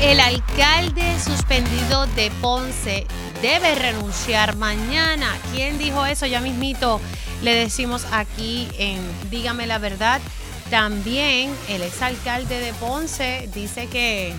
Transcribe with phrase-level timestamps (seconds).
[0.00, 3.06] El alcalde suspendido de Ponce
[3.42, 5.36] debe renunciar mañana.
[5.52, 6.24] ¿Quién dijo eso?
[6.24, 7.00] Ya mismito
[7.42, 8.98] le decimos aquí en
[9.30, 10.22] Dígame la verdad.
[10.70, 14.32] También el exalcalde de Ponce dice que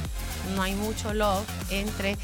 [0.56, 2.18] no hay mucho love entre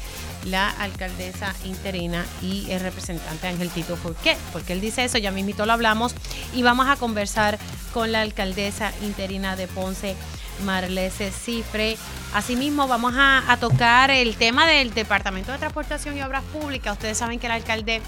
[0.44, 3.96] la alcaldesa interina y el representante Ángel Tito.
[3.96, 4.36] ¿Por qué?
[4.52, 6.14] Porque él dice eso, ya mismito lo hablamos
[6.54, 7.58] y vamos a conversar
[7.92, 10.16] con la alcaldesa interina de Ponce,
[10.64, 11.96] Marlese Cifre.
[12.34, 16.92] Asimismo, vamos a, tocar el tema del Departamento de Transportación y Obras Públicas.
[16.92, 18.02] Ustedes saben que el alcalde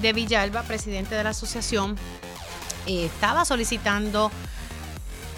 [0.00, 1.96] de Villalba, presidente de la asociación,
[2.86, 4.30] eh, estaba solicitando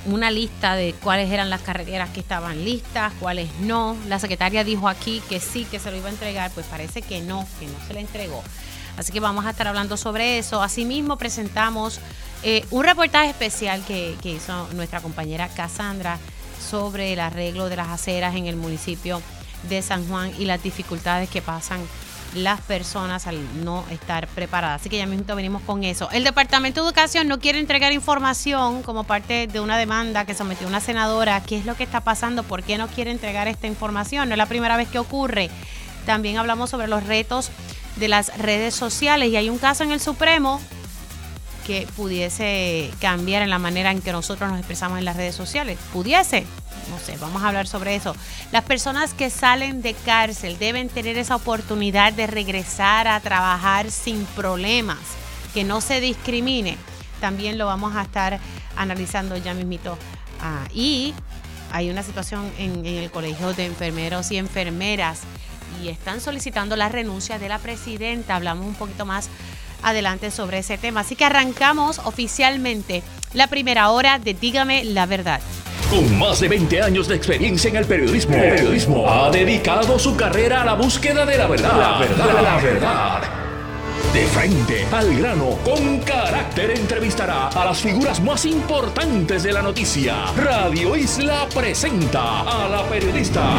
[0.07, 3.97] una lista de cuáles eran las carreteras que estaban listas, cuáles no.
[4.07, 7.21] La secretaria dijo aquí que sí, que se lo iba a entregar, pues parece que
[7.21, 8.43] no, que no se le entregó.
[8.97, 10.63] Así que vamos a estar hablando sobre eso.
[10.63, 12.01] Asimismo, presentamos
[12.43, 16.19] eh, un reportaje especial que, que hizo nuestra compañera Cassandra
[16.65, 19.21] sobre el arreglo de las aceras en el municipio
[19.69, 21.81] de San Juan y las dificultades que pasan
[22.35, 24.81] las personas al no estar preparadas.
[24.81, 26.11] Así que ya mismo venimos con eso.
[26.11, 30.67] El Departamento de Educación no quiere entregar información como parte de una demanda que sometió
[30.67, 31.41] una senadora.
[31.43, 32.43] ¿Qué es lo que está pasando?
[32.43, 34.29] ¿Por qué no quiere entregar esta información?
[34.29, 35.51] No es la primera vez que ocurre.
[36.07, 37.51] También hablamos sobre los retos
[37.97, 40.61] de las redes sociales y hay un caso en el Supremo
[41.67, 45.79] que pudiese cambiar en la manera en que nosotros nos expresamos en las redes sociales.
[45.93, 46.45] Pudiese,
[46.91, 48.15] no sé, vamos a hablar sobre eso.
[48.53, 54.25] Las personas que salen de cárcel deben tener esa oportunidad de regresar a trabajar sin
[54.27, 54.99] problemas,
[55.53, 56.77] que no se discrimine.
[57.21, 58.39] También lo vamos a estar
[58.77, 59.97] analizando ya mismito.
[60.41, 61.15] Ah, y
[61.73, 65.23] hay una situación en, en el colegio de enfermeros y enfermeras
[65.83, 68.37] y están solicitando la renuncia de la presidenta.
[68.37, 69.31] Hablamos un poquito más
[69.85, 71.01] adelante sobre ese tema.
[71.01, 75.41] Así que arrancamos oficialmente la primera hora de Dígame la verdad.
[75.91, 80.63] Con más de 20 años de experiencia en el periodismo, periodismo ha dedicado su carrera
[80.63, 81.79] a la búsqueda de la verdad.
[81.79, 83.23] La verdad, la verdad.
[84.13, 90.27] De frente al grano, con carácter entrevistará a las figuras más importantes de la noticia.
[90.37, 93.59] Radio Isla presenta a la periodista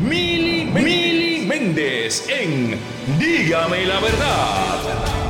[0.00, 2.78] Mili, Mili Méndez en
[3.18, 5.29] Dígame la verdad.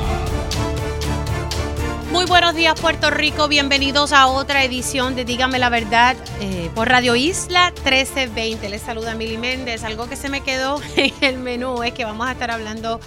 [2.12, 6.88] Muy buenos días Puerto Rico, bienvenidos a otra edición de Dígame la Verdad eh, por
[6.88, 8.68] Radio Isla 1320.
[8.68, 9.84] Les saluda Mili Méndez.
[9.84, 12.98] Algo que se me quedó en el menú es que vamos a estar hablando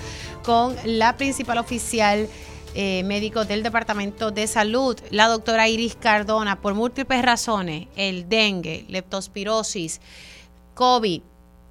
[0.46, 2.30] con la principal oficial
[2.76, 8.86] eh, médico del Departamento de Salud, la doctora Iris Cardona, por múltiples razones, el dengue,
[8.88, 10.00] leptospirosis,
[10.76, 11.22] COVID,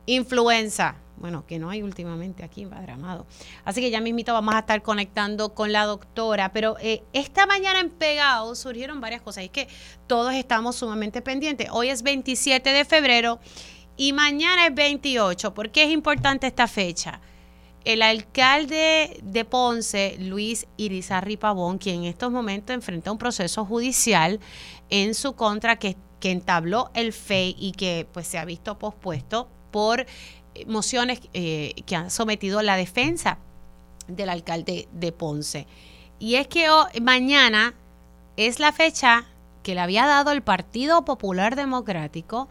[0.04, 3.26] influenza, bueno, que no hay últimamente aquí en Padramado.
[3.64, 7.80] Así que ya mismito vamos a estar conectando con la doctora, pero eh, esta mañana
[7.80, 9.68] en Pegado surgieron varias cosas, es que
[10.06, 11.68] todos estamos sumamente pendientes.
[11.70, 13.38] Hoy es 27 de febrero
[13.96, 15.54] y mañana es 28.
[15.54, 17.20] ¿Por qué es importante esta fecha?
[17.84, 24.38] El alcalde de Ponce, Luis Irizarri Pavón, quien en estos momentos enfrenta un proceso judicial
[24.88, 29.48] en su contra que, que entabló el FEI y que pues se ha visto pospuesto
[29.72, 30.06] por
[30.66, 33.38] mociones eh, que han sometido la defensa
[34.08, 35.66] del alcalde de Ponce.
[36.18, 36.68] Y es que
[37.00, 37.74] mañana
[38.36, 39.26] es la fecha
[39.62, 42.48] que le había dado el Partido Popular Democrático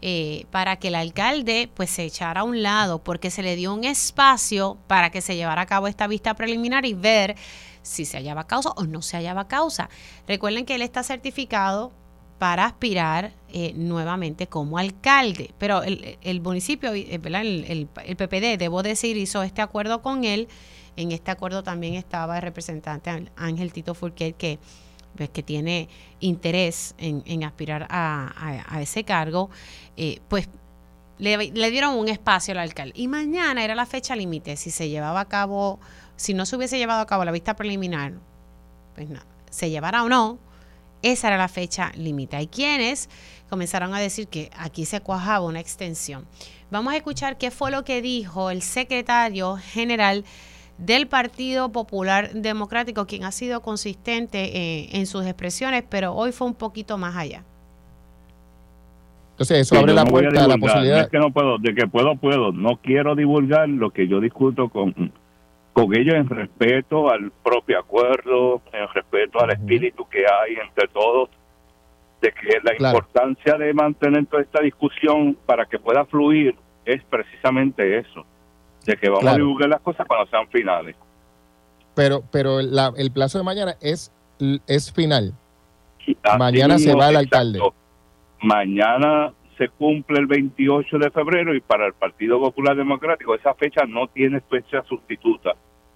[0.00, 3.72] eh, para que el alcalde pues se echara a un lado, porque se le dio
[3.72, 7.36] un espacio para que se llevara a cabo esta vista preliminar y ver
[7.82, 9.88] si se hallaba causa o no se hallaba causa.
[10.26, 11.92] Recuerden que él está certificado
[12.38, 15.54] para aspirar eh, nuevamente como alcalde.
[15.58, 20.48] Pero el, municipio, eh, El, el, PPD, debo decir, hizo este acuerdo con él.
[20.96, 24.58] En este acuerdo también estaba el representante Ángel Tito Furquet, que,
[25.16, 25.88] pues, que tiene
[26.20, 29.50] interés en, aspirar a, ese cargo.
[29.96, 30.48] Eh, pues
[31.18, 32.92] le, dieron un espacio al alcalde.
[32.96, 34.56] Y mañana era la fecha límite.
[34.56, 35.78] Si se llevaba a cabo,
[36.16, 38.14] si no se hubiese llevado a cabo la vista preliminar,
[38.94, 40.38] pues nada, se llevará o no
[41.04, 42.36] esa era la fecha límite.
[42.36, 43.08] Hay quienes
[43.50, 46.24] comenzaron a decir que aquí se cuajaba una extensión.
[46.70, 50.24] Vamos a escuchar qué fue lo que dijo el secretario general
[50.78, 56.46] del Partido Popular Democrático, quien ha sido consistente eh, en sus expresiones, pero hoy fue
[56.46, 57.44] un poquito más allá.
[59.32, 61.08] Entonces eso abre la puerta a, la posibilidad.
[61.10, 62.52] que no puedo, de que puedo, puedo.
[62.52, 65.12] No quiero divulgar lo que yo discuto con
[65.74, 71.28] con ello en respeto al propio acuerdo, en respeto al espíritu que hay entre todos,
[72.22, 76.54] de que la importancia de mantener toda esta discusión para que pueda fluir
[76.84, 78.24] es precisamente eso,
[78.86, 80.94] de que vamos a divulgar las cosas cuando sean finales.
[81.96, 84.12] Pero, pero el plazo de mañana es,
[84.68, 85.34] es final.
[86.38, 87.58] mañana se va el alcalde.
[88.40, 93.84] Mañana se cumple el 28 de febrero y para el Partido Popular Democrático esa fecha
[93.86, 95.52] no tiene fecha sustituta,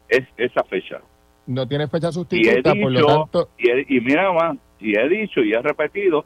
[0.08, 1.00] es esa fecha.
[1.46, 3.49] No tiene fecha sustituta, por lo tanto...
[3.58, 6.25] Y, y mira más, y he dicho y he repetido,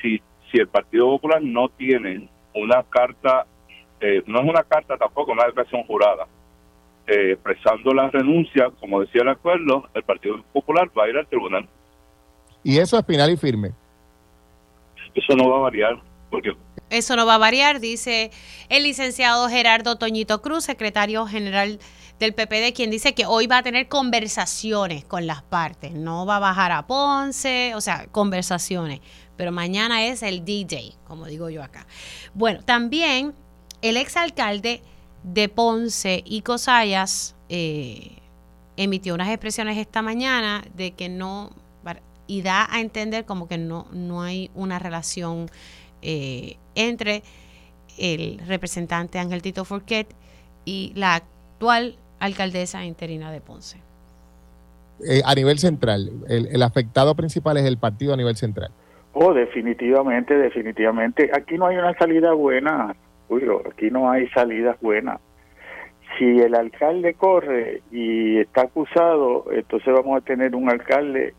[0.00, 0.20] si,
[0.50, 3.46] si el Partido Popular no tiene una carta,
[4.00, 6.26] eh, no es una carta tampoco, una declaración jurada,
[7.06, 11.26] eh, expresando la renuncia, como decía el acuerdo, el Partido Popular va a ir al
[11.26, 11.68] tribunal.
[12.62, 13.72] Y eso es final y firme.
[15.14, 16.00] Eso no va a variar,
[16.90, 18.30] eso no va a variar, dice
[18.68, 21.78] el licenciado Gerardo Toñito Cruz, secretario general
[22.18, 26.36] del PPD, quien dice que hoy va a tener conversaciones con las partes, no va
[26.36, 29.00] a bajar a Ponce, o sea, conversaciones,
[29.36, 31.86] pero mañana es el DJ, como digo yo acá.
[32.34, 33.34] Bueno, también
[33.82, 34.82] el exalcalde
[35.24, 38.18] de Ponce y Cosayas eh,
[38.76, 41.50] emitió unas expresiones esta mañana de que no,
[42.26, 45.50] y da a entender como que no, no hay una relación
[46.04, 47.22] eh, entre
[47.98, 50.06] el representante Ángel Tito Forquet
[50.64, 53.78] y la actual alcaldesa interina de Ponce.
[55.06, 58.70] Eh, a nivel central, el, afectado principal es el partido a nivel central.
[59.12, 61.30] Oh, definitivamente, definitivamente.
[61.32, 62.94] Aquí no hay una salida buena,
[63.70, 65.20] aquí no hay salidas buenas.
[66.18, 71.34] Si el alcalde corre y está acusado, entonces vamos a tener un alcalde,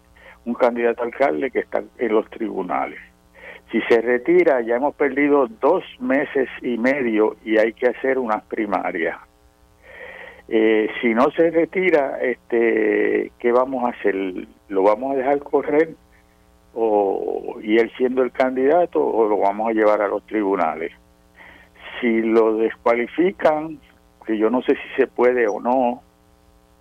[0.45, 2.99] un candidato alcalde que está en los tribunales.
[3.71, 8.43] Si se retira, ya hemos perdido dos meses y medio y hay que hacer unas
[8.43, 9.17] primarias.
[10.47, 14.15] Eh, si no se retira, este, ¿qué vamos a hacer?
[14.69, 15.95] ¿Lo vamos a dejar correr
[16.75, 20.91] o, y él siendo el candidato o lo vamos a llevar a los tribunales?
[21.99, 23.79] Si lo descualifican,
[24.25, 26.03] que yo no sé si se puede o no,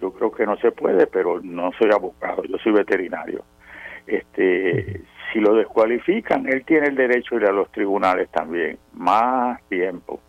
[0.00, 3.42] yo creo que no se puede, pero no soy abogado, yo soy veterinario.
[4.06, 5.00] Este,
[5.34, 10.20] si lo descualifican, él tiene el derecho a ir a los tribunales también, más tiempo.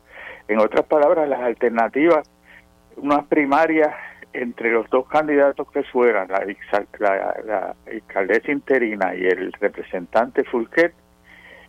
[0.48, 2.28] En otras palabras, las alternativas
[2.98, 3.94] unas primarias
[4.34, 6.44] entre los dos candidatos que fueran, la,
[7.00, 10.94] la, alcaldesa interina y el representante Fulquet,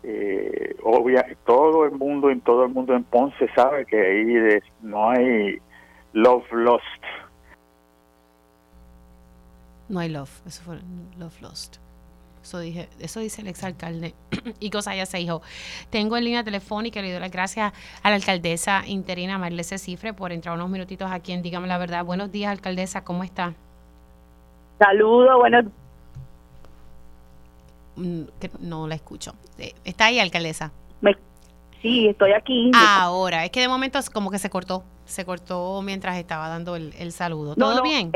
[0.03, 5.11] eh, obvia, todo el mundo en todo el mundo en Ponce sabe que ahí no
[5.11, 5.59] hay
[6.13, 6.85] love lost.
[9.89, 10.79] No hay love, eso fue
[11.19, 11.86] love lost.
[12.47, 14.15] Eso, dije, eso dice el exalcalde
[14.61, 15.43] y ya se dijo.
[15.91, 17.73] Tengo en línea telefónica, le doy las gracias
[18.05, 22.05] a la alcaldesa interina Marlese Cifre por entrar unos minutitos aquí en Dígame la Verdad.
[22.05, 23.55] Buenos días, alcaldesa, ¿cómo está?
[24.79, 25.65] Saludos, buenos
[27.97, 28.23] mm,
[28.61, 29.35] no la escucho.
[29.59, 30.71] Eh, ¿Está ahí, alcaldesa?
[31.83, 32.71] sí, estoy aquí.
[32.75, 34.85] Ahora, es que de momento como que se cortó.
[35.05, 37.57] Se cortó mientras estaba dando el, saludo.
[37.57, 38.13] ¿Todo bien?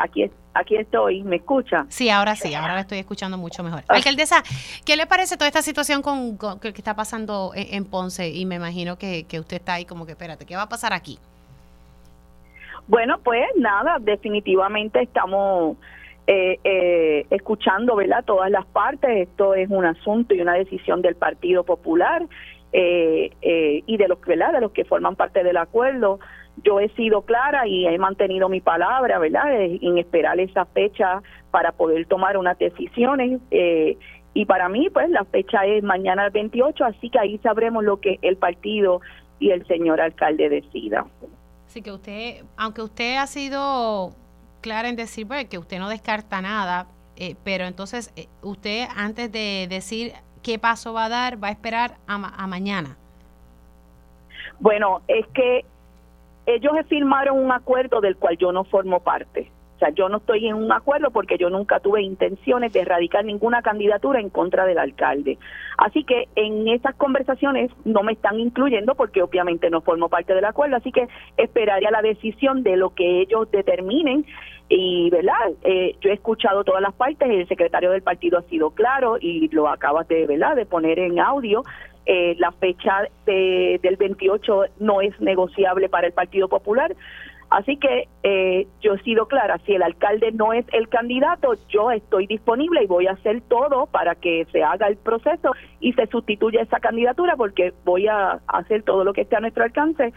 [0.00, 1.86] Aquí, aquí estoy, ¿me escucha?
[1.88, 3.80] Sí, ahora sí, ahora la estoy escuchando mucho mejor.
[3.88, 3.94] Ah.
[3.94, 4.42] Alcaldesa,
[4.84, 8.28] ¿qué le parece toda esta situación con, que, está pasando en, Ponce?
[8.28, 11.18] Y me imagino que, usted está ahí como que, espérate, ¿qué va a pasar aquí?
[12.86, 15.76] Bueno, pues nada, definitivamente estamos
[16.26, 18.24] eh, eh, escuchando, ¿verdad?
[18.24, 19.28] Todas las partes.
[19.28, 22.26] Esto es un asunto y una decisión del Partido Popular
[22.72, 23.30] eh,
[23.86, 24.52] y de los, ¿verdad?
[24.52, 26.18] De los que forman parte del acuerdo
[26.62, 31.72] yo he sido clara y he mantenido mi palabra, ¿verdad?, en esperar esa fecha para
[31.72, 33.40] poder tomar unas decisiones.
[33.50, 33.96] Eh,
[34.34, 38.00] y para mí, pues, la fecha es mañana el 28, así que ahí sabremos lo
[38.00, 39.00] que el partido
[39.38, 41.06] y el señor alcalde decida.
[41.66, 44.12] Así que usted, aunque usted ha sido
[44.60, 49.32] clara en decir pues, que usted no descarta nada, eh, pero entonces eh, usted antes
[49.32, 52.96] de decir qué paso va a dar, va a esperar a mañana.
[54.58, 55.64] Bueno, es que
[56.54, 59.50] ellos firmaron un acuerdo del cual yo no formo parte.
[59.76, 63.24] O sea, yo no estoy en un acuerdo porque yo nunca tuve intenciones de erradicar
[63.24, 65.38] ninguna candidatura en contra del alcalde.
[65.78, 70.44] Así que en esas conversaciones no me están incluyendo porque obviamente no formo parte del
[70.44, 70.76] acuerdo.
[70.76, 74.26] Así que esperaría la decisión de lo que ellos determinen
[74.68, 78.70] y verdad eh, yo he escuchado todas las partes el secretario del partido ha sido
[78.70, 81.64] claro y lo acabas de verdad de poner en audio
[82.12, 86.92] eh, la fecha del 28 no es negociable para el Partido Popular.
[87.50, 91.92] Así que eh, yo he sido clara, si el alcalde no es el candidato, yo
[91.92, 96.08] estoy disponible y voy a hacer todo para que se haga el proceso y se
[96.08, 100.12] sustituya esa candidatura porque voy a hacer todo lo que esté a nuestro alcance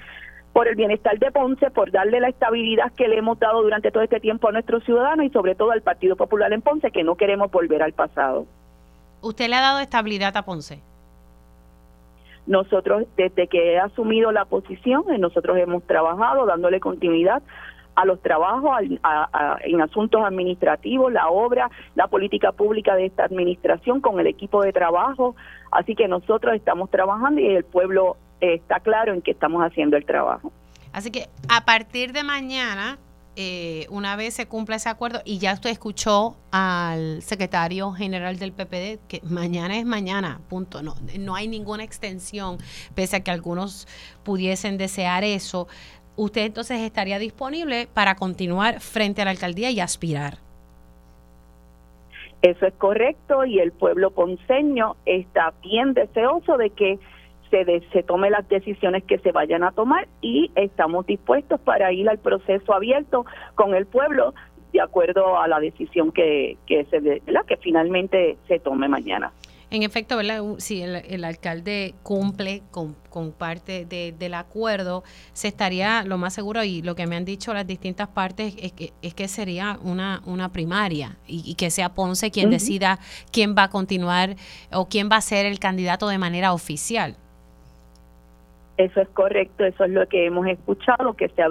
[0.52, 4.02] por el bienestar de Ponce, por darle la estabilidad que le hemos dado durante todo
[4.02, 7.18] este tiempo a nuestros ciudadanos y sobre todo al Partido Popular en Ponce, que no
[7.18, 8.48] queremos volver al pasado.
[9.22, 10.82] ¿Usted le ha dado estabilidad a Ponce?
[12.46, 17.42] Nosotros, desde que he asumido la posición, eh, nosotros hemos trabajado dándole continuidad
[17.96, 24.20] a los trabajos, en asuntos administrativos, la obra, la política pública de esta administración con
[24.20, 25.36] el equipo de trabajo.
[25.72, 30.06] Así que nosotros estamos trabajando y el pueblo está claro en que estamos haciendo el
[30.06, 30.52] trabajo.
[30.92, 32.98] Así que a partir de mañana,
[33.36, 38.52] eh, una vez se cumpla ese acuerdo, y ya usted escuchó al secretario general del
[38.52, 40.84] PPD, que mañana es mañana, punto.
[40.84, 42.58] No, no hay ninguna extensión,
[42.94, 43.88] pese a que algunos
[44.24, 45.68] pudiesen desear eso.
[46.16, 50.38] Usted entonces estaría disponible para continuar frente a la alcaldía y aspirar.
[52.44, 57.00] Eso es correcto y el pueblo ponceño está bien deseoso de que
[57.54, 62.10] se, se tome las decisiones que se vayan a tomar y estamos dispuestos para ir
[62.10, 64.34] al proceso abierto con el pueblo
[64.72, 69.32] de acuerdo a la decisión que, que, se, la que finalmente se tome mañana.
[69.70, 70.44] En efecto, ¿verdad?
[70.60, 76.84] si el, alcalde cumple con, con parte del acuerdo, se estaría lo más seguro, y
[76.84, 80.52] lo que me han dicho las distintas partes, es que, es que sería una, una
[80.52, 83.00] primaria y, que sea Ponce quien decida
[83.32, 84.36] quién va a continuar
[84.72, 87.18] o quién va a ser el candidato de manera oficial.
[88.78, 91.44] Eso es correcto, eso es lo que hemos escuchado, que se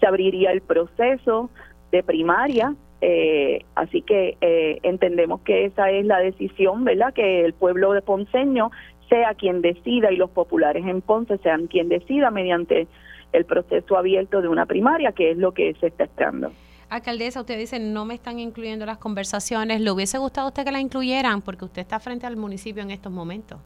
[0.00, 1.50] se abriría el proceso
[1.92, 7.12] de primaria, eh, así que eh, entendemos que esa es la decisión, ¿verdad?
[7.12, 8.70] Que el pueblo de Ponceño
[9.08, 12.86] sea quien decida y los populares en Ponce sean quien decida mediante
[13.32, 16.52] el proceso abierto de una primaria, que es lo que se está esperando.
[16.88, 19.80] Alcaldesa, usted dice, no me están incluyendo las conversaciones.
[19.80, 21.40] ¿Le hubiese gustado usted que la incluyeran?
[21.40, 23.58] Porque usted está frente al municipio en estos momentos.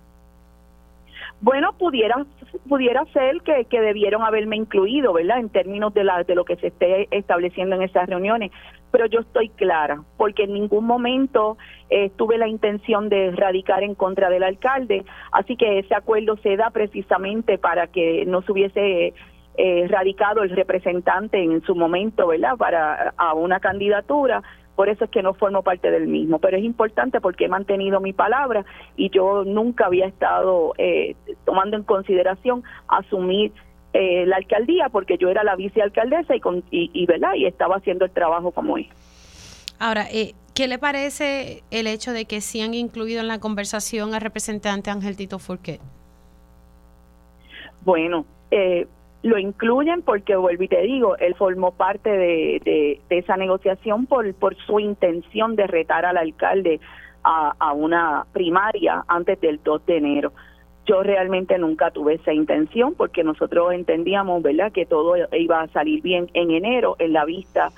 [1.44, 2.24] Bueno, pudiera
[2.66, 5.40] pudiera ser que, que debieron haberme incluido, ¿verdad?
[5.40, 8.50] En términos de, la, de lo que se esté estableciendo en esas reuniones.
[8.90, 11.58] Pero yo estoy clara, porque en ningún momento
[11.90, 15.04] eh, tuve la intención de radicar en contra del alcalde.
[15.32, 19.12] Así que ese acuerdo se da precisamente para que no se hubiese
[19.58, 22.56] eh, radicado el representante en su momento, ¿verdad?
[22.56, 24.42] Para a una candidatura
[24.76, 28.00] por eso es que no formo parte del mismo, pero es importante porque he mantenido
[28.00, 28.64] mi palabra
[28.96, 31.14] y yo nunca había estado eh,
[31.44, 33.52] tomando en consideración asumir
[33.92, 37.34] eh, la alcaldía porque yo era la vicealcaldesa y, con, y, ¿verdad?
[37.36, 38.88] y estaba haciendo el trabajo como es.
[39.78, 44.14] Ahora, eh, ¿qué le parece el hecho de que sí han incluido en la conversación
[44.14, 45.80] al representante Ángel Tito Furquet?
[47.82, 48.86] Bueno, eh,
[49.24, 54.54] lo incluyen porque, vuelvo y te digo, él formó parte de, esa negociación por, por
[54.66, 56.78] su intención de retar al alcalde
[57.22, 60.32] a, a, una primaria antes del 2 de enero.
[60.84, 66.02] Yo realmente nunca tuve esa intención porque nosotros entendíamos, ¿verdad?, que todo iba a salir
[66.02, 67.70] bien en enero en la vista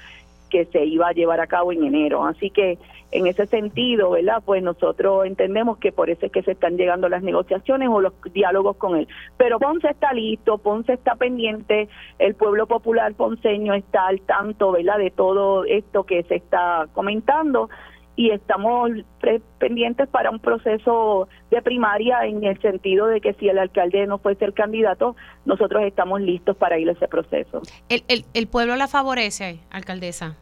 [0.46, 2.24] que se iba a llevar a cabo en enero.
[2.24, 2.78] Así que
[3.12, 4.42] en ese sentido, ¿verdad?
[4.44, 8.12] Pues nosotros entendemos que por eso es que se están llegando las negociaciones o los
[8.32, 9.08] diálogos con él.
[9.36, 11.88] Pero Ponce está listo, Ponce está pendiente,
[12.18, 14.98] el pueblo popular ponceño está al tanto, ¿verdad?
[14.98, 17.68] De todo esto que se está comentando
[18.16, 18.90] y estamos
[19.58, 24.18] pendientes para un proceso de primaria en el sentido de que si el alcalde no
[24.18, 27.60] fuese el candidato, nosotros estamos listos para ir a ese proceso.
[27.90, 30.36] ¿El, el, el pueblo la favorece, alcaldesa?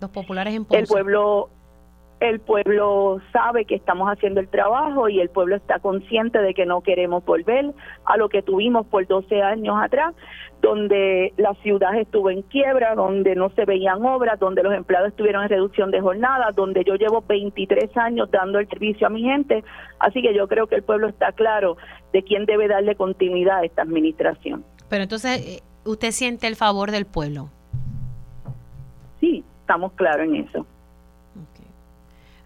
[0.00, 0.80] Los populares en Ponce.
[0.80, 1.50] El pueblo
[2.20, 6.66] el pueblo sabe que estamos haciendo el trabajo y el pueblo está consciente de que
[6.66, 7.72] no queremos volver
[8.04, 10.14] a lo que tuvimos por 12 años atrás,
[10.60, 15.44] donde la ciudad estuvo en quiebra, donde no se veían obras, donde los empleados estuvieron
[15.44, 19.64] en reducción de jornada, donde yo llevo 23 años dando el servicio a mi gente.
[19.98, 21.78] Así que yo creo que el pueblo está claro
[22.12, 24.62] de quién debe darle continuidad a esta administración.
[24.90, 27.48] Pero entonces, eh, ¿usted siente el favor del pueblo?
[29.20, 30.66] Sí, estamos claros en eso.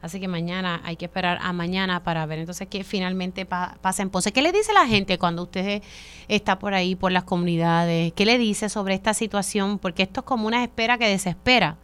[0.04, 4.10] Así que mañana hay que esperar a mañana para ver entonces qué finalmente pasa en
[4.10, 4.34] Ponce.
[4.34, 5.80] ¿Qué le dice la gente cuando usted
[6.28, 8.12] está por ahí, por las comunidades?
[8.12, 9.78] ¿Qué le dice sobre esta situación?
[9.78, 11.76] Porque esto es como una espera que desespera.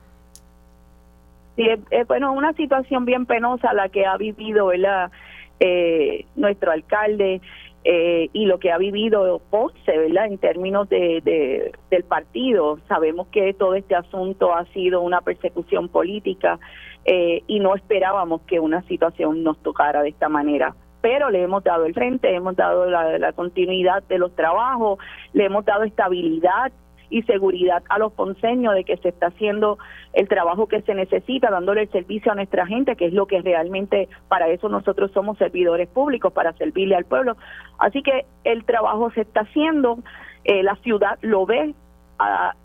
[1.56, 5.10] Sí, es, bueno, una situación bien penosa la que ha vivido ¿verdad?
[5.58, 7.40] Eh, nuestro alcalde
[7.84, 10.26] eh, y lo que ha vivido Ponce, ¿verdad?
[10.26, 12.80] En términos de, del partido.
[12.86, 16.60] Sabemos que todo este asunto ha sido una persecución política
[17.04, 20.74] eh, y no esperábamos que una situación nos tocara de esta manera.
[21.00, 24.98] Pero le hemos dado el frente, hemos dado la, continuidad de los trabajos,
[25.32, 26.72] le hemos dado estabilidad
[27.08, 29.78] y seguridad a los ponceños de que se está haciendo
[30.12, 33.40] el trabajo que se necesita, dándole el servicio a nuestra gente, que es lo que
[33.40, 37.36] realmente para eso nosotros somos servidores públicos, para servirle al pueblo.
[37.78, 39.98] Así que el trabajo se está haciendo,
[40.44, 41.74] eh, la ciudad lo ve,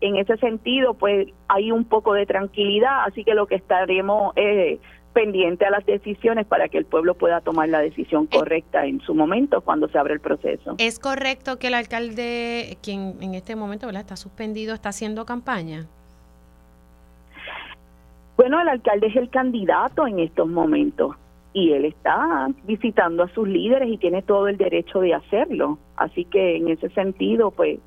[0.00, 4.78] en ese sentido, pues hay un poco de tranquilidad, así que lo que estaremos eh,
[5.12, 9.14] pendiente a las decisiones para que el pueblo pueda tomar la decisión correcta en su
[9.14, 10.74] momento cuando se abre el proceso.
[10.78, 14.02] ¿Es correcto que el alcalde, quien en este momento ¿verdad?
[14.02, 15.86] está suspendido, está haciendo campaña?
[18.36, 21.16] Bueno, el alcalde es el candidato en estos momentos
[21.54, 25.78] y él está visitando a sus líderes y tiene todo el derecho de hacerlo.
[25.96, 27.78] Así que en ese sentido, pues,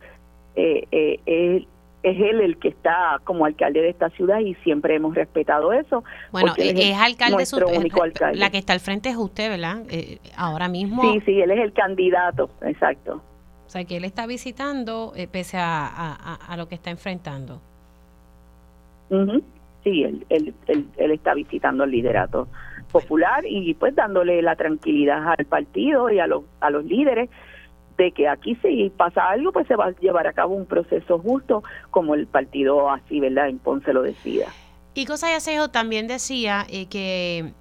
[0.55, 1.65] eh, eh,
[2.01, 6.03] es él el que está como alcalde de esta ciudad y siempre hemos respetado eso.
[6.31, 8.37] Bueno, es, alcalde nuestro único alcalde.
[8.37, 9.83] La que está al frente es usted, ¿verdad?
[9.89, 11.01] Eh, ahora mismo.
[11.01, 13.21] Sí, sí, él es el candidato, exacto.
[13.65, 17.61] O sea, que él está visitando eh, pese a, a, lo que está enfrentando.
[19.83, 22.47] Sí, él, él, él, está visitando el liderato
[22.91, 27.29] popular y pues dándole la tranquilidad al partido y a los, a los líderes
[27.99, 31.19] de que aquí si pasa algo, pues se va a llevar a cabo un proceso
[31.19, 33.49] justo, como el partido así, ¿verdad?
[33.49, 34.47] En Ponce lo decía.
[34.93, 37.51] Y Cosa Yacejo también decía eh, que,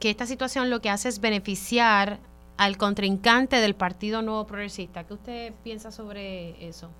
[0.00, 2.18] que esta situación lo que hace es beneficiar
[2.56, 5.04] al contrincante del Partido Nuevo Progresista.
[5.04, 6.90] ¿Qué usted piensa sobre eso?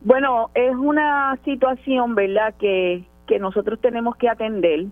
[0.00, 4.86] Bueno, es una situación, ¿verdad?, que, que nosotros tenemos que atender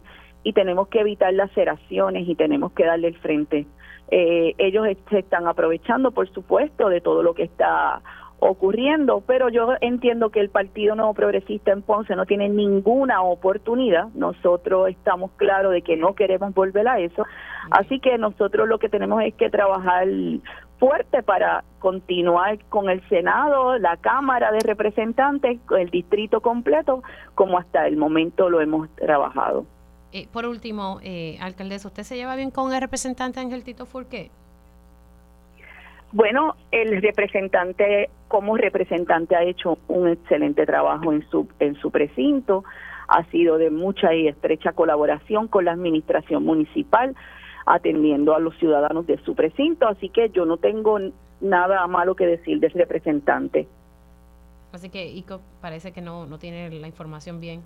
[0.45, 3.67] y tenemos que evitar laceraciones y tenemos que darle el frente
[4.14, 8.02] eh, ellos se están aprovechando, por supuesto, de todo lo que está
[8.40, 14.09] ocurriendo, pero yo entiendo que el Partido Nuevo Progresista en Ponce no tiene ninguna oportunidad.
[14.14, 17.25] Nosotros estamos claros de que no queremos volver a eso,
[17.71, 20.07] así que nosotros lo que tenemos es que trabajar
[20.78, 27.02] fuerte para continuar con el Senado, la Cámara de Representantes, el distrito completo,
[27.35, 29.64] como hasta el momento lo hemos trabajado.
[30.12, 34.31] Eh, por último, eh, alcaldesa, ¿usted se lleva bien con el representante Ángel Tito Furqué?
[36.12, 42.64] Bueno, el representante, como representante, ha hecho un excelente trabajo en su, en su precinto,
[43.09, 47.16] ha sido de mucha y estrecha colaboración con la administración municipal,
[47.64, 50.99] atendiendo a los ciudadanos de su precinto, así que yo no tengo
[51.40, 53.66] nada malo que decir del representante.
[54.73, 57.62] Así que ICO parece que no, no tiene la información bien.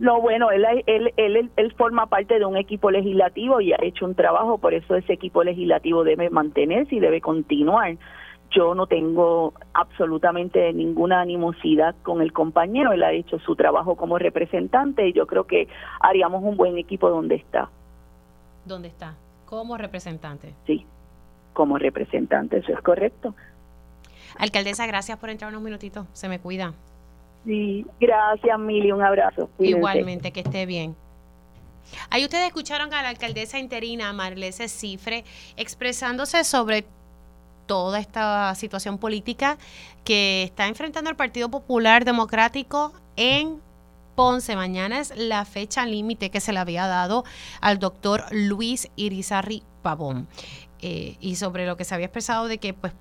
[0.00, 4.06] No, bueno, él, él, él, él, forma parte de un equipo legislativo y ha hecho
[4.06, 7.98] un trabajo, por eso ese equipo legislativo debe mantenerse y debe continuar.
[8.50, 14.18] Yo no tengo absolutamente ninguna animosidad con el compañero, él ha hecho su trabajo como
[14.18, 15.68] representante y yo creo que
[16.00, 17.68] haríamos un buen equipo donde está.
[18.64, 19.16] ¿Dónde está?
[19.44, 20.54] Como representante.
[20.66, 20.86] Sí,
[21.52, 23.34] como representante, eso es correcto.
[24.38, 26.72] Alcaldesa, gracias por entrar unos minutitos, se me cuida.
[27.44, 29.48] Sí, gracias, Mili, un abrazo.
[29.58, 30.94] Igualmente, que esté bien.
[32.10, 35.24] Ahí ustedes escucharon a la alcaldesa interina Marlese Cifre
[35.56, 36.84] expresándose sobre
[37.66, 39.58] toda esta situación política
[40.04, 43.60] que está enfrentando el Partido Popular Democrático en
[44.16, 44.56] Ponce.
[44.56, 47.24] Mañana es la fecha límite que se le había dado
[47.60, 50.28] al doctor Luis Irizarri Pavón.
[50.82, 52.94] Eh, y sobre lo que se había expresado de que pues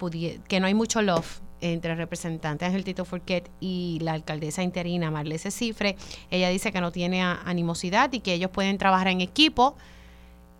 [0.48, 5.12] que no hay mucho love entre el representante Ángel Tito Furquet y la alcaldesa interina
[5.12, 5.96] Marlese Cifre.
[6.32, 9.76] Ella dice que no tiene animosidad y que ellos pueden trabajar en equipo,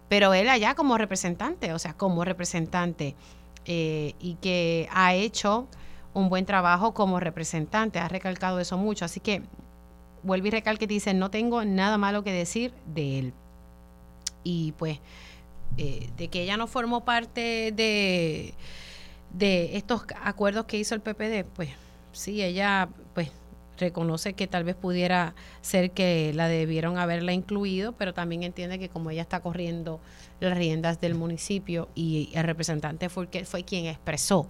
[0.08, 3.16] pero él allá como representante, o sea, como representante,
[3.66, 5.68] eh, y que ha hecho
[6.14, 9.06] un buen trabajo como representante, ha recalcado eso mucho.
[9.06, 9.44] Así que
[10.24, 13.34] vuelve y recalque dice, no tengo nada malo que decir de él.
[14.44, 15.00] Y pues,
[15.78, 18.54] eh, de que ella no formó parte de
[19.32, 21.70] de estos acuerdos que hizo el PPD, pues
[22.12, 23.32] sí, ella pues
[23.78, 28.90] reconoce que tal vez pudiera ser que la debieron haberla incluido, pero también entiende que
[28.90, 30.00] como ella está corriendo
[30.40, 34.50] las riendas del municipio y el representante fue, fue quien expresó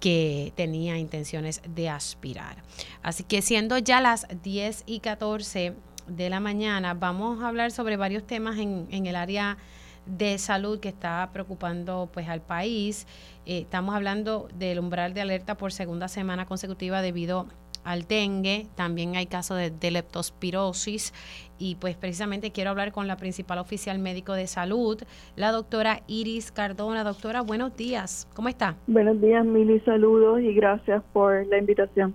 [0.00, 2.62] que tenía intenciones de aspirar.
[3.02, 5.74] Así que siendo ya las 10 y 14
[6.08, 9.58] de la mañana, vamos a hablar sobre varios temas en, en el área
[10.06, 13.06] de salud que está preocupando pues al país.
[13.46, 17.46] Eh, estamos hablando del umbral de alerta por segunda semana consecutiva debido
[17.84, 21.12] al dengue, también hay casos de, leptospirosis
[21.58, 25.02] y pues precisamente quiero hablar con la principal oficial médico de salud,
[25.36, 27.04] la doctora Iris Cardona.
[27.04, 28.76] Doctora, buenos días, ¿cómo está?
[28.86, 32.14] Buenos días, Mili, saludos y gracias por la invitación.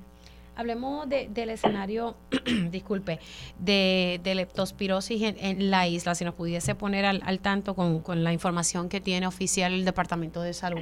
[0.58, 2.16] Hablemos del escenario,
[2.72, 3.20] disculpe,
[3.60, 9.00] de, leptospirosis en, la isla, si nos pudiese poner al, tanto con, la información que
[9.00, 10.82] tiene oficial el Departamento de Salud.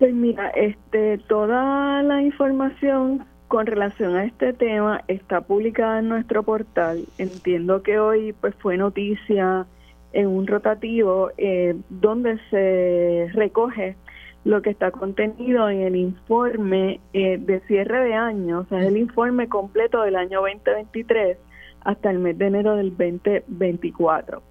[0.00, 6.42] Pues mira, este, toda la información con relación a este tema está publicada en nuestro
[6.42, 7.04] portal.
[7.18, 9.64] Entiendo que hoy pues fue noticia
[10.12, 13.94] en un rotativo eh, donde se recoge
[14.44, 18.86] lo que está contenido en el informe eh, de cierre de año, o sea, es
[18.86, 21.38] el informe completo del año 2023
[21.84, 24.42] hasta el mes de enero del 2024.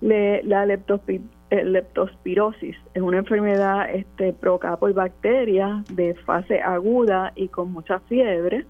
[0.00, 8.00] la leptospirosis es una enfermedad este, provocada por bacterias de fase aguda y con mucha
[8.00, 8.66] fiebre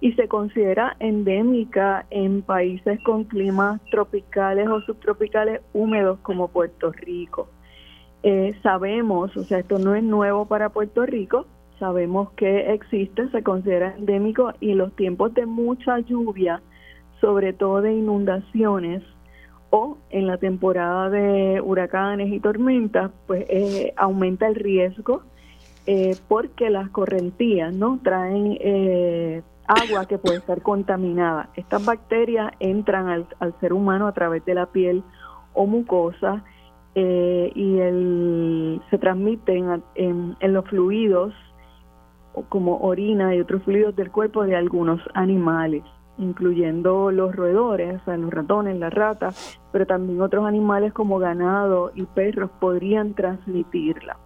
[0.00, 7.48] y se considera endémica en países con climas tropicales o subtropicales húmedos como Puerto Rico.
[8.24, 11.46] Eh, sabemos, o sea, esto no es nuevo para Puerto Rico,
[11.78, 16.62] sabemos que existe, se considera endémico y los tiempos de mucha lluvia,
[17.20, 19.02] sobre todo de inundaciones
[19.70, 25.22] o en la temporada de huracanes y tormentas, pues eh, aumenta el riesgo
[25.86, 31.50] eh, porque las correntías no traen eh, agua que puede estar contaminada.
[31.56, 35.02] Estas bacterias entran al, ser humano a través de la piel
[35.52, 36.44] o mucosa
[36.94, 41.34] y el, se transmiten en, en los fluidos
[42.48, 45.84] como orina y otros fluidos del cuerpo de algunos animales,
[46.18, 51.92] incluyendo los roedores, o sea, los ratones, las ratas, pero también otros animales como ganado
[51.94, 54.18] y perros podrían transmitirla.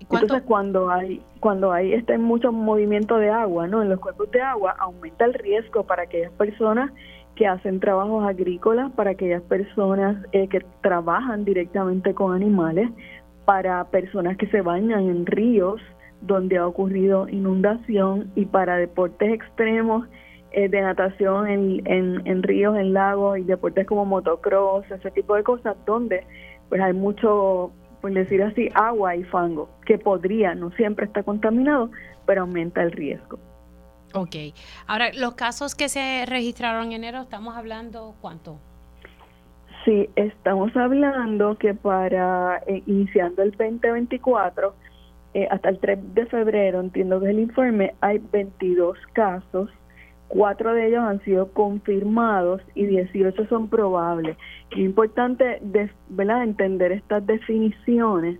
[0.00, 3.82] Entonces cuando hay cuando hay este mucho movimiento de agua, ¿no?
[3.82, 6.92] En los cuerpos de agua aumenta el riesgo para aquellas personas
[7.34, 12.90] que hacen trabajos agrícolas, para aquellas personas eh, que trabajan directamente con animales,
[13.44, 15.80] para personas que se bañan en ríos,
[16.20, 20.06] donde ha ocurrido inundación y para deportes extremos
[20.52, 25.42] eh, de natación en, en, ríos, en lagos y deportes como motocross, ese tipo de
[25.42, 26.24] cosas, donde
[26.68, 31.90] pues hay mucho, por decir así, agua y fango, que podría, no siempre está contaminado,
[32.26, 33.38] pero aumenta el riesgo.
[34.14, 34.36] Ok.
[34.86, 38.58] Ahora, los casos que se registraron en enero, ¿estamos hablando cuánto?
[39.84, 44.74] Sí, estamos hablando que para eh, iniciando el 2024
[45.34, 49.70] eh, hasta el 3 de febrero, entiendo que es el informe, hay 22 casos,
[50.28, 54.36] cuatro de ellos han sido confirmados y 18 son probables.
[54.70, 55.60] Es importante
[56.08, 56.44] ¿verdad?
[56.44, 58.38] entender estas definiciones.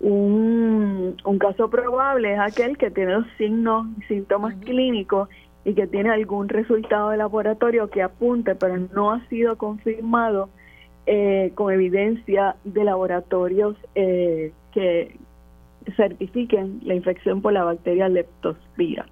[0.00, 5.28] Un, un caso probable es aquel que tiene los signos y síntomas clínicos
[5.64, 10.50] y que tiene algún resultado de laboratorio que apunte, pero no ha sido confirmado
[11.06, 15.16] eh, con evidencia de laboratorios eh, que,
[15.96, 19.06] certifiquen la infección por la bacteria leptospira.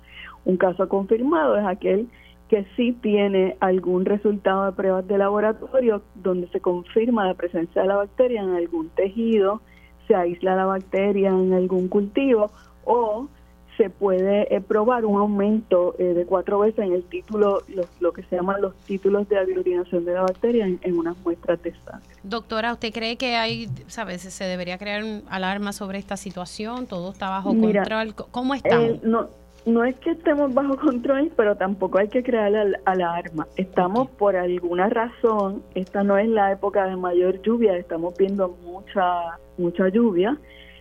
[0.44, 2.08] Un caso confirmado es aquel
[2.48, 7.88] que sí tiene algún resultado de pruebas de laboratorio donde se confirma la presencia de
[7.88, 9.60] la bacteria en algún tejido,
[10.06, 12.50] se aísla la bacteria en algún cultivo
[12.84, 13.28] o
[13.76, 17.62] se puede eh, probar un aumento eh, de cuatro veces en el título,
[18.00, 21.74] lo, que se llaman los títulos de aglutinación de la bacteria en, unas muestras de
[21.84, 22.08] sangre.
[22.22, 26.86] Doctora, ¿usted cree que hay, sabes, se debería crear alarma sobre esta situación?
[26.86, 28.14] ¿Todo está bajo control?
[28.14, 28.84] ¿Cómo estamos?
[28.84, 29.28] Eh, no,
[29.66, 32.52] no es que estemos bajo control, pero tampoco hay que crear
[32.84, 33.46] alarma.
[33.56, 39.38] Estamos por alguna razón, esta no es la época de mayor lluvia, estamos viendo mucha,
[39.58, 40.38] mucha lluvia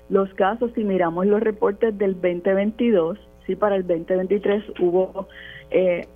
[0.09, 5.27] los casos, si miramos los reportes del 2022, sí, para el 2023 hubo
[5.71, 6.07] eh,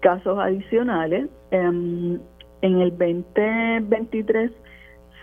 [0.00, 1.28] casos adicionales.
[1.50, 2.18] Em,
[2.60, 4.50] en el 2023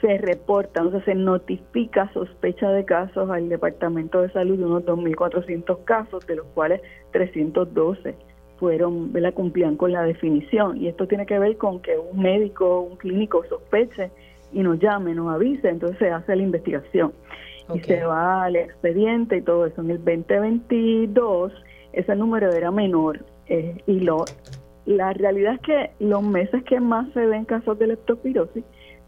[0.05, 4.85] se reportan, o sea, se notifica sospecha de casos al Departamento de Salud de unos
[4.85, 8.13] 2.400 casos, de los cuales 312
[8.57, 9.33] fueron, ¿verdad?
[9.33, 10.77] cumplían con la definición.
[10.77, 14.11] Y esto tiene que ver con que un médico, un clínico sospeche
[14.53, 17.11] y nos llame, nos avise, entonces se hace la investigación
[17.73, 19.81] y se va al expediente y todo eso.
[19.81, 21.51] En el 2022
[21.93, 24.25] ese número era menor eh, y lo
[24.85, 28.63] la realidad es que los meses que más se ven casos de leptospirosis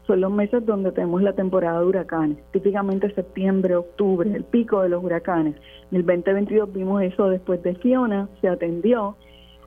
[0.07, 4.89] son los meses donde tenemos la temporada de huracanes, típicamente septiembre, octubre, el pico de
[4.89, 5.55] los huracanes.
[5.91, 9.17] En el 2022 vimos eso después de Fiona, se atendió.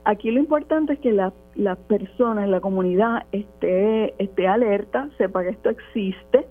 [0.05, 5.50] Aquí lo importante es que las la personas, la comunidad esté, esté alerta, sepa que
[5.50, 6.46] esto existe,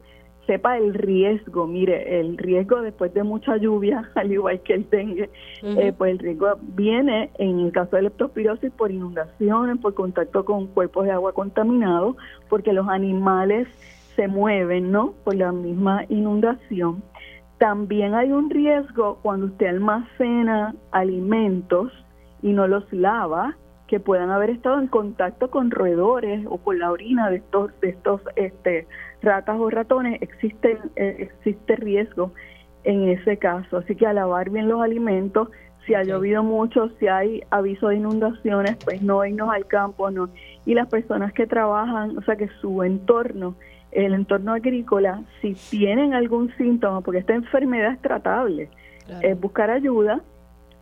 [0.50, 5.30] sepa el riesgo, mire, el riesgo después de mucha lluvia, al igual que el dengue,
[5.62, 10.66] eh, pues el riesgo viene en el caso de leptospirosis por inundaciones, por contacto con
[10.66, 12.16] cuerpos de agua contaminados,
[12.50, 13.68] porque los animales
[14.16, 15.14] se mueven, ¿no?
[15.24, 17.04] Por la misma inundación.
[17.60, 21.94] También hay un riesgo cuando usted almacena alimentos
[22.42, 26.92] y no los lava, que puedan haber estado en contacto con roedores o con la
[26.92, 28.88] orina de estos de estos este
[29.22, 32.32] ratas o ratones existe eh, existe riesgo
[32.84, 33.78] en ese caso.
[33.78, 35.50] Así que a lavar bien los alimentos
[35.86, 40.30] si ha llovido mucho si hay aviso de inundaciones pues no irnos al campo no.
[40.66, 43.56] Y las personas que trabajan o sea que su entorno
[43.92, 48.70] el entorno agrícola si tienen algún síntoma porque esta enfermedad es tratable
[49.22, 50.22] es buscar ayuda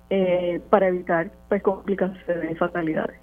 [0.09, 3.19] eh, para evitar pues, complicaciones y fatalidades.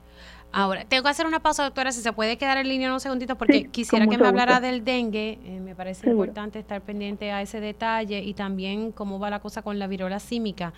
[0.57, 3.37] Ahora, tengo que hacer una pausa, doctora, si se puede quedar en línea unos segunditos,
[3.37, 5.41] porque quisiera que me hablara del dengue.
[5.45, 9.63] Eh, me parece importante estar pendiente a ese detalle y también cómo va la cosa
[9.63, 10.73] con la virola símica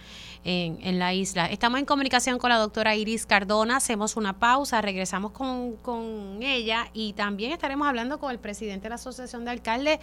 [0.44, 1.44] en, en, la isla.
[1.44, 6.88] Estamos en comunicación con la doctora Iris Cardona, hacemos una pausa, regresamos con, con ella
[6.94, 9.98] y también estaremos hablando con el presidente de la Asociación de Alcaldes,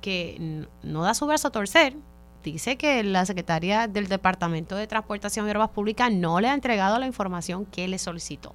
[0.00, 1.96] que no da su verso a torcer,
[2.44, 6.98] dice que la secretaria del Departamento de Transportación y Obras Públicas no le ha entregado
[6.98, 8.54] la información que le solicitó.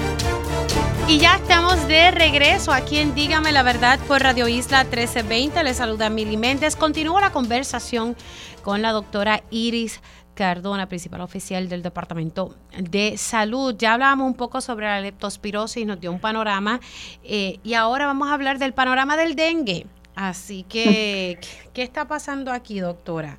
[1.07, 5.63] y ya estamos de regreso aquí en Dígame la Verdad por Radio Isla 1320.
[5.63, 6.75] Les saluda Mili Méndez.
[6.75, 8.15] Continúa la conversación
[8.63, 10.01] con la doctora Iris
[10.33, 13.75] Cardona, principal oficial del Departamento de Salud.
[13.77, 16.79] Ya hablábamos un poco sobre la leptospirosis, nos dio un panorama
[17.23, 19.85] eh, y ahora vamos a hablar del panorama del dengue.
[20.15, 21.39] Así que,
[21.73, 23.37] ¿qué está pasando aquí, doctora?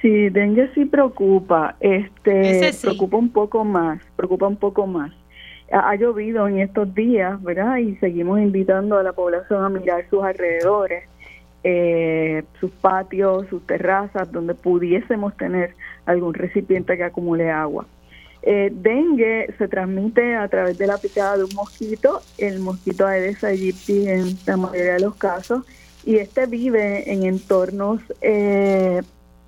[0.00, 5.12] Sí, dengue sí preocupa, este, preocupa un poco más, preocupa un poco más
[5.72, 7.78] ha llovido en estos días, ¿verdad?
[7.78, 11.04] Y seguimos invitando a la población a mirar sus alrededores,
[11.64, 17.86] eh, sus patios, sus terrazas, donde pudiésemos tener algún recipiente que acumule agua.
[18.42, 23.42] Eh, dengue se transmite a través de la picada de un mosquito, el mosquito Aedes
[23.42, 25.64] aegypti en la mayoría de los casos,
[26.04, 29.00] y este vive en entornos, eh,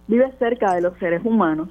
[0.07, 1.69] vive cerca de los seres humanos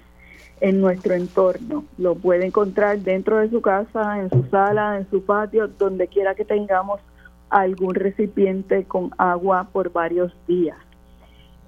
[0.63, 1.83] en nuestro entorno.
[1.97, 6.35] Lo puede encontrar dentro de su casa, en su sala, en su patio, donde quiera
[6.35, 7.01] que tengamos
[7.49, 10.77] algún recipiente con agua por varios días.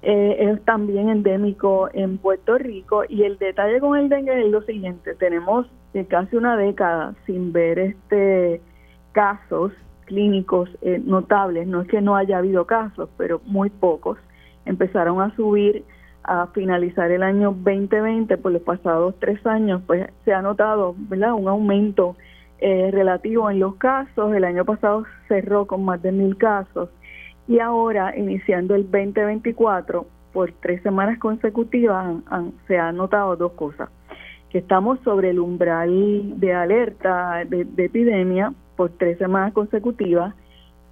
[0.00, 4.62] Eh, es también endémico en Puerto Rico y el detalle con el dengue es lo
[4.62, 5.66] siguiente, tenemos
[6.08, 8.60] casi una década sin ver este
[9.12, 9.72] casos
[10.04, 14.18] clínicos eh, notables, no es que no haya habido casos, pero muy pocos.
[14.64, 15.84] Empezaron a subir
[16.26, 21.34] a finalizar el año 2020, por los pasados tres años, pues se ha notado ¿verdad?
[21.34, 22.16] un aumento
[22.58, 24.34] eh, relativo en los casos.
[24.34, 26.90] El año pasado cerró con más de mil casos
[27.48, 32.16] y ahora, iniciando el 2024, por tres semanas consecutivas
[32.66, 33.88] se han notado dos cosas.
[34.50, 40.34] Que estamos sobre el umbral de alerta de epidemia por tres semanas consecutivas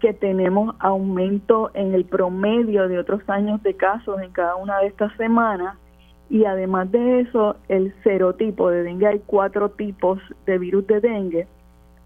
[0.05, 4.89] que tenemos aumento en el promedio de otros años de casos en cada una de
[4.89, 5.79] estas semanas.
[6.29, 11.47] Y además de eso el serotipo de dengue hay cuatro tipos de virus de dengue.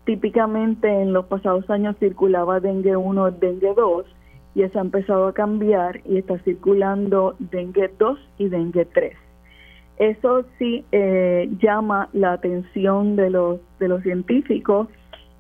[0.05, 4.07] Típicamente en los pasados años circulaba dengue 1 dengue 2
[4.55, 9.17] y eso ha empezado a cambiar y está circulando dengue 2 y dengue 3
[9.99, 14.87] eso sí eh, llama la atención de los de los científicos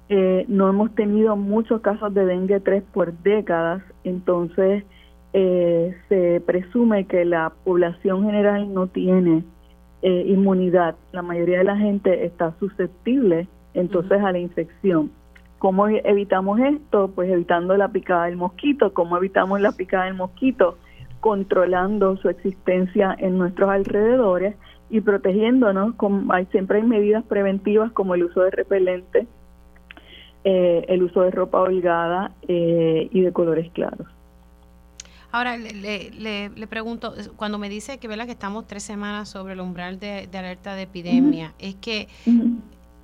[0.08, 4.84] eh, no hemos tenido muchos casos de dengue 3 por décadas, entonces
[5.34, 9.44] eh, se presume que la población general no tiene
[10.00, 10.96] eh, inmunidad.
[11.12, 15.10] La mayoría de la gente está susceptible entonces a la infección.
[15.58, 17.10] ¿Cómo evitamos esto?
[17.14, 18.94] Pues evitando la picada del mosquito.
[18.94, 20.78] ¿Cómo evitamos la picada del mosquito?
[21.20, 24.54] Controlando su existencia en nuestros alrededores
[24.88, 25.96] y protegiéndonos.
[25.96, 29.26] Con, hay, siempre hay medidas preventivas como el uso de repelente,
[30.44, 34.06] eh, el uso de ropa holgada eh, y de colores claros.
[35.30, 40.00] Ahora le, le, pregunto, cuando me dice que, que estamos tres semanas sobre el umbral
[40.00, 42.08] de, alerta de epidemia, es que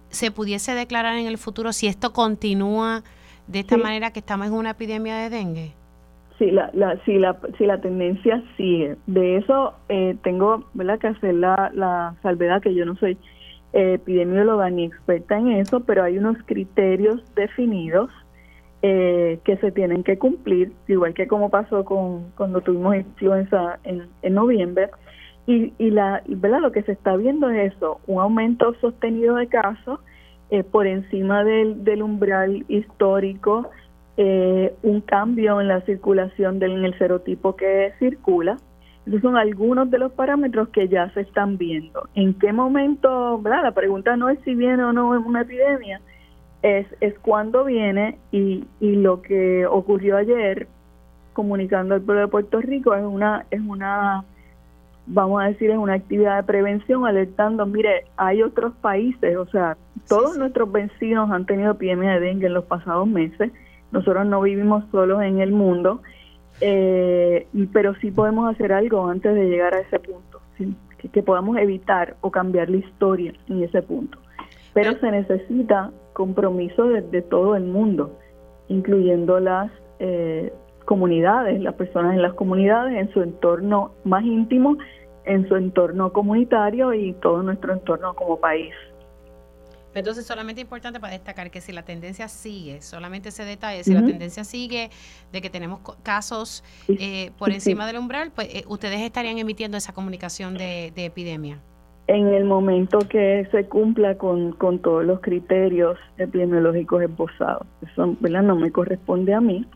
[0.09, 3.03] se pudiese declarar en el futuro si esto continúa
[3.47, 5.73] de esta manera que estamos en una epidemia de dengue.
[6.39, 8.97] Sí, la, la, si, la, si la tendencia sigue.
[9.07, 10.99] De eso eh, tengo ¿verdad?
[10.99, 13.17] que hacer la, la salvedad que yo no soy
[13.75, 18.11] epidemióloga ni experta en eso, pero hay unos criterios definidos
[18.83, 24.07] eh, que se tienen que cumplir, igual que como pasó con cuando tuvimos influenza en,
[24.23, 24.91] en noviembre.
[25.47, 29.47] Y, y la verdad lo que se está viendo es eso, un aumento sostenido de
[29.47, 30.01] casos
[30.51, 33.71] eh, por encima del, del umbral histórico,
[34.17, 38.57] eh, un cambio en la circulación del en el serotipo que circula,
[39.07, 42.09] esos son algunos de los parámetros que ya se están viendo.
[42.15, 43.41] ¿En qué momento?
[43.41, 43.63] ¿verdad?
[43.63, 46.01] La pregunta no es si viene o no una epidemia,
[46.63, 50.67] es, es cuándo viene y, y lo que ocurrió ayer
[51.35, 54.25] comunicando al pueblo de Puerto Rico es una, es una
[55.07, 59.77] vamos a decir, es una actividad de prevención alertando, mire, hay otros países, o sea,
[60.09, 63.53] todos nuestros vecinos han tenido epidemia de dengue en los pasados meses,
[63.93, 66.01] nosotros no vivimos solos en el mundo
[66.61, 70.41] eh, pero sí podemos hacer algo antes de llegar a ese punto.
[71.13, 74.19] que podamos evitar o cambiar la historia en ese punto.
[74.73, 78.19] Pero se necesita compromiso de, todo el mundo,
[78.69, 80.53] incluyendo las eh,
[80.87, 84.79] comunidades, las personas en las comunidades, en su entorno más íntimo,
[85.25, 88.75] en su entorno comunitario y todo nuestro entorno como país.
[89.95, 94.05] Entonces, solamente importante para destacar que si la tendencia sigue, solamente ese detalle, si la
[94.05, 94.91] tendencia sigue
[95.33, 99.93] de que tenemos casos eh, por encima del umbral, pues eh, ustedes estarían emitiendo esa
[99.93, 101.61] comunicación de, epidemia.
[102.07, 107.67] En el momento que se cumpla con, con todos los criterios epidemiológicos esbozados.
[107.81, 108.43] Eso ¿verdad?
[108.43, 109.67] no me corresponde a mí,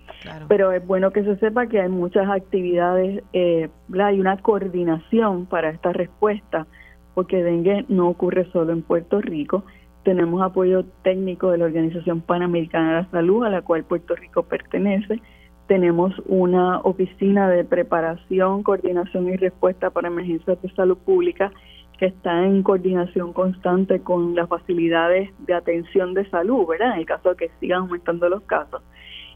[0.47, 5.71] pero es bueno que se sepa que hay muchas actividades, eh, hay una coordinación para
[5.71, 6.67] esta respuesta,
[7.15, 9.65] porque dengue no ocurre solo en Puerto Rico,
[10.09, 14.43] tenemos apoyo técnico de la Organización Panamericana de la Salud, a la cual Puerto Rico
[14.43, 15.21] pertenece.
[15.67, 21.53] Tenemos una oficina de preparación, coordinación y respuesta para emergencias de salud pública
[21.99, 26.95] que está en coordinación constante con las facilidades de atención de salud, ¿verdad?
[26.95, 28.81] En el caso de que sigan aumentando los casos.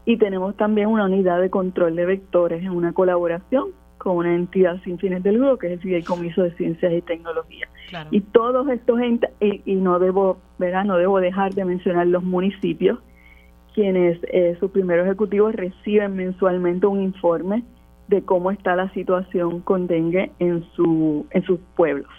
[0.05, 4.81] Y tenemos también una unidad de control de vectores en una colaboración con una entidad
[4.83, 7.69] sin fines de lucro que es el Fideicomiso de Ciencias y Tecnología.
[8.11, 10.83] Y todos estos entes, y, no debo, ¿verdad?
[10.83, 12.99] no debo dejar de mencionar los municipios,
[13.73, 17.63] quienes eh, sus primeros ejecutivos reciben mensualmente un informe
[18.09, 22.11] de cómo está la situación con dengue en su en sus pueblos.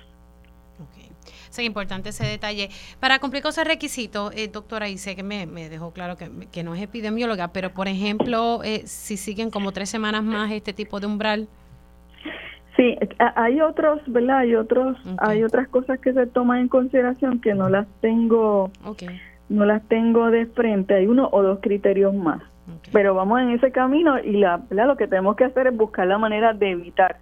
[0.90, 1.11] Okay.
[1.51, 2.70] Es importante ese detalle.
[2.99, 6.64] Para cumplir con ese requisito, eh, doctora, y sé que me, dejó claro que, que,
[6.64, 10.99] no es epidemióloga, pero por ejemplo, eh, si siguen como tres semanas más este tipo
[10.99, 11.49] de umbral,
[12.77, 12.97] Sí,
[13.37, 14.39] hay otros, ¿verdad?
[14.39, 18.71] Hay otros, hay otras cosas que se toman en consideración que no las tengo,
[19.49, 20.95] no las tengo de frente.
[20.95, 22.43] Hay uno o dos criterios más,
[22.93, 26.19] pero vamos en ese camino y la, lo que tenemos que hacer es buscar la
[26.19, 27.19] manera de evitar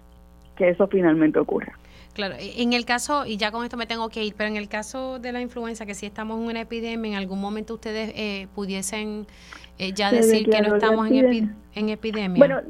[0.57, 1.79] que eso finalmente ocurra.
[2.15, 4.69] Claro, en el caso, y ya con esto me tengo que ir, pero en el
[4.69, 8.49] caso de la influenza, que si estamos en una epidemia, en algún momento ustedes eh,
[8.55, 9.27] pudiesen
[9.79, 12.38] eh, ya decir que no estamos en, en epidemia.
[12.38, 12.61] Bueno,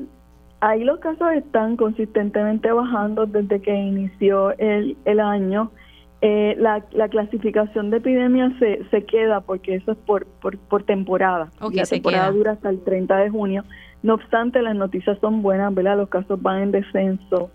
[0.64, 5.72] Ahí los casos están consistentemente bajando desde que inició el, el año.
[6.20, 10.84] Eh, la, la, clasificación de epidemia se, se queda porque eso es por, por, por
[10.84, 11.50] temporada.
[11.60, 13.64] la temporada dura hasta el 30 de junio.
[14.04, 15.96] No obstante, las noticias son buenas, ¿verdad?
[15.96, 17.50] Los casos van en descenso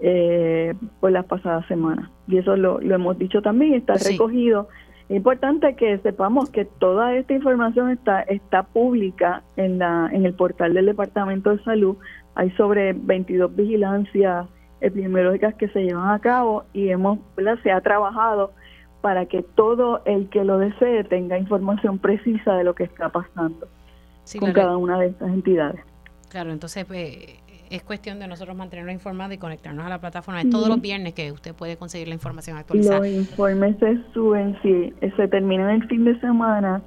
[0.00, 2.10] eh, por las pasadas semanas.
[2.28, 4.68] Y eso lo, lo hemos dicho también, está recogido.
[5.08, 10.34] Es importante que sepamos que toda esta información está, está pública en, la, en el
[10.34, 11.96] portal del Departamento de Salud
[12.34, 14.46] hay sobre 22 vigilancias
[14.80, 17.18] epidemiológicas que se llevan a cabo y hemos,
[17.62, 18.52] se ha trabajado
[19.00, 23.68] para que todo el que lo desee tenga información precisa de lo que está pasando
[24.38, 25.80] con cada una de estas entidades.
[26.28, 27.16] Claro, entonces pues,
[27.70, 30.42] es cuestión de nosotros mantenernos informados y conectarnos a la plataforma.
[30.42, 32.98] de todos los viernes que usted puede conseguir la información actualizada.
[32.98, 36.82] Los informes se suben, si se terminan el fin de semana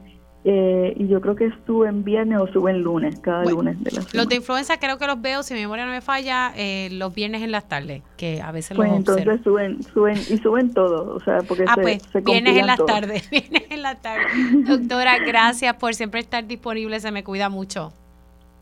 [0.46, 4.12] eh, y yo creo que suben viernes o suben lunes, cada lunes de la semana.
[4.14, 7.16] Los de influenza creo que los veo, si mi memoria no me falla, eh, los
[7.16, 11.22] viernes en las tardes, que a veces pues los entonces suben, suben y suben todos,
[11.22, 14.26] o sea, porque ah, pues, viernes en las tardes, viernes en la tarde.
[14.68, 17.94] Doctora, gracias por siempre estar disponible, se me cuida mucho.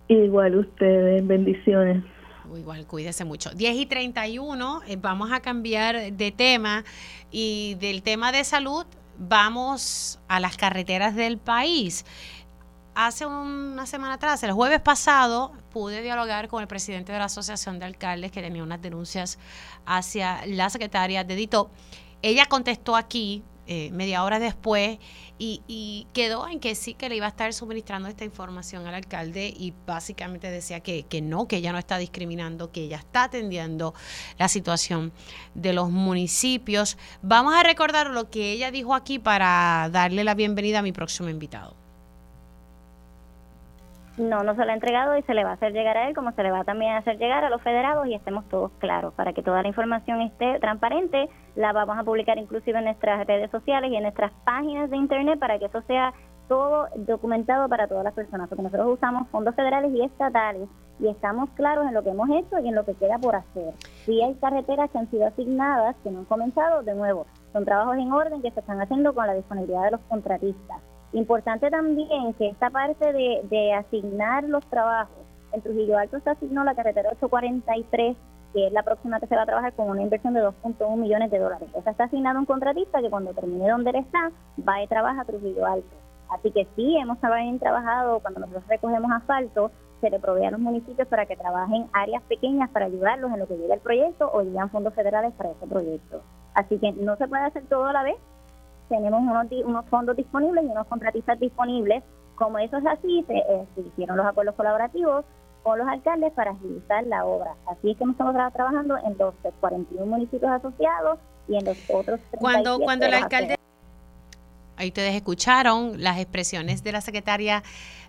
[0.07, 2.03] Igual ustedes, bendiciones.
[2.55, 3.49] Igual, cuídese mucho.
[3.51, 6.83] 10 y 31, eh, vamos a cambiar de tema
[7.31, 8.85] y del tema de salud
[9.21, 12.05] vamos a las carreteras del país.
[12.95, 17.79] Hace una semana atrás, el jueves pasado, pude dialogar con el presidente de la Asociación
[17.79, 19.37] de Alcaldes que tenía unas denuncias
[19.85, 21.69] hacia la secretaria de Dito.
[22.21, 24.99] Ella contestó aquí eh, media hora después
[25.39, 29.47] y, quedó en que sí que le iba a estar suministrando esta información al alcalde
[29.47, 33.93] y básicamente decía que, que no, que ella no está discriminando, que ella está atendiendo
[34.37, 35.13] la situación
[35.53, 36.97] de los municipios.
[37.21, 41.29] Vamos a recordar lo que ella dijo aquí para darle la bienvenida a mi próximo
[41.29, 41.80] invitado.
[44.17, 46.15] No, no se le ha entregado y se le va a hacer llegar a él,
[46.15, 49.13] como se le va también a hacer llegar a los federados y estemos todos claros.
[49.13, 53.49] Para que toda la información esté transparente, la vamos a publicar inclusive en nuestras redes
[53.51, 56.13] sociales y en nuestras páginas de internet para que eso sea
[56.49, 60.67] todo documentado para todas las personas, porque nosotros usamos fondos federales y estatales
[60.99, 63.73] y estamos claros en lo que hemos hecho y en lo que queda por hacer.
[64.05, 67.95] Si hay carreteras que han sido asignadas, que no han comenzado, de nuevo, son trabajos
[67.95, 70.81] en orden que se están haciendo con la disponibilidad de los contratistas
[71.13, 75.17] Importante también que esta parte de, asignar los trabajos,
[75.51, 78.15] en Trujillo Alto se asignó la carretera 843,
[78.53, 81.29] que es la próxima que se va a trabajar con una inversión de 2.1 millones
[81.29, 81.69] de dólares.
[81.75, 84.31] Esa está asignada un contratista que cuando termine donde él está,
[84.67, 85.95] va y trabaja a Trujillo Alto.
[86.29, 90.59] Así que sí, hemos también trabajado, cuando nosotros recogemos asfalto, se le provee a los
[90.61, 94.41] municipios para que trabajen áreas pequeñas para ayudarlos en lo que llega el proyecto o
[94.41, 96.21] llegan fondos federales para ese proyecto.
[96.53, 98.15] Así que no se puede hacer todo a la vez.
[98.91, 102.03] Tenemos unos, unos fondos disponibles y unos contratistas disponibles.
[102.35, 105.23] Como eso es así, se, eh, hicieron los acuerdos colaborativos
[105.63, 107.55] con los alcaldes para agilizar la obra.
[107.67, 112.79] Así es que estamos trabajando en los 41 municipios asociados y en los otros Cuando,
[112.79, 113.55] cuando el alcalde...
[114.75, 117.63] Ahí ustedes escucharon las expresiones de la secretaria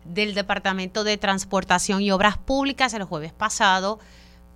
[0.04, 4.00] del Departamento de Transportación y Obras Públicas el jueves pasado.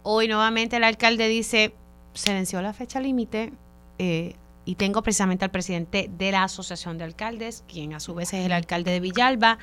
[0.03, 1.73] Hoy nuevamente el alcalde dice,
[2.15, 3.53] se venció la fecha límite
[3.99, 4.35] eh,
[4.67, 8.45] y tengo precisamente al presidente de la Asociación de Alcaldes, quien a su vez es
[8.45, 9.59] el alcalde de Villalba,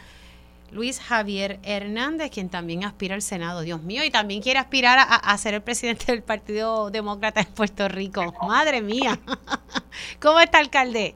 [0.71, 5.03] Luis Javier Hernández, quien también aspira al Senado, Dios mío, y también quiere aspirar a,
[5.03, 8.33] a ser el presidente del Partido Demócrata de Puerto Rico.
[8.47, 9.19] Madre mía.
[10.19, 11.13] ¿Cómo está, alcalde?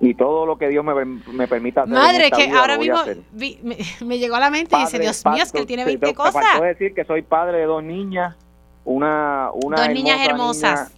[0.00, 1.94] y todo lo que Dios me, me permita hacer.
[1.94, 2.98] Madre, que ahora mismo
[3.32, 6.60] me, llegó a la mente y dice, Dios mío, es que él tiene 20 cosas.
[6.60, 8.36] Me decir que soy padre de dos niñas,
[8.84, 10.92] una, una dos niñas hermosas.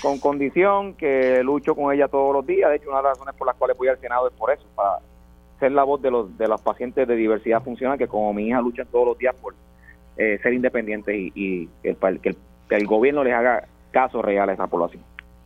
[0.00, 2.70] Con condición, que lucho con ella todos los días.
[2.70, 4.64] De hecho, una de las razones por las cuales voy al Senado es por eso,
[4.74, 4.98] para
[5.60, 8.60] ser la voz de los, de los pacientes de diversidad funcional, que como mi hija
[8.60, 9.54] luchan todos los días por
[10.16, 12.36] eh, ser independientes y, y que, el, que
[12.70, 15.02] el gobierno les haga caso real a esa población.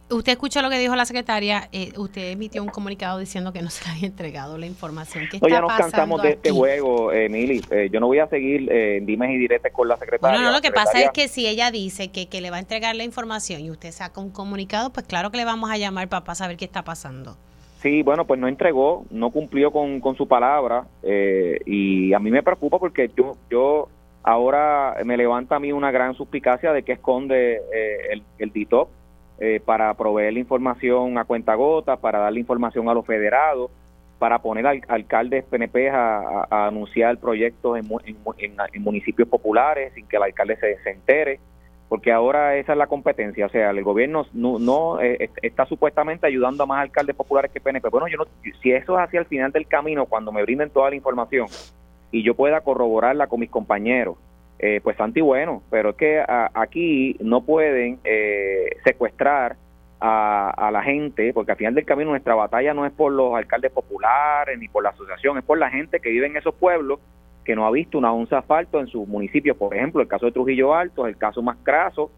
[0.08, 1.68] Usted escuchó lo que dijo la secretaria.
[1.72, 5.24] Eh, usted emitió un comunicado diciendo que no se le había entregado la información.
[5.28, 7.60] ¿Qué no, ya nos cansamos de este juego, Emily.
[7.70, 10.38] Eh, yo no voy a seguir eh, dimes y diretes con la secretaria.
[10.38, 12.60] No, no, lo que pasa es que si ella dice que, que le va a
[12.60, 16.08] entregar la información y usted saca un comunicado, pues claro que le vamos a llamar
[16.08, 17.36] para saber qué está pasando.
[17.82, 22.30] Sí, bueno, pues no entregó, no cumplió con, con su palabra eh, y a mí
[22.30, 23.88] me preocupa porque yo, yo
[24.22, 27.60] ahora me levanta a mí una gran suspicacia de que esconde
[28.12, 28.88] el, el DITOP
[29.38, 33.70] eh, para proveer la información a cuenta gota, para darle información a los federados,
[34.18, 37.86] para poner al, alcaldes PNP a, anunciar proyectos en,
[38.38, 41.38] en, municipios populares sin que el alcalde se, se, entere,
[41.88, 46.26] porque ahora esa es la competencia, o sea, el gobierno no, no eh, está supuestamente
[46.26, 47.88] ayudando a más alcaldes populares que PNP.
[47.90, 48.26] Bueno, yo no,
[48.62, 51.46] si eso es hacia el final del camino, cuando me brinden toda la información
[52.10, 54.16] y yo pueda corroborarla con mis compañeros,
[54.58, 59.56] eh, pues santi bueno, pero es que aquí no pueden eh, secuestrar
[60.00, 63.72] a, la gente, porque al final del camino nuestra batalla no es por los alcaldes
[63.72, 67.00] populares ni por la asociación, es por la gente que vive en esos pueblos
[67.44, 70.32] que no ha visto una onza asfalto en sus municipios, por ejemplo, el caso de
[70.32, 72.10] Trujillo Alto, el caso más craso,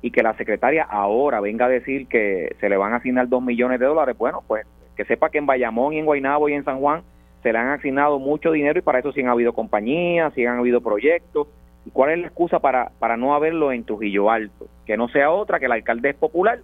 [0.00, 3.42] y que la secretaria ahora venga a decir que se le van a asignar dos
[3.42, 4.66] millones de dólares, bueno, pues
[4.96, 7.02] que sepa que en Bayamón y en Guaynabo y en San Juan
[7.42, 10.58] se le han asignado mucho dinero y para eso sí han habido compañías, sí han
[10.58, 11.48] habido proyectos,
[11.86, 14.66] ¿Y cuál es la excusa para, para no haberlo en Trujillo Alto?
[14.84, 16.58] Que no sea otra que el alcalde es popular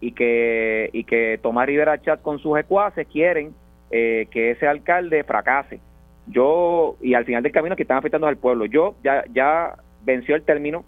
[0.00, 3.54] y que, y que Tomás Rivera Chat con sus ecuaces quieren
[3.90, 5.80] eh, que ese alcalde fracase.
[6.26, 10.36] Yo, y al final del camino que están afectando al pueblo, yo ya, ya venció
[10.36, 10.84] el término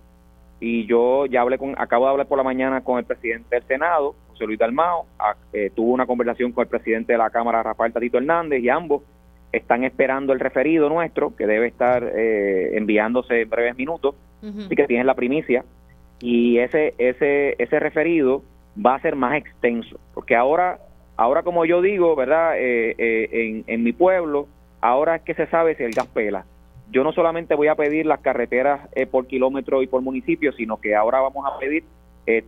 [0.60, 3.64] y yo ya hablé con, acabo de hablar por la mañana con el presidente del
[3.66, 5.06] Senado, José Luis Dalmao,
[5.54, 9.02] eh, tuvo una conversación con el presidente de la Cámara, Rafael Tatito Hernández, y ambos
[9.52, 14.86] están esperando el referido nuestro, que debe estar eh, enviándose en breves minutos, así que
[14.86, 15.64] tienen la primicia,
[16.20, 18.42] y ese, ese, ese referido
[18.84, 20.78] va a ser más extenso, porque ahora,
[21.16, 22.58] ahora como yo digo, ¿verdad?
[22.58, 24.46] Eh, eh, en, en mi pueblo,
[24.80, 26.44] ahora es que se sabe si el gas pela.
[26.90, 30.94] Yo no solamente voy a pedir las carreteras por kilómetro y por municipio, sino que
[30.94, 31.84] ahora vamos a pedir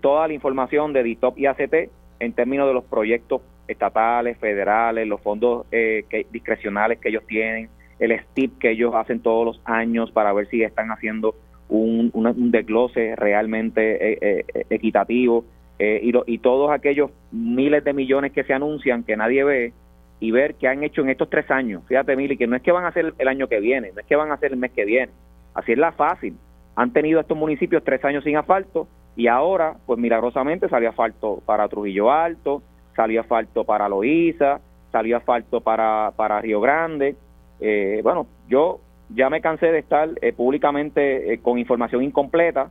[0.01, 1.74] toda la información de DITOP y ACT
[2.20, 7.68] en términos de los proyectos estatales, federales, los fondos eh, discrecionales que ellos tienen,
[7.98, 11.34] el STIP que ellos hacen todos los años para ver si están haciendo
[11.68, 12.10] un,
[12.50, 15.44] desglose realmente eh, eh, equitativo
[15.78, 19.72] y, y todos aquellos miles de millones que se anuncian que nadie ve
[20.20, 21.82] y ver qué han hecho en estos tres años.
[21.88, 24.06] Fíjate, Mili, que no es que van a hacer el año que viene, no es
[24.06, 25.10] que van a hacer el mes que viene.
[25.54, 26.36] Así es la fácil.
[26.76, 31.68] Han tenido estos municipios tres años sin asfalto y ahora, pues milagrosamente salió asfalto para
[31.68, 32.62] Trujillo Alto,
[33.01, 34.61] salió asfalto para Loíza,
[34.92, 37.16] salió asfalto para, para Río Grande.
[37.59, 42.68] Eh, bueno, yo ya me cansé de estar eh, públicamente eh, con información incompleta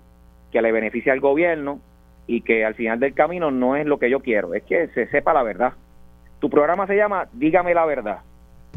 [0.52, 1.80] que le beneficia al gobierno
[2.28, 5.08] y que al final del camino no es lo que yo quiero, es que se
[5.08, 5.74] sepa la verdad.
[6.38, 8.20] Tu programa se llama Dígame la verdad.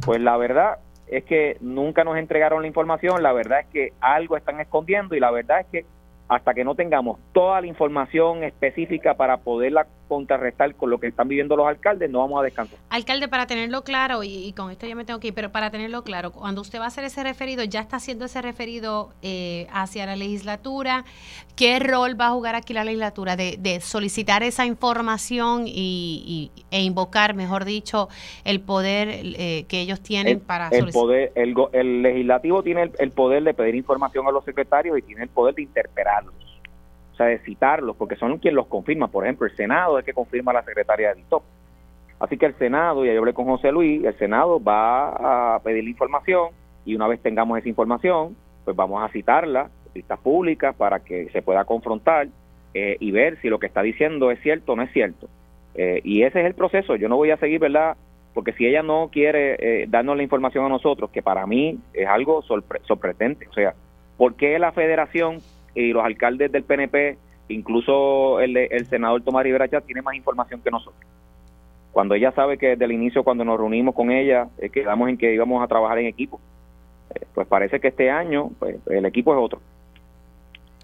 [0.07, 4.38] Pues la verdad es que nunca nos entregaron la información, la verdad es que algo
[4.38, 5.84] están escondiendo y la verdad es que
[6.28, 11.26] hasta que no tengamos toda la información específica para poderla contrarrestar con lo que están
[11.26, 12.78] viviendo los alcaldes, no vamos a descansar.
[12.90, 16.04] Alcalde, para tenerlo claro, y, con esto ya me tengo que ir, pero para tenerlo
[16.04, 20.04] claro, cuando usted va a hacer ese referido, ya está haciendo ese referido eh, hacia
[20.04, 21.06] la legislatura.
[21.56, 27.34] ¿Qué rol va a jugar aquí la legislatura de, solicitar esa información y, e invocar,
[27.34, 28.10] mejor dicho,
[28.44, 33.42] el poder eh, que ellos tienen para el poder el, el legislativo tiene el, poder
[33.44, 36.34] de pedir información a los secretarios y tiene el poder de interpelarlos
[37.12, 39.08] o sea de citarlos porque son quienes los confirma.
[39.08, 41.42] Por ejemplo el senado es que confirma la secretaria de DITOP
[42.20, 45.84] así que el senado ya yo hablé con José Luis el senado va a pedir
[45.84, 46.50] la información
[46.84, 51.42] y una vez tengamos esa información pues vamos a citarla vistas públicas para que se
[51.42, 52.28] pueda confrontar
[52.74, 55.28] eh, y ver si lo que está diciendo es cierto o no es cierto.
[55.74, 56.96] Eh, y ese es el proceso.
[56.96, 57.96] Yo no voy a seguir verdad
[58.34, 62.08] porque si ella no quiere eh, darnos la información a nosotros, que para mí es
[62.08, 63.74] algo sorprendente, o sea,
[64.16, 65.40] ¿por qué la federación
[65.74, 67.18] y los alcaldes del PNP,
[67.48, 71.02] incluso el, el senador Tomás Rivera Chávez, tiene más información que nosotros?
[71.92, 75.18] Cuando ella sabe que desde el inicio, cuando nos reunimos con ella, eh, quedamos en
[75.18, 76.40] que íbamos a trabajar en equipo.
[77.14, 79.60] Eh, pues parece que este año pues, el equipo es otro.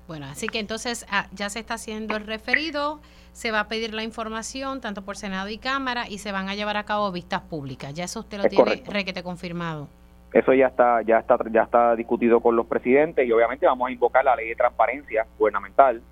[0.06, 3.00] Bueno, así que entonces ah, ya se está haciendo el referido
[3.38, 6.56] se va a pedir la información tanto por Senado y Cámara y se van a
[6.56, 7.94] llevar a cabo vistas públicas.
[7.94, 9.88] Ya eso usted lo tiene requete confirmado.
[10.32, 13.92] Eso ya está, ya está, ya está discutido con los presidentes y obviamente vamos a
[13.92, 16.02] invocar la ley de transparencia gubernamental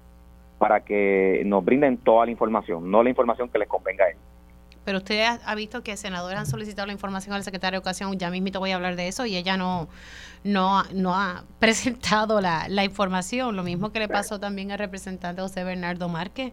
[0.58, 4.22] para que nos brinden toda la información, no la información que les convenga a ellos.
[4.86, 8.30] Pero usted ha, visto que senadores han solicitado la información al secretario de Educación, ya
[8.30, 9.88] mismito voy a hablar de eso, y ella no,
[10.44, 15.42] no, no ha presentado la, la información, lo mismo que le pasó también al representante
[15.42, 16.52] José Bernardo Márquez.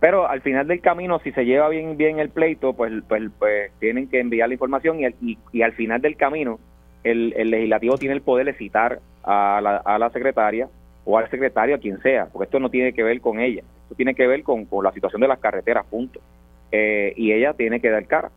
[0.00, 3.72] Pero al final del camino, si se lleva bien bien el pleito, pues, pues, pues
[3.80, 6.60] tienen que enviar la información y, y, al final del camino
[7.02, 10.68] el, el, legislativo tiene el poder de citar a la, a la secretaria
[11.04, 13.94] o al secretario, a quien sea, porque esto no tiene que ver con ella, esto
[13.96, 16.20] tiene que ver con, con la situación de las carreteras, punto.
[16.70, 18.30] Eh, y ella tiene que dar cara.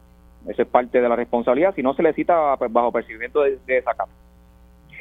[0.47, 3.59] Eso es parte de la responsabilidad, si no se le cita pues, bajo percibimiento de,
[3.67, 4.11] de esa capa.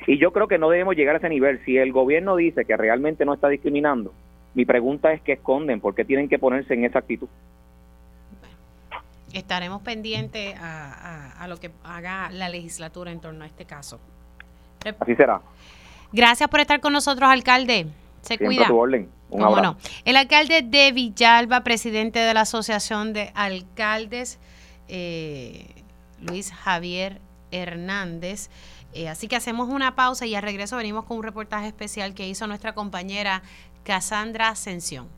[0.07, 1.61] Y yo creo que no debemos llegar a ese nivel.
[1.65, 4.13] Si el gobierno dice que realmente no está discriminando,
[4.55, 7.29] mi pregunta es qué esconden, por qué tienen que ponerse en esa actitud.
[9.33, 14.01] Estaremos pendientes a, lo que haga la legislatura en torno a este caso.
[14.99, 15.41] Así será.
[16.13, 17.87] Gracias por estar con nosotros, alcalde.
[18.23, 18.69] Se cuida.
[19.31, 24.41] Un El alcalde de Villalba, presidente de la Asociación de Alcaldes,
[24.89, 25.67] eh,
[26.21, 27.21] Luis Javier
[27.53, 28.51] Hernández.
[28.93, 32.27] Eh, así que hacemos una pausa y al regreso venimos con un reportaje especial que
[32.27, 33.43] hizo nuestra compañera
[33.83, 35.09] Cassandra Ascensión.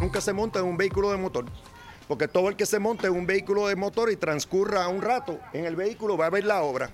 [0.00, 1.44] Nunca se monta en un vehículo de motor
[2.08, 5.38] porque todo el que se monte en un vehículo de motor y transcurra un rato
[5.52, 6.90] en el vehículo va a ver la obra.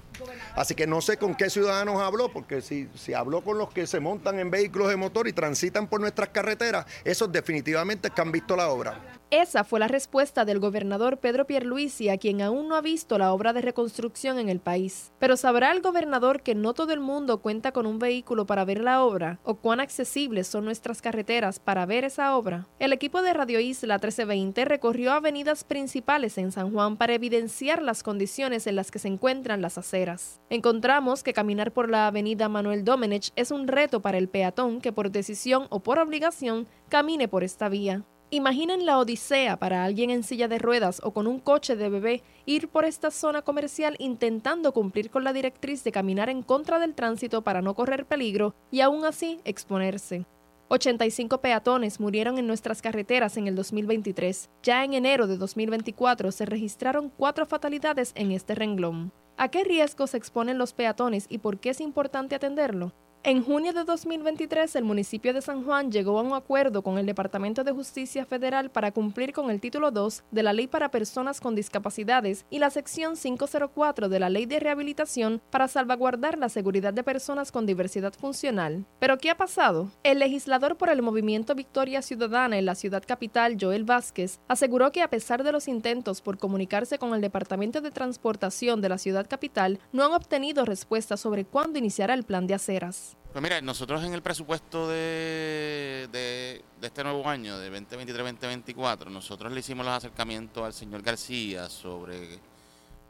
[0.57, 3.87] Así que no sé con qué ciudadanos habló, porque si, si habló con los que
[3.87, 8.33] se montan en vehículos de motor y transitan por nuestras carreteras, esos definitivamente que han
[8.33, 9.01] visto la obra.
[9.35, 13.33] Esa fue la respuesta del gobernador Pedro Pierluisi, a quien aún no ha visto la
[13.33, 15.11] obra de reconstrucción en el país.
[15.19, 18.81] Pero ¿sabrá el gobernador que no todo el mundo cuenta con un vehículo para ver
[18.81, 19.41] la obra?
[19.43, 22.69] ¿O cuán accesibles son nuestras carreteras para ver esa obra?
[22.79, 28.05] El equipo de Radio Isla 1320 recorrió avenidas principales en San Juan para evidenciar las
[28.05, 30.41] condiciones en las que se encuentran las aceras.
[30.49, 34.93] Encontramos que caminar por la avenida Manuel Domenech es un reto para el peatón que
[34.93, 38.05] por decisión o por obligación camine por esta vía.
[38.35, 42.25] Imaginen la odisea para alguien en silla de ruedas o con un coche de bebé
[42.47, 46.97] ir por esta zona comercial intentando cumplir con la directriz de caminar en contra del
[46.97, 50.27] tránsito para no correr peligro y aún así exponerse.
[50.67, 54.51] 85 peatones murieron en nuestras carreteras en el 2023.
[54.65, 59.13] Ya en enero de 2024 se registraron cuatro fatalidades en este renglón.
[59.37, 62.95] ¿A qué riesgos se exponen los peatones y por qué es importante atenderlo?
[63.27, 67.07] En junio de 2023, el municipio de San Juan llegó a un acuerdo con el
[67.07, 71.41] Departamento de Justicia Federal para cumplir con el título 2 de la Ley para Personas
[71.41, 76.93] con Discapacidades y la sección 504 de la Ley de Rehabilitación para salvaguardar la seguridad
[76.93, 78.85] de personas con diversidad funcional.
[78.99, 79.89] ¿Pero qué ha pasado?
[80.03, 85.01] El legislador por el movimiento Victoria Ciudadana en la ciudad capital, Joel Vázquez, aseguró que
[85.01, 89.27] a pesar de los intentos por comunicarse con el Departamento de Transportación de la ciudad
[89.27, 93.14] capital, no han obtenido respuesta sobre cuándo iniciará el plan de aceras.
[93.33, 99.61] Pues mira, nosotros en el presupuesto de, de, este nuevo año, de 2023-2024, nosotros le
[99.61, 102.39] hicimos los acercamientos al señor García sobre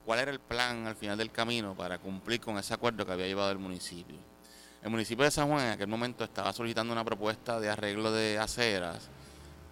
[0.07, 3.27] cuál era el plan al final del camino para cumplir con ese acuerdo que había
[3.27, 4.17] llevado el municipio.
[4.83, 8.39] El municipio de San Juan en aquel momento estaba solicitando una propuesta de arreglo de
[8.39, 9.11] aceras,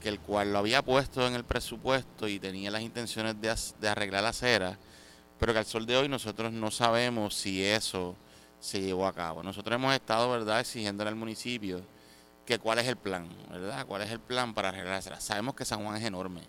[0.00, 3.88] que el cual lo había puesto en el presupuesto y tenía las intenciones de, de
[3.88, 4.76] arreglar aceras
[5.42, 8.14] pero que al sol de hoy nosotros no sabemos si eso
[8.62, 9.42] se llevó a cabo.
[9.42, 11.82] Nosotros hemos estado, ¿verdad?, exigiendo al municipio
[12.46, 13.84] que cuál es el plan, ¿verdad?
[13.86, 16.42] ¿Cuál es el plan para arreglar Sabemos que San Juan es enorme.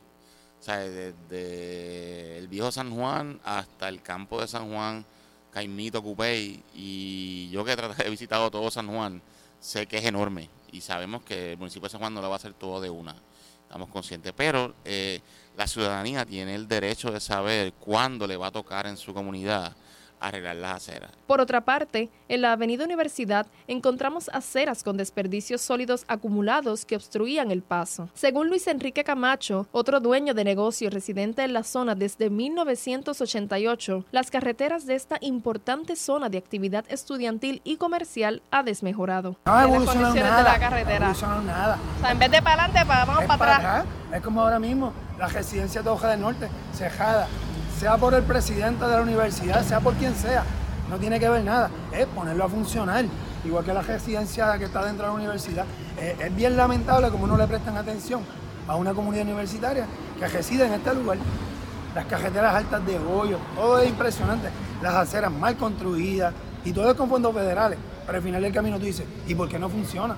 [0.59, 5.03] O sea, desde el viejo San Juan hasta el campo de San Juan,
[5.51, 9.19] Caimito, Cupey, y yo que he visitado todo San Juan,
[9.59, 12.35] sé que es enorme y sabemos que el municipio de San Juan no lo va
[12.35, 13.15] a hacer todo de una.
[13.63, 15.19] Estamos conscientes, pero eh,
[15.57, 19.75] la ciudadanía tiene el derecho de saber cuándo le va a tocar en su comunidad
[20.23, 21.11] arreglar las aceras.
[21.27, 27.51] Por otra parte, en la avenida Universidad encontramos aceras con desperdicios sólidos acumulados que obstruían
[27.51, 28.09] el paso.
[28.13, 34.31] Según Luis Enrique Camacho, otro dueño de negocio residente en la zona desde 1988, las
[34.31, 39.37] carreteras de esta importante zona de actividad estudiantil y comercial ha desmejorado.
[39.45, 40.37] No ha evolucionado nada.
[40.37, 41.13] De la carretera.
[41.21, 41.79] No nada.
[41.97, 43.85] O sea, en vez de para adelante, vamos para, atrás.
[44.13, 47.27] Es como ahora mismo, la residencia de Hoja del Norte, cejada
[47.79, 50.43] sea por el presidente de la universidad, sea por quien sea,
[50.89, 53.05] no tiene que ver nada, es ponerlo a funcionar,
[53.43, 55.65] igual que la residencia que está dentro de la universidad.
[55.99, 58.21] Es, bien lamentable como no le prestan atención
[58.67, 59.85] a una comunidad universitaria
[60.19, 61.17] que reside en este lugar.
[61.95, 64.49] Las carreteras altas de hoyo, todo es impresionante,
[64.81, 66.33] las aceras mal construidas
[66.65, 67.77] y todo es con fondos federales.
[68.05, 70.15] Pero al final del camino tú dices, ¿y por qué no funciona?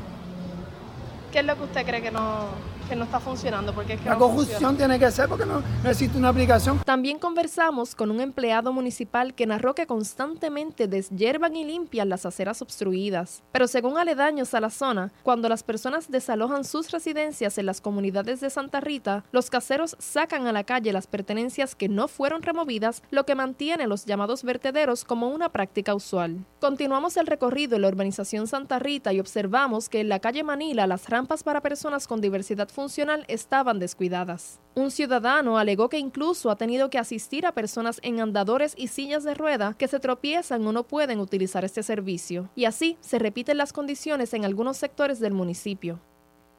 [1.31, 2.45] ¿Qué es lo que usted cree que no,
[2.85, 3.73] que no está funcionando.
[3.73, 6.79] Porque es que la conjunción tiene que ser porque no, no, existe una aplicación.
[6.79, 12.61] También conversamos con un empleado municipal que narró que constantemente deshiervan y limpian las aceras
[12.61, 13.43] obstruidas.
[13.51, 18.41] Pero según aledaños a la zona, cuando las personas desalojan sus residencias en las comunidades
[18.41, 23.03] de Santa Rita, los caseros sacan a la calle las pertenencias que no fueron removidas,
[23.11, 26.45] lo que mantiene los llamados vertederos como una práctica usual.
[26.59, 30.87] Continuamos el recorrido en la urbanización Santa Rita y observamos que en la calle Manila
[30.87, 34.59] las rampas para personas con diversidad funcional estaban descuidadas.
[34.75, 39.23] Un ciudadano alegó que incluso ha tenido que asistir a personas en andadores y sillas
[39.23, 42.51] de rueda que se tropiezan o no pueden utilizar este servicio.
[42.55, 45.99] Y así se repiten las condiciones en algunos sectores del municipio.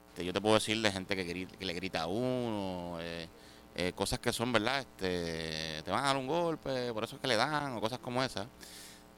[0.09, 3.29] Este, yo te puedo decir de gente que, le grita a uno, eh,
[3.75, 4.81] eh, cosas que son, ¿verdad?
[4.81, 7.99] Este, te van a dar un golpe, por eso es que le dan, o cosas
[7.99, 8.49] como esas.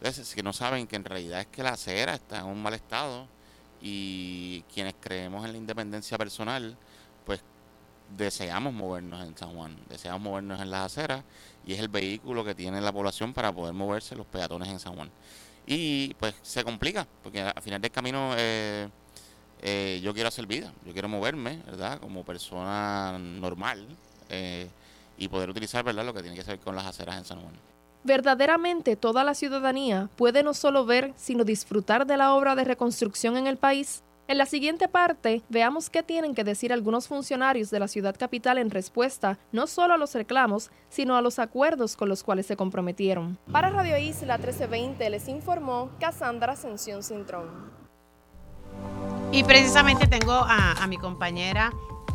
[0.01, 2.75] Entonces, que no saben que en realidad es que la acera está en un mal
[2.75, 3.29] estado
[3.81, 6.77] y quienes creemos en la independencia personal,
[7.25, 7.43] pues
[8.17, 11.23] deseamos movernos en San Juan, deseamos movernos en las aceras
[11.67, 14.95] y es el vehículo que tiene la población para poder moverse los peatones en San
[14.95, 15.11] Juan.
[15.67, 18.89] Y pues se complica, porque al final del camino eh,
[19.61, 22.01] eh, yo quiero hacer vida, yo quiero moverme, ¿verdad?
[22.01, 23.87] Como persona normal
[24.31, 24.69] eh,
[25.19, 26.07] y poder utilizar, ¿verdad?
[26.07, 27.55] Lo que tiene que ver con las aceras en San Juan.
[28.05, 33.37] Verdaderamente toda la ciudadanía puede no solo ver, sino disfrutar de la obra de reconstrucción
[33.37, 34.03] en el país.
[34.29, 38.59] En la siguiente parte, veamos qué tienen que decir algunos funcionarios de la ciudad capital
[38.59, 42.55] en respuesta no solo a los reclamos, sino a los acuerdos con los cuales se
[42.55, 43.39] comprometieron.
[43.51, 47.73] Para Radio Isla 1320 les informó Cassandra Ascensión Cintrón.
[49.33, 51.73] Y precisamente tengo a, mi compañera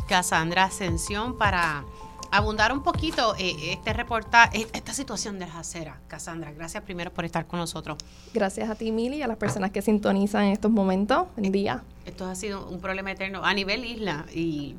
[0.08, 1.84] Cassandra Ascensión para
[2.30, 5.96] abundar un poquito eh, este reportaje, eh, esta situación de las aceras.
[6.08, 7.98] Cassandra, gracias primero por estar con nosotros.
[8.32, 11.82] Gracias a ti, Mili, y a las personas que sintonizan en estos momentos, en día.
[12.06, 14.76] Esto ha sido un problema eterno a nivel isla y,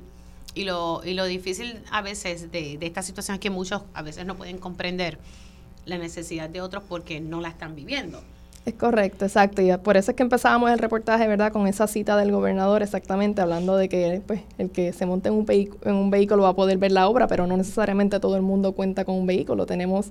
[0.53, 4.01] y, lo, y lo difícil a veces de, de esta situación es que muchos a
[4.01, 5.19] veces no pueden comprender
[5.85, 8.21] la necesidad de otros porque no la están viviendo.
[8.65, 9.61] Es correcto, exacto.
[9.61, 11.51] Y por eso es que empezábamos el reportaje, ¿verdad?
[11.51, 15.35] Con esa cita del gobernador, exactamente, hablando de que pues, el que se monte en
[15.35, 18.41] un, en un vehículo va a poder ver la obra, pero no necesariamente todo el
[18.41, 19.67] mundo cuenta con un vehículo.
[19.67, 20.09] Tenemos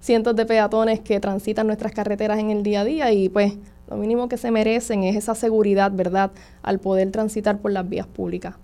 [0.00, 3.54] cientos de peatones que transitan nuestras carreteras en el día a día y pues
[3.88, 6.30] lo mínimo que se merecen es esa seguridad, ¿verdad?
[6.62, 8.54] Al poder transitar por las vías públicas.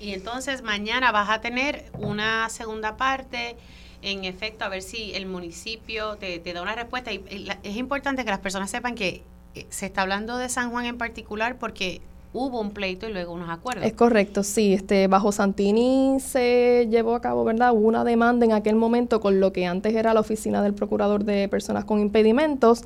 [0.00, 3.56] Y entonces mañana vas a tener una segunda parte
[4.02, 7.12] en efecto, a ver si el municipio te, da una respuesta.
[7.12, 9.22] Y, es importante que las personas sepan que
[9.54, 12.00] eh, se está hablando de San Juan en particular porque
[12.32, 13.84] hubo un pleito y luego unos acuerdos.
[13.84, 14.74] Es correcto, sí.
[14.74, 17.72] Este, bajo Santini se llevó a cabo, ¿verdad?
[17.74, 21.48] Una demanda en aquel momento con lo que antes era la oficina del procurador de
[21.48, 22.84] personas con impedimentos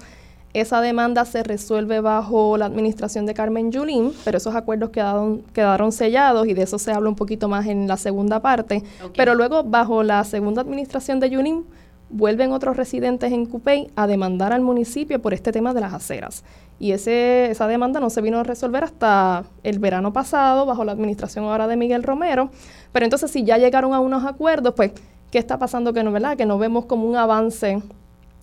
[0.55, 5.91] esa demanda se resuelve bajo la administración de Carmen Yulín, pero esos acuerdos quedaron, quedaron
[5.91, 8.85] sellados y de eso se habla un poquito más en la segunda parte.
[9.17, 11.65] Pero luego, bajo la segunda administración de Yulín,
[12.09, 16.45] vuelven otros residentes en Cupey a demandar al municipio por este tema de las aceras.
[16.79, 20.93] Y ese, esa demanda no se vino a resolver hasta el verano pasado, bajo la
[20.93, 22.51] administración ahora de Miguel Romero.
[22.93, 24.93] Pero entonces, si ya llegaron a unos acuerdos, pues,
[25.33, 26.37] ¿qué está pasando que no, verdad?
[26.37, 27.83] Que no vemos como un avance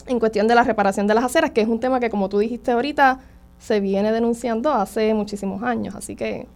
[0.07, 2.39] en cuestión de la reparación de las aceras, que es un tema que, como tú
[2.39, 3.19] dijiste ahorita,
[3.59, 5.95] se viene denunciando hace muchísimos años.
[5.95, 6.47] Así que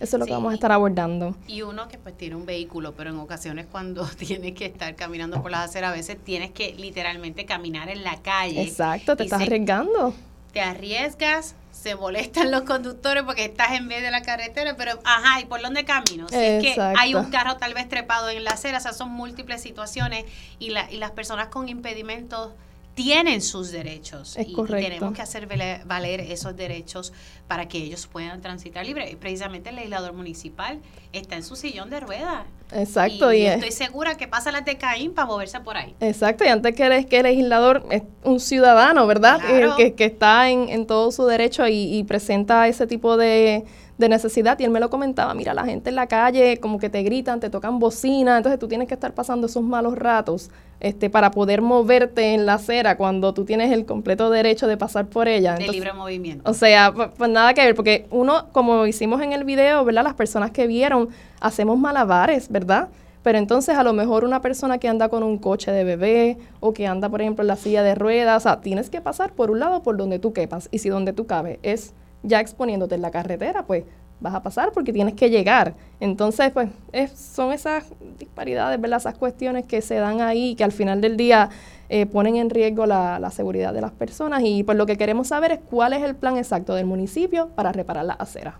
[0.00, 1.36] Eso es lo que vamos a estar abordando.
[1.46, 5.40] Y uno que pues tiene un vehículo, pero en ocasiones cuando tienes que estar caminando
[5.42, 8.60] por las aceras, a veces tienes que literalmente caminar en la calle.
[8.62, 10.12] Exacto, te estás se- arriesgando.
[10.52, 15.40] Te arriesgas, se molestan los conductores porque estás en medio de la carretera, pero ajá,
[15.40, 16.28] ¿y por dónde camino?
[16.28, 16.98] Si es que Exacto.
[17.00, 20.24] hay un carro tal vez trepado en la acera, o sea, son múltiples situaciones
[20.58, 22.50] y, la, y las personas con impedimentos
[22.94, 25.48] tienen sus derechos Es y, y tenemos que hacer
[25.86, 27.12] valer esos derechos
[27.48, 29.10] para que ellos puedan transitar libre.
[29.10, 30.80] Y precisamente el legislador municipal
[31.12, 32.44] está en su sillón de ruedas.
[32.70, 35.76] Exacto, Y, y, y es- estoy segura que pasa las de Caín para moverse por
[35.76, 35.94] ahí.
[36.00, 39.38] Exacto, y antes que eres que el legislador es un ciudadano, ¿verdad?
[39.40, 39.72] Claro.
[39.72, 43.64] Eh, que, que está en, en todo su derecho y, y presenta ese tipo de,
[43.98, 44.58] de necesidad.
[44.58, 47.40] Y él me lo comentaba, mira, la gente en la calle como que te gritan,
[47.40, 50.50] te tocan bocina, entonces tú tienes que estar pasando esos malos ratos
[50.82, 55.06] este, para poder moverte en la acera cuando tú tienes el completo derecho de pasar
[55.06, 55.52] por ella.
[55.54, 56.50] De Entonces, libre movimiento.
[56.50, 60.02] o sea, pu- pues nada que ver, porque uno, como hicimos en el video, ¿verdad?
[60.02, 61.08] Las personas que vieron,
[61.40, 62.88] hacemos malabares, ¿verdad?
[63.22, 66.72] Pero entonces a lo mejor una persona que anda con un coche de bebé o
[66.72, 69.52] que anda, por ejemplo, en la silla de ruedas, o sea, tienes que pasar por
[69.52, 70.68] un lado por donde tú quepas.
[70.72, 73.84] Y si donde tú cabes es ya exponiéndote en la carretera, pues
[74.22, 75.74] vas a pasar porque tienes que llegar.
[76.00, 77.84] Entonces, pues es- son esas
[78.18, 78.98] disparidades, ¿verdad?
[78.98, 81.50] Esas cuestiones que se dan ahí que al final del día
[81.88, 85.28] eh, ponen en riesgo la, la seguridad de las personas y pues lo que queremos
[85.28, 88.58] saber es cuál es el plan exacto del municipio para reparar la acera.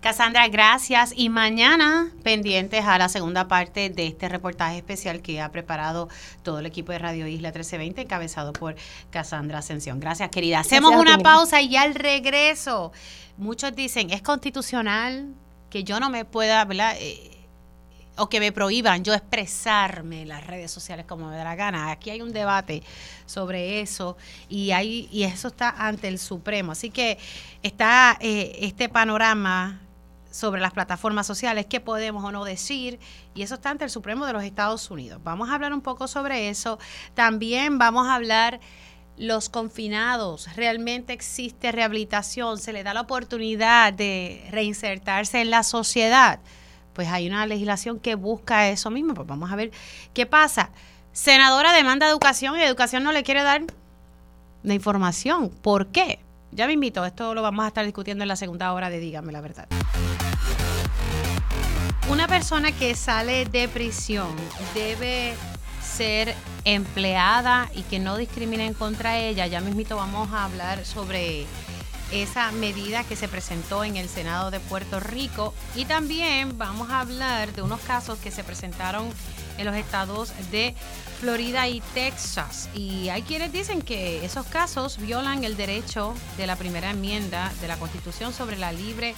[0.00, 1.12] Cassandra, gracias.
[1.16, 6.08] Y mañana pendientes a la segunda parte de este reportaje especial que ha preparado
[6.42, 8.76] todo el equipo de Radio Isla 1320, encabezado por
[9.10, 9.98] Cassandra Ascensión.
[9.98, 10.60] Gracias, querida.
[10.60, 12.92] Hacemos Gracias una pausa y al regreso,
[13.36, 15.34] muchos dicen, es constitucional
[15.70, 16.96] que yo no me pueda, ¿verdad?
[17.00, 17.32] Eh,
[18.18, 21.90] o que me prohíban yo expresarme en las redes sociales como me da la gana.
[21.90, 22.82] Aquí hay un debate
[23.26, 24.16] sobre eso
[24.48, 26.72] y hay y eso está ante el Supremo.
[26.72, 27.18] Así que
[27.62, 29.80] está eh, este panorama
[30.36, 33.00] sobre las plataformas sociales, qué podemos o no decir,
[33.34, 35.20] y eso está ante el Supremo de los Estados Unidos.
[35.24, 36.78] Vamos a hablar un poco sobre eso.
[37.14, 38.60] También vamos a hablar
[39.16, 46.38] los confinados, realmente existe rehabilitación, se le da la oportunidad de reinsertarse en la sociedad.
[46.92, 49.14] Pues hay una legislación que busca eso mismo.
[49.14, 49.70] Pues vamos a ver
[50.14, 50.70] qué pasa.
[51.12, 53.62] Senadora demanda educación y educación no le quiere dar
[54.62, 55.48] la información.
[55.48, 56.20] ¿Por qué?
[56.52, 59.32] Ya me invito, esto lo vamos a estar discutiendo en la segunda hora de Dígame
[59.32, 59.68] la verdad.
[62.08, 64.28] Una persona que sale de prisión
[64.74, 65.34] debe
[65.82, 69.48] ser empleada y que no discriminen contra ella.
[69.48, 71.46] Ya mismito vamos a hablar sobre
[72.12, 77.00] esa medida que se presentó en el Senado de Puerto Rico y también vamos a
[77.00, 79.08] hablar de unos casos que se presentaron
[79.58, 80.76] en los estados de
[81.18, 82.68] Florida y Texas.
[82.72, 87.66] Y hay quienes dicen que esos casos violan el derecho de la primera enmienda de
[87.66, 89.16] la Constitución sobre la libre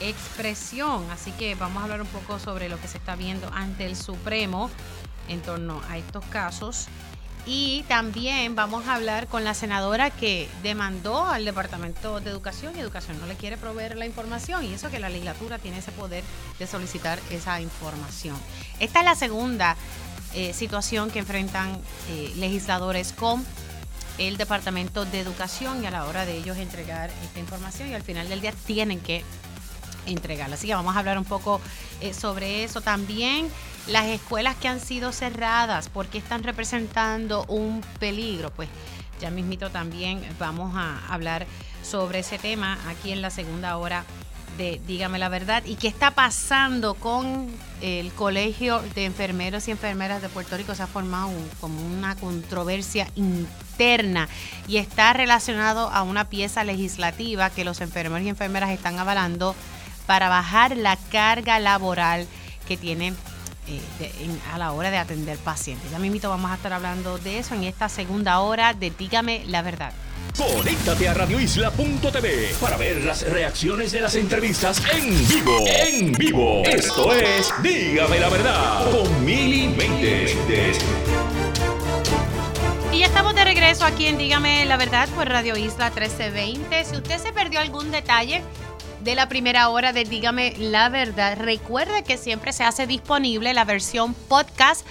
[0.00, 1.08] expresión.
[1.10, 3.96] Así que vamos a hablar un poco sobre lo que se está viendo ante el
[3.96, 4.70] Supremo
[5.28, 6.88] en torno a estos casos.
[7.46, 12.80] Y también vamos a hablar con la senadora que demandó al Departamento de Educación y
[12.80, 16.22] Educación no le quiere proveer la información y eso que la legislatura tiene ese poder
[16.58, 18.36] de solicitar esa información.
[18.78, 19.76] Esta es la segunda
[20.34, 21.80] eh, situación que enfrentan
[22.10, 23.44] eh, legisladores con
[24.18, 28.02] el Departamento de Educación y a la hora de ellos entregar esta información y al
[28.02, 29.24] final del día tienen que
[30.06, 30.54] entregarla.
[30.54, 31.60] Así que vamos a hablar un poco
[32.00, 32.80] eh, sobre eso.
[32.80, 33.48] También
[33.86, 38.50] las escuelas que han sido cerradas, ¿por qué están representando un peligro?
[38.50, 38.68] Pues
[39.20, 41.46] ya mismito también vamos a hablar
[41.82, 44.04] sobre ese tema aquí en la segunda hora
[44.56, 47.48] de Dígame la verdad y qué está pasando con
[47.80, 50.74] el Colegio de Enfermeros y Enfermeras de Puerto Rico.
[50.74, 51.30] Se ha formado
[51.60, 54.28] como una controversia interna
[54.68, 59.54] y está relacionado a una pieza legislativa que los enfermeros y enfermeras están avalando
[60.10, 62.26] para bajar la carga laboral
[62.66, 63.16] que tienen
[63.68, 65.88] eh, de- en- a la hora de atender pacientes.
[65.92, 69.62] Ya mismito vamos a estar hablando de eso en esta segunda hora de Dígame la
[69.62, 69.92] verdad.
[70.36, 75.64] Conéctate a radioisla.tv para ver las reacciones de las entrevistas en vivo.
[75.68, 76.62] En vivo.
[76.64, 80.34] Esto es Dígame la verdad con Mili Méndez.
[82.92, 86.84] Y ya estamos de regreso aquí en Dígame la verdad por Radio Isla 1320.
[86.84, 88.42] Si usted se perdió algún detalle
[89.02, 93.64] de la primera hora de Dígame la verdad, recuerde que siempre se hace disponible la
[93.64, 94.86] versión podcast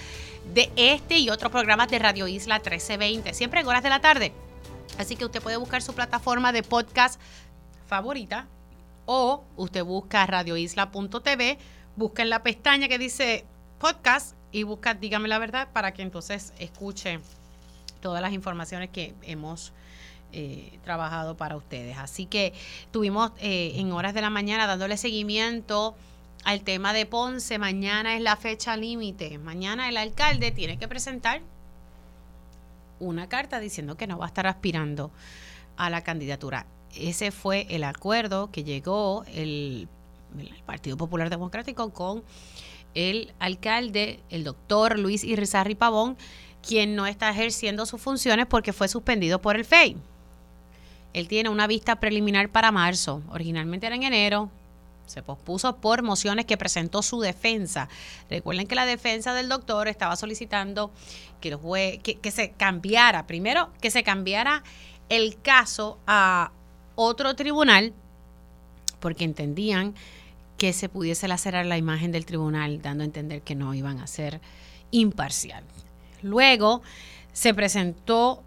[0.54, 4.34] de este y otros programas de Radio Isla 1320, siempre en horas de la tarde.
[4.98, 7.22] Así que usted puede buscar su plataforma de podcast
[7.86, 8.48] favorita
[9.06, 11.60] o usted busca radioisla.tv,
[11.96, 13.46] busca en la pestaña que dice
[13.78, 17.20] podcast y busca Dígame la verdad para que entonces escuche
[18.02, 19.72] todas las informaciones que hemos
[20.32, 21.98] eh, trabajado para ustedes.
[21.98, 22.54] Así que
[22.92, 25.96] tuvimos eh, en horas de la mañana dándole seguimiento
[26.44, 27.58] al tema de Ponce.
[27.58, 29.38] Mañana es la fecha límite.
[29.38, 31.42] Mañana el alcalde tiene que presentar
[33.00, 35.12] una carta diciendo que no va a estar aspirando
[35.78, 36.66] a la candidatura.
[36.96, 39.88] Ese fue el acuerdo que llegó el,
[40.66, 42.24] Partido Popular Democrático con
[42.94, 46.18] el alcalde, el doctor Luis Irizarri Pavón,
[46.62, 49.98] quien no está ejerciendo sus funciones porque fue suspendido por el FEI.
[51.14, 53.22] Él tiene una vista preliminar para marzo.
[53.30, 54.50] Originalmente era en enero.
[55.06, 57.90] Se pospuso por mociones que presentó su defensa.
[58.30, 60.92] Recuerden que la defensa del doctor estaba solicitando
[61.42, 61.58] que,
[62.04, 64.64] que, que se cambiara, primero, que se cambiara
[65.10, 66.52] el caso a
[66.96, 67.94] otro tribunal,
[69.00, 69.96] porque entendían
[70.60, 74.06] que se pudiese lacerar la imagen del tribunal, dando a entender que no iban a
[74.06, 74.42] ser
[74.92, 75.64] imparcial.
[76.22, 76.82] Luego
[77.34, 78.44] se presentó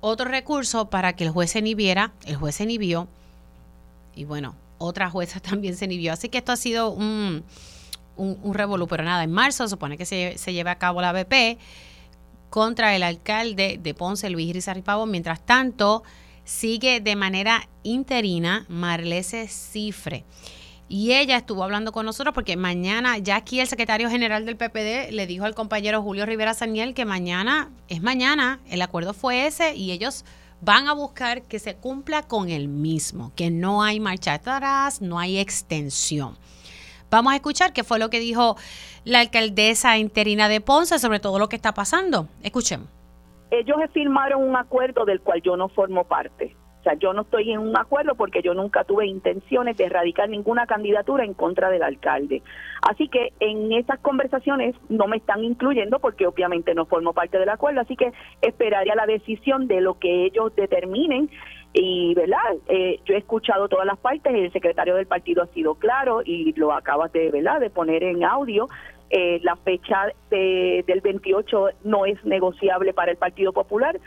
[0.00, 3.08] otro recurso para que el juez se inhibiera, el juez se inhibió
[4.14, 6.12] y bueno, otra jueza también se inhibió.
[6.12, 7.44] Así que esto ha sido un,
[8.16, 11.58] un, revolú, pero nada, en marzo supone que se, se lleve a cabo la BP
[12.50, 15.10] contra el alcalde de Ponce, Luis Pavón.
[15.10, 16.02] Mientras tanto,
[16.44, 20.24] sigue de manera interina Marlese Cifre.
[20.92, 25.12] Y ella estuvo hablando con nosotros porque mañana, ya aquí el secretario general del PPD
[25.12, 29.76] le dijo al compañero Julio Rivera Saniel que mañana es mañana, el acuerdo fue ese
[29.76, 30.24] y ellos
[30.60, 35.20] van a buscar que se cumpla con el mismo, que no hay marcha atrás, no
[35.20, 36.36] hay extensión.
[37.08, 38.56] Vamos a escuchar qué fue lo que dijo
[39.04, 42.26] la alcaldesa interina de Ponce sobre todo lo que está pasando.
[42.42, 42.88] Escuchemos.
[43.52, 46.56] Ellos firmaron un acuerdo del cual yo no formo parte.
[46.80, 50.30] O sea, yo no estoy en un acuerdo porque yo nunca tuve intenciones de erradicar
[50.30, 52.42] ninguna candidatura en contra del alcalde.
[52.80, 57.50] Así que en esas conversaciones no me están incluyendo porque obviamente no formo parte del
[57.50, 61.28] acuerdo, así que esperaría la decisión de lo que ellos determinen.
[61.74, 65.74] Y verdad eh, yo he escuchado todas las partes el secretario del partido ha sido
[65.74, 68.68] claro y lo acabas de verdad de poner en audio.
[69.10, 73.98] Eh, la fecha de, del 28 no es negociable para el Partido Popular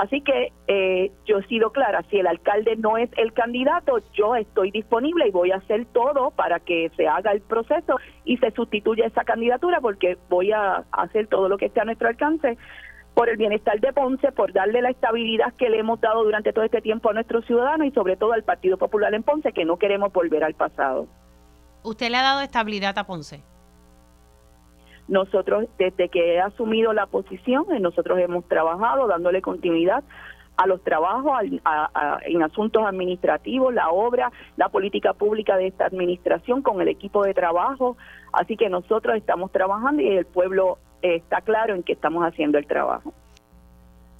[0.00, 4.34] Así que eh, yo he sido clara, si el alcalde no es el candidato, yo
[4.34, 8.50] estoy disponible y voy a hacer todo para que se haga el proceso y se
[8.52, 12.56] sustituya esa candidatura porque voy a hacer todo lo que esté a nuestro alcance
[13.12, 16.64] por el bienestar de Ponce, por darle la estabilidad que le hemos dado durante todo
[16.64, 19.76] este tiempo a nuestros ciudadanos y sobre todo al Partido Popular en Ponce, que no
[19.76, 21.08] queremos volver al pasado.
[21.82, 23.42] ¿Usted le ha dado estabilidad a Ponce?
[25.10, 30.04] Nosotros, desde que he asumido la posición, eh, nosotros hemos trabajado dándole continuidad
[30.56, 31.32] a los trabajos
[32.22, 37.34] en asuntos administrativos, la obra, la política pública de esta administración con el equipo de
[37.34, 37.96] trabajo.
[38.32, 42.56] Así que nosotros estamos trabajando y el pueblo eh, está claro en que estamos haciendo
[42.58, 43.12] el trabajo.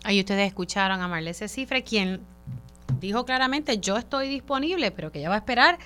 [0.03, 2.21] Ahí ustedes escucharon a Marlese Cifre, quien
[2.99, 5.79] dijo claramente, yo estoy disponible, pero que ella va a esperar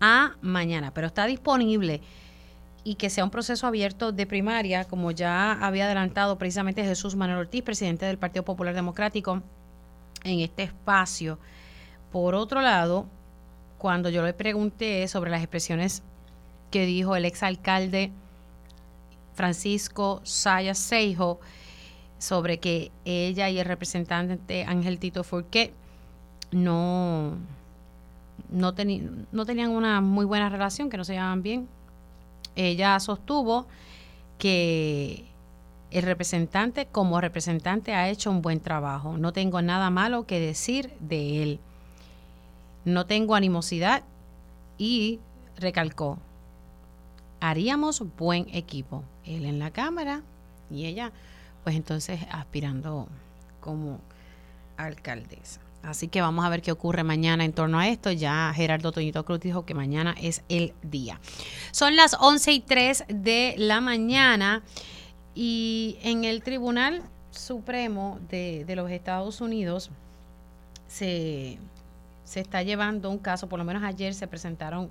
[0.00, 2.00] a mañana, pero está disponible
[2.84, 7.40] y que sea un proceso abierto de primaria, como ya había adelantado precisamente Jesús Manuel
[7.40, 9.42] Ortiz, presidente del Partido Popular Democrático,
[10.24, 11.38] en este espacio.
[12.10, 13.06] Por otro lado,
[13.78, 16.02] cuando yo le pregunté sobre las expresiones
[16.70, 18.10] que dijo el exalcalde
[19.34, 21.40] Francisco Sayas Seijo
[22.18, 25.72] sobre que ella y el representante Ángel Tito Furquet
[26.50, 27.36] no,
[28.50, 28.74] no,
[29.32, 31.68] no tenían una muy buena relación, que no se llevaban bien,
[32.56, 33.66] ella sostuvo
[34.38, 35.24] que
[35.90, 39.18] el representante como representante ha hecho un buen trabajo.
[39.18, 41.60] No tengo nada malo que decir de él.
[42.84, 44.02] No tengo animosidad
[44.78, 45.20] y
[45.56, 46.18] recalcó,
[47.40, 49.04] haríamos buen equipo.
[49.24, 50.22] Él en la Cámara
[50.70, 51.12] y ella,
[51.62, 53.06] pues entonces aspirando
[53.60, 54.00] como
[54.76, 55.60] alcaldesa.
[55.82, 58.12] Así que vamos a ver qué ocurre mañana en torno a esto.
[58.12, 61.20] Ya Gerardo Toñito Cruz dijo que mañana es el día.
[61.72, 64.62] Son las 11 y 3 de la mañana
[65.34, 69.90] y en el Tribunal Supremo de, los Estados Unidos
[70.86, 71.58] se,
[72.24, 74.90] se está llevando un caso, por lo menos ayer se presentaron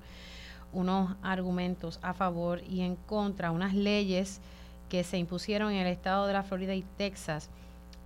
[0.74, 4.42] unos argumentos a favor y en contra, unas leyes
[4.89, 7.50] que se impusieron en el estado de la Florida y Texas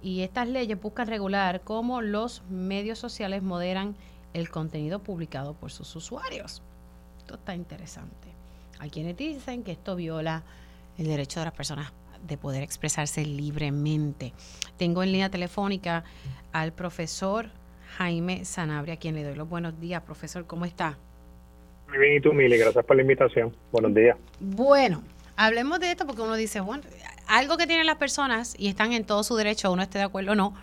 [0.05, 3.95] y estas leyes buscan regular cómo los medios sociales moderan
[4.35, 6.61] el contenido publicado por sus usuarios.
[7.17, 8.27] Esto está interesante.
[8.77, 10.43] Hay quienes dicen que esto viola
[10.99, 11.91] el derecho de las personas
[12.21, 14.33] de poder expresarse libremente.
[14.77, 16.03] Tengo en línea telefónica
[16.51, 17.49] al profesor
[17.97, 20.03] Jaime Sanabria, a quien le doy los buenos días.
[20.03, 20.99] Profesor, ¿cómo está?
[21.89, 23.55] Muy bien, y tú, Mili, gracias por la invitación.
[23.71, 24.15] Buenos días.
[24.39, 25.01] Bueno,
[25.35, 26.83] hablemos de esto porque uno dice, bueno,
[27.28, 30.34] algo que tienen las personas y están en todo su derecho, uno esté de acuerdo
[30.34, 30.53] o no,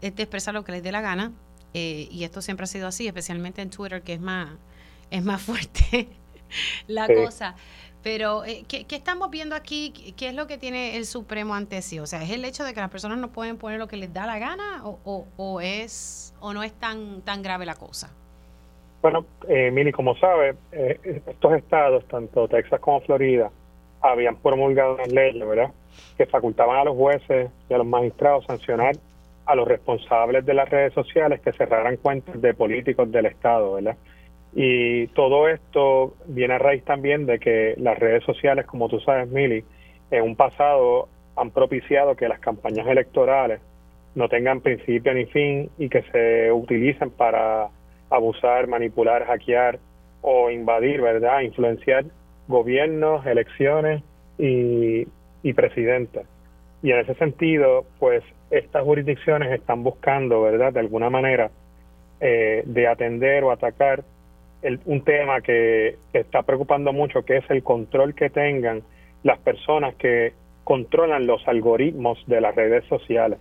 [0.00, 1.32] es de expresar lo que les dé la gana.
[1.74, 4.50] eh, y esto siempre ha sido así, especialmente en Twitter, que es más,
[5.10, 6.08] es más fuerte
[6.88, 7.14] la Sí.
[7.14, 7.56] cosa.
[8.02, 9.92] Pero, eh, ¿qué, qué estamos viendo aquí?
[10.16, 11.98] ¿Qué es lo que tiene el Supremo ante sí?
[12.00, 14.12] O sea, ¿es el hecho de que las personas no pueden poner lo que les
[14.12, 18.16] da la gana o, o, o es o no es tan tan grave la cosa?
[19.02, 23.50] Bueno, eh, Mili, como sabe, eh, estos estados, tanto Texas como Florida,
[24.00, 25.72] habían promulgado unas leyes, ¿verdad?,
[26.16, 28.96] que facultaban a los jueces y a los magistrados sancionar
[29.48, 33.96] a los responsables de las redes sociales que cerraran cuentas de políticos del estado, ¿verdad?
[34.54, 39.28] Y todo esto viene a raíz también de que las redes sociales, como tú sabes,
[39.28, 39.64] Mili,
[40.10, 43.60] en un pasado han propiciado que las campañas electorales
[44.14, 47.68] no tengan principio ni fin y que se utilicen para
[48.10, 49.78] abusar, manipular, hackear
[50.20, 51.40] o invadir, ¿verdad?
[51.40, 52.04] Influenciar
[52.48, 54.02] gobiernos, elecciones
[54.38, 55.06] y,
[55.42, 56.26] y presidentes.
[56.82, 60.72] Y en ese sentido, pues estas jurisdicciones están buscando, ¿verdad?
[60.72, 61.50] De alguna manera,
[62.20, 64.04] eh, de atender o atacar
[64.62, 68.82] el- un tema que, que está preocupando mucho, que es el control que tengan
[69.22, 70.32] las personas que
[70.64, 73.38] controlan los algoritmos de las redes sociales.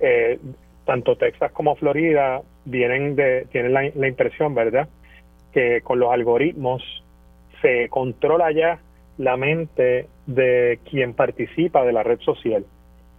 [0.00, 0.38] Eh,
[0.84, 4.88] tanto Texas como Florida vienen de, tienen la, la impresión, ¿verdad?,
[5.52, 6.82] que con los algoritmos
[7.60, 8.78] se controla ya
[9.20, 12.64] la mente de quien participa de la red social.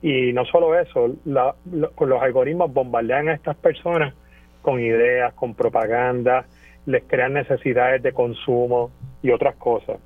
[0.02, 4.16] Y no solo eso, la- lo- los algoritmos bombardean a estas personas
[4.64, 6.46] con ideas, con propaganda,
[6.88, 8.90] les crean necesidades de consumo
[9.22, 10.00] y otras cosas.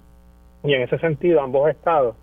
[0.66, 2.18] Y en ese sentido, ambos estados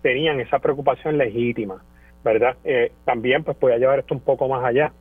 [0.00, 1.82] tenían esa preocupación legítima,
[2.24, 2.56] ¿verdad?
[2.64, 4.92] Eh, también, pues, podía llevar esto un poco más allá.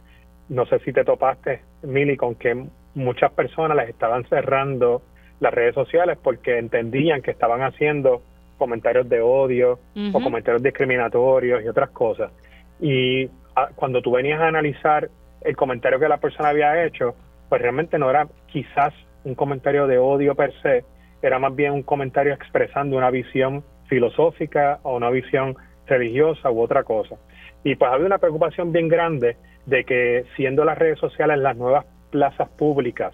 [0.49, 5.01] No sé si te topaste, Mili, con que muchas personas les estaban cerrando
[5.39, 8.21] las redes sociales porque entendían que estaban haciendo
[8.57, 9.79] comentarios de odio
[10.13, 12.31] o comentarios discriminatorios y otras cosas.
[12.79, 15.09] Y ah, cuando tú venías a analizar
[15.41, 17.15] el comentario que la persona había hecho,
[17.49, 20.83] pues realmente no era quizás un comentario de odio per se,
[21.21, 26.83] era más bien un comentario expresando una visión filosófica o una visión religiosa u otra
[26.83, 27.15] cosa.
[27.63, 31.85] Y pues había una preocupación bien grande de que siendo las redes sociales las nuevas
[32.11, 33.13] plazas públicas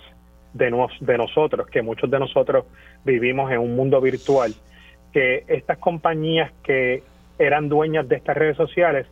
[0.53, 2.65] de, nos- de nosotros, que muchos de nosotros
[3.03, 4.53] vivimos en un mundo virtual,
[5.11, 7.03] que estas compañías que
[7.39, 9.07] eran dueñas de estas redes sociales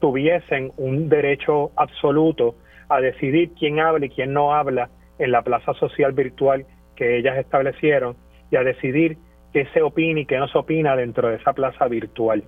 [0.00, 2.54] tuviesen un derecho absoluto
[2.88, 4.88] a decidir quién habla y quién no habla
[5.18, 6.66] en la plaza social virtual
[6.96, 8.16] que ellas establecieron
[8.50, 9.18] y a decidir
[9.52, 12.44] qué se opina y qué no se opina dentro de esa plaza virtual.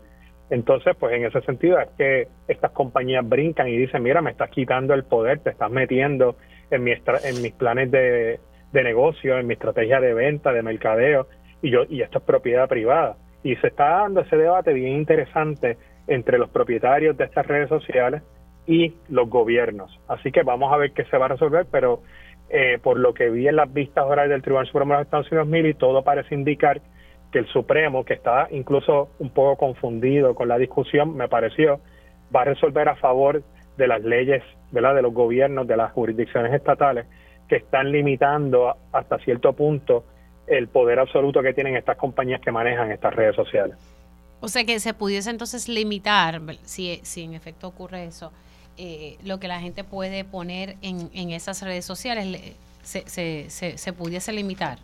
[0.50, 4.50] Entonces, pues en ese sentido es que estas compañías brincan y dicen, mira, me estás
[4.50, 6.36] quitando el poder, te estás metiendo
[6.72, 8.40] en, mi estra- en mis planes de,
[8.72, 11.28] de negocio, en mi estrategia de venta, de mercadeo,
[11.62, 13.16] y, yo, y esto es propiedad privada.
[13.44, 18.22] Y se está dando ese debate bien interesante entre los propietarios de estas redes sociales
[18.66, 19.98] y los gobiernos.
[20.08, 22.02] Así que vamos a ver qué se va a resolver, pero
[22.50, 25.30] eh, por lo que vi en las vistas orales del Tribunal Supremo de los Estados
[25.30, 26.80] Unidos, Mili, todo parece indicar
[27.32, 31.80] que el Supremo, que está incluso un poco confundido con la discusión, me pareció,
[32.34, 33.42] va a resolver a favor
[33.76, 34.94] de las leyes, ¿verdad?
[34.94, 37.06] de los gobiernos, de las jurisdicciones estatales,
[37.48, 40.04] que están limitando hasta cierto punto
[40.46, 43.76] el poder absoluto que tienen estas compañías que manejan estas redes sociales.
[44.40, 48.32] O sea que se pudiese entonces limitar, si, si en efecto ocurre eso,
[48.76, 53.48] eh, lo que la gente puede poner en, en esas redes sociales, le- se, se,
[53.50, 54.78] se, se pudiese limitar.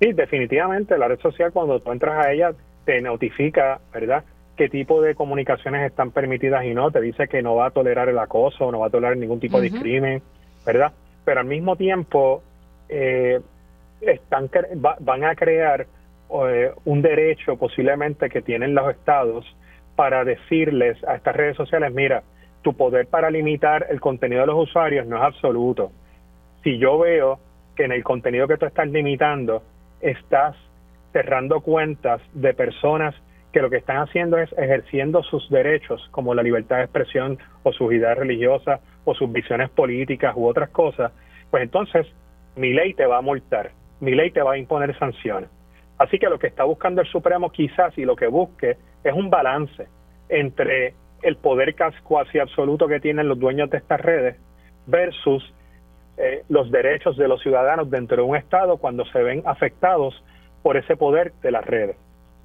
[0.00, 2.52] Sí, definitivamente la red social cuando tú entras a ella
[2.84, 4.24] te notifica, ¿verdad?
[4.56, 8.08] Qué tipo de comunicaciones están permitidas y no, te dice que no va a tolerar
[8.08, 10.22] el acoso, no va a tolerar ningún tipo de crimen,
[10.64, 10.92] ¿verdad?
[11.24, 12.42] Pero al mismo tiempo
[12.88, 13.40] eh,
[14.00, 14.48] están
[14.84, 15.86] va- van a crear
[16.48, 19.44] eh, un derecho posiblemente que tienen los estados
[19.94, 22.22] para decirles a estas redes sociales, mira,
[22.62, 25.92] tu poder para limitar el contenido de los usuarios no es absoluto.
[26.64, 27.38] Si yo veo
[27.76, 29.62] que en el contenido que tú estás limitando
[30.00, 30.56] estás
[31.12, 33.14] cerrando cuentas de personas
[33.56, 37.72] que lo que están haciendo es ejerciendo sus derechos como la libertad de expresión o
[37.72, 41.10] sus ideas religiosas o sus visiones políticas u otras cosas,
[41.50, 42.06] pues entonces
[42.54, 45.48] mi ley te va a multar, mi ley te va a imponer sanciones.
[45.96, 49.30] Así que lo que está buscando el Supremo quizás y lo que busque es un
[49.30, 49.86] balance
[50.28, 50.92] entre
[51.22, 54.36] el poder casi absoluto que tienen los dueños de estas redes
[54.86, 55.42] versus
[56.18, 60.22] eh, los derechos de los ciudadanos dentro de un Estado cuando se ven afectados
[60.62, 61.96] por ese poder de las redes.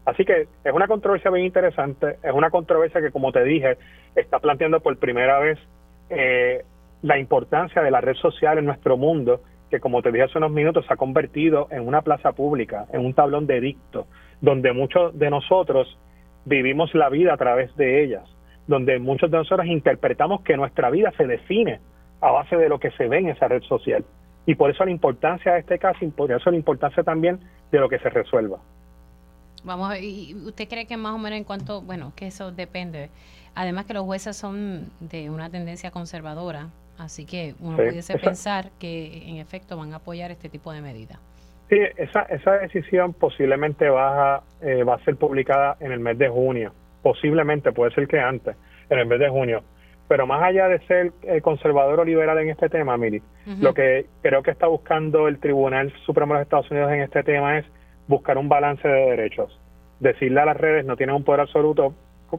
[0.06, 3.78] Así que es una controversia bien interesante, es una controversia que, como te dije,
[4.16, 5.60] está planteando por primera vez
[6.10, 6.64] eh,
[7.02, 10.52] la importancia de la red social en nuestro mundo, que como te dije hace unos
[10.52, 14.08] minutos, se ha convertido en una plaza pública, en un tablón de dicto,
[14.42, 15.98] donde muchos de nosotros
[16.46, 18.24] vivimos la vida a través de ellas.
[18.68, 21.82] donde muchos de nosotros interpretamos que nuestra vida se define
[22.22, 24.06] a base de lo que se ve en esa red social.
[24.46, 27.40] Y por eso la importancia de este caso y por eso la importancia también
[27.72, 28.60] de lo que se resuelva.
[29.64, 32.52] Vamos a ver, ¿y usted cree que más o menos en cuanto, bueno, que eso
[32.52, 33.10] depende?
[33.56, 39.28] Además que los jueces son de una tendencia conservadora, así que uno pudiese pensar que
[39.28, 41.20] en efecto van a apoyar este tipo de medidas.
[41.70, 46.18] Sí, esa, esa decisión posiblemente va a, eh, va a ser publicada en el mes
[46.18, 46.74] de junio.
[47.02, 48.56] Posiblemente, puede ser que antes,
[48.90, 49.64] en el mes de junio.
[50.08, 53.22] Pero más allá de ser eh, conservador o liberal en este tema, Miri,
[53.62, 57.24] lo que creo que está buscando el Tribunal Supremo de los Estados Unidos en este
[57.24, 57.66] tema es
[58.12, 59.60] buscar un balance de derechos.
[60.00, 61.96] Decirle a las redes no tienen un poder absoluto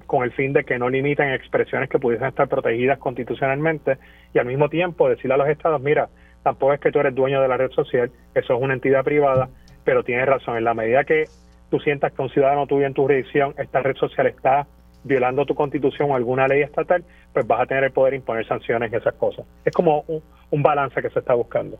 [0.06, 3.98] con el fin de que no limiten expresiones que pudiesen estar protegidas constitucionalmente
[4.32, 6.08] y al mismo tiempo decirle a los estados, mira,
[6.42, 9.48] tampoco es que tú eres dueño de la red social, eso es una entidad privada,
[9.84, 11.24] pero tienes razón, en la medida que
[11.70, 14.66] tú sientas que un ciudadano tuyo en tu jurisdicción, esta red social está
[15.04, 18.46] violando tu constitución o alguna ley estatal, pues vas a tener el poder de imponer
[18.46, 19.44] sanciones y esas cosas.
[19.64, 20.22] Es como un,
[20.62, 21.78] balance que se está buscando.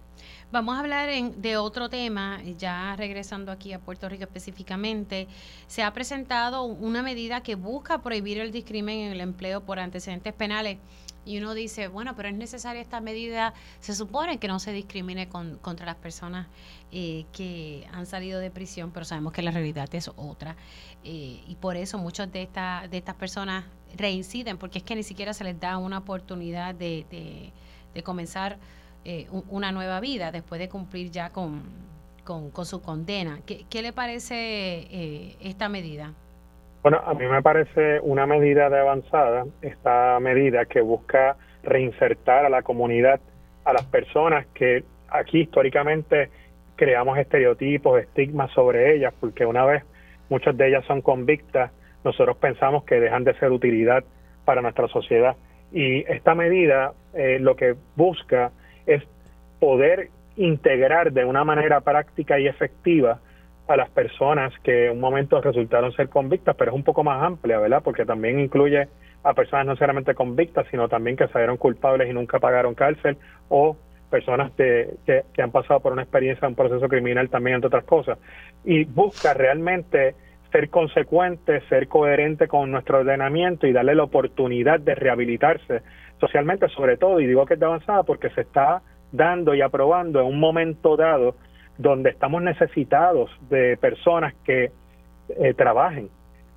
[0.50, 5.28] Vamos a hablar de otro tema, ya regresando aquí a Puerto Rico específicamente.
[5.66, 10.32] Se ha presentado una medida que busca prohibir el discrimen en el empleo por antecedentes
[10.32, 10.78] penales.
[11.24, 13.54] Y uno dice, bueno, pero es necesaria esta medida.
[13.80, 16.48] Se supone que no se discrimine contra las personas
[16.90, 20.56] eh, que han salido de prisión, pero sabemos que la realidad es otra.
[21.04, 23.64] Eh, y por eso muchas de, esta, de estas personas
[23.96, 27.52] reinciden, porque es que ni siquiera se les da una oportunidad de,
[28.02, 28.58] comenzar
[29.04, 31.62] eh, una nueva vida después de cumplir ya con,
[32.24, 33.40] con, su condena.
[33.46, 36.14] ¿Qué, qué le parece esta medida?
[36.82, 42.48] Bueno, a mí me parece una medida de avanzada, esta medida que busca reinsertar a
[42.48, 43.20] la comunidad,
[43.64, 46.30] a las personas que aquí históricamente
[46.74, 49.84] creamos estereotipos, estigmas sobre ellas, porque una vez
[50.28, 51.70] muchas de ellas son convictas,
[52.02, 54.02] nosotros pensamos que dejan de ser utilidad
[54.44, 55.36] para nuestra sociedad.
[55.70, 58.50] Y esta medida eh, lo que busca
[58.86, 59.04] es
[59.60, 63.20] poder integrar de una manera práctica y efectiva
[63.72, 67.22] a las personas que en un momento resultaron ser convictas, pero es un poco más
[67.22, 67.82] amplia, ¿verdad?
[67.82, 68.88] Porque también incluye
[69.22, 73.16] a personas no solamente convictas, sino también que salieron culpables y nunca pagaron cárcel,
[73.48, 73.76] o
[74.10, 78.18] personas que, que, han pasado por una experiencia, un proceso criminal también, entre otras cosas.
[78.64, 80.14] Y busca realmente
[80.50, 85.80] ser consecuente, ser coherente con nuestro ordenamiento y darle la oportunidad de rehabilitarse
[86.20, 90.20] socialmente, sobre todo, y digo que es de avanzada porque se está dando y aprobando
[90.20, 91.36] en un momento dado
[91.78, 94.70] donde estamos necesitados de personas que
[95.28, 96.08] eh, trabajen.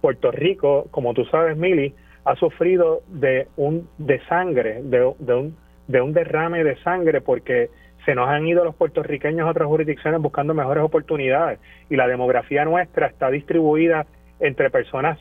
[0.02, 1.94] Puerto Rico, como tú sabes, Mili,
[2.26, 5.56] ha sufrido de un de sangre, de, un,
[5.88, 7.70] de un derrame de sangre porque
[8.06, 11.60] se nos han ido los puertorriqueños a otras jurisdicciones buscando mejores oportunidades
[11.90, 14.06] y la demografía nuestra está distribuida
[14.40, 15.20] entre personas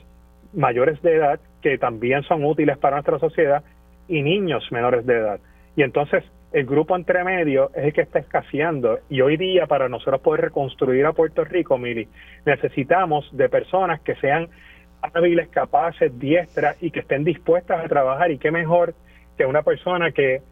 [0.52, 3.62] mayores de edad que también son útiles para nuestra sociedad
[4.06, 5.40] y niños menores de edad.
[5.76, 6.24] Y entonces
[6.54, 9.00] el grupo entre medio es el que está escaseando.
[9.08, 12.06] Y hoy día para nosotros poder reconstruir a Puerto Rico, Mili,
[12.46, 14.48] necesitamos de personas que sean
[15.02, 18.30] hábiles, capaces, diestras y que estén dispuestas a trabajar.
[18.30, 18.94] Y qué mejor
[19.36, 20.42] que una persona que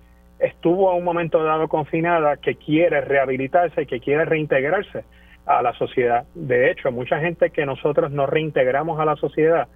[0.40, 5.04] estuvo a un momento dado confinada, que quiere rehabilitarse y que quiere reintegrarse
[5.46, 6.24] a la sociedad.
[6.34, 9.68] De hecho, mucha gente que nosotros no reintegramos a la sociedad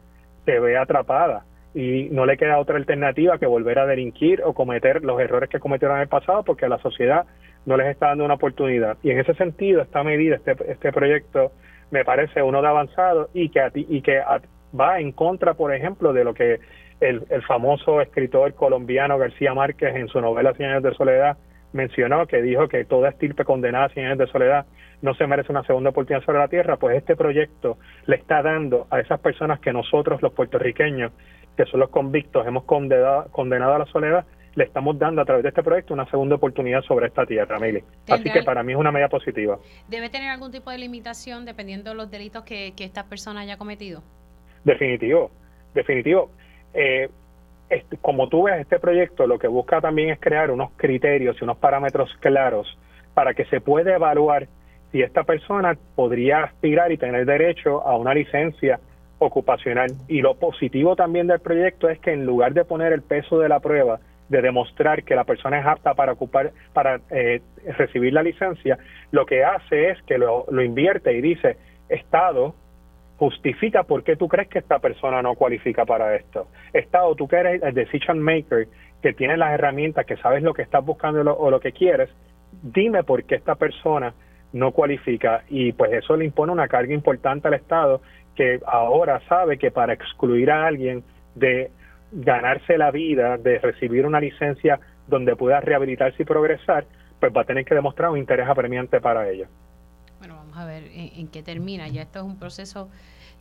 [0.44, 5.04] se ve atrapada y no le queda otra alternativa que volver a delinquir o cometer
[5.04, 7.26] los errores que cometieron en el pasado porque a la sociedad
[7.66, 8.96] no les está dando una oportunidad.
[9.02, 11.52] Y en ese sentido, esta medida, este, este proyecto,
[11.90, 14.20] me parece uno de avanzado y que, y que
[14.78, 16.60] va en contra, por ejemplo, de lo que
[17.00, 21.36] el, el famoso escritor colombiano García Márquez en su novela Cien años de soledad
[21.72, 24.66] mencionó, que dijo que toda estirpe condenada a 100 años de soledad
[25.02, 28.86] no se merece una segunda oportunidad sobre la tierra, pues este proyecto le está dando
[28.90, 31.12] a esas personas que nosotros, los puertorriqueños,
[31.56, 35.42] que son los convictos, hemos condenado, condenado a la soledad, le estamos dando a través
[35.42, 37.84] de este proyecto una segunda oportunidad sobre esta tierra, Mili.
[38.08, 39.58] Así que para mí es una medida positiva.
[39.86, 43.58] ¿Debe tener algún tipo de limitación dependiendo de los delitos que, que esta persona haya
[43.58, 44.02] cometido?
[44.64, 45.30] Definitivo,
[45.74, 46.30] definitivo.
[46.72, 47.10] Eh,
[48.00, 51.58] como tú ves, este proyecto lo que busca también es crear unos criterios y unos
[51.58, 52.78] parámetros claros
[53.12, 54.48] para que se pueda evaluar
[54.96, 58.80] si esta persona podría aspirar y tener derecho a una licencia
[59.18, 59.88] ocupacional.
[60.08, 63.50] Y lo positivo también del proyecto es que en lugar de poner el peso de
[63.50, 64.00] la prueba,
[64.30, 67.42] de demostrar que la persona es apta para ocupar, para eh,
[67.76, 68.78] recibir la licencia,
[69.10, 71.58] lo que hace es que lo, lo invierte y dice,
[71.90, 72.54] Estado,
[73.18, 76.48] justifica por qué tú crees que esta persona no cualifica para esto.
[76.72, 78.66] Estado, tú que eres el decision maker,
[79.02, 82.08] que tienes las herramientas, que sabes lo que estás buscando o lo que quieres,
[82.62, 84.14] dime por qué esta persona
[84.52, 88.00] no cualifica y pues eso le impone una carga importante al Estado
[88.34, 91.02] que ahora sabe que para excluir a alguien
[91.34, 91.70] de
[92.12, 96.86] ganarse la vida, de recibir una licencia donde pueda rehabilitarse y progresar,
[97.18, 99.46] pues va a tener que demostrar un interés apremiante para ello.
[100.18, 101.88] Bueno, vamos a ver en, qué termina.
[101.88, 102.88] Ya esto es un proceso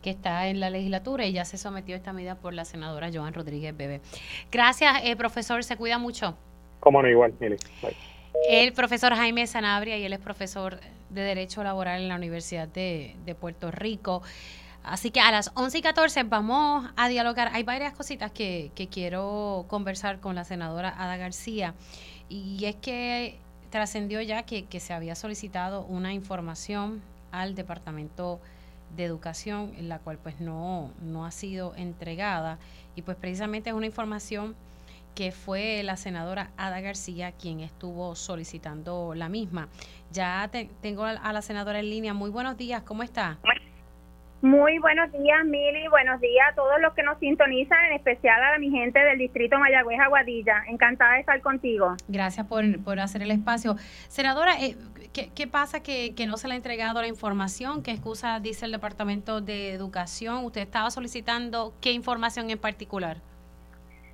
[0.01, 3.33] que está en la legislatura y ya se sometió esta medida por la senadora Joan
[3.33, 4.01] Rodríguez Bebe.
[4.51, 5.63] Gracias, eh, profesor.
[5.63, 6.37] Se cuida mucho.
[6.79, 7.57] Cómo no, igual, Mili.
[8.49, 10.77] El profesor Jaime Sanabria y él es profesor
[11.15, 14.21] de Derecho Laboral en la Universidad de, Puerto Rico.
[14.83, 17.49] Así que a las 11 y 14 vamos a dialogar.
[17.53, 21.73] Hay varias cositas que, que quiero conversar con la senadora Ada García.
[22.29, 23.39] Y es que
[23.71, 27.01] trascendió ya que, que, se había solicitado una información
[27.31, 28.39] al Departamento
[28.95, 32.59] de Educación, en la cual pues no, no ha sido entregada.
[32.95, 34.55] Y pues precisamente es una información
[35.15, 39.69] que fue la senadora Ada García quien estuvo solicitando la misma.
[40.11, 40.49] Ya
[40.81, 42.13] tengo a la senadora en línea.
[42.13, 43.37] Muy buenos días, ¿cómo está?
[44.41, 45.87] Muy buenos días, Mili.
[45.87, 49.57] Buenos días a todos los que nos sintonizan, en especial a mi gente del distrito
[49.57, 50.63] Mayagüez Aguadilla.
[50.67, 51.95] Encantada de estar contigo.
[52.07, 53.75] Gracias por, por hacer el espacio.
[54.07, 54.75] Senadora, eh,
[55.13, 57.81] ¿qué, ¿qué, pasa que, que, no se le ha entregado la información?
[57.81, 60.45] ¿Qué excusa dice el Departamento de Educación?
[60.45, 63.17] ¿Usted estaba solicitando qué información en particular?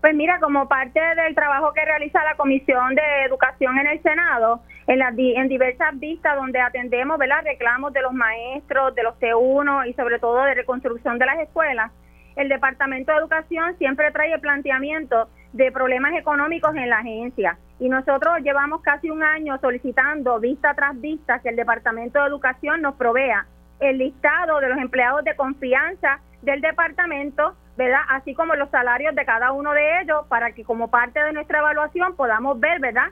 [0.01, 4.61] Pues mira, como parte del trabajo que realiza la Comisión de Educación en el Senado,
[4.87, 7.43] en, en diversas vistas donde atendemos ¿verdad?
[7.43, 11.91] reclamos de los maestros, de los T1 y sobre todo de reconstrucción de las escuelas,
[12.35, 17.59] el Departamento de Educación siempre trae el planteamiento de problemas económicos en la agencia.
[17.79, 22.81] Y nosotros llevamos casi un año solicitando vista tras vista que el Departamento de Educación
[22.81, 23.45] nos provea
[23.79, 28.01] el listado de los empleados de confianza del departamento ¿verdad?
[28.09, 31.59] Así como los salarios de cada uno de ellos para que como parte de nuestra
[31.59, 33.07] evaluación podamos ver, ¿verdad?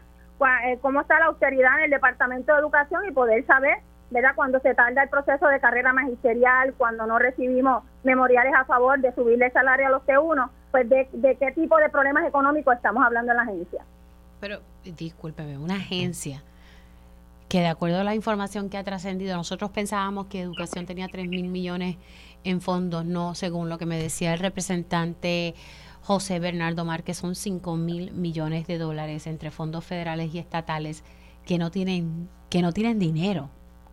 [0.66, 3.80] Eh, cómo está la austeridad en el Departamento de Educación y poder saber,
[4.12, 4.34] ¿verdad?
[4.36, 9.12] Cuando se tarda el proceso de carrera magisterial, cuando no recibimos memoriales a favor de
[9.16, 13.04] subirle el salario a los T1, pues de, de qué tipo de problemas económicos estamos
[13.04, 13.84] hablando en la agencia.
[14.40, 16.44] Pero, discúlpeme, una agencia
[17.50, 21.28] que de acuerdo a la información que ha trascendido, nosotros pensábamos que educación tenía 3
[21.28, 21.98] mil millones
[22.44, 25.56] en fondos, no, según lo que me decía el representante
[26.02, 31.04] José Bernardo Márquez, son 5 mil millones de dólares entre fondos federales y estatales
[31.46, 33.50] que no tienen, que no tienen dinero,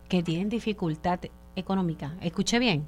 [0.07, 1.19] que tienen dificultad
[1.55, 2.13] económica.
[2.21, 2.87] ¿Escuché bien?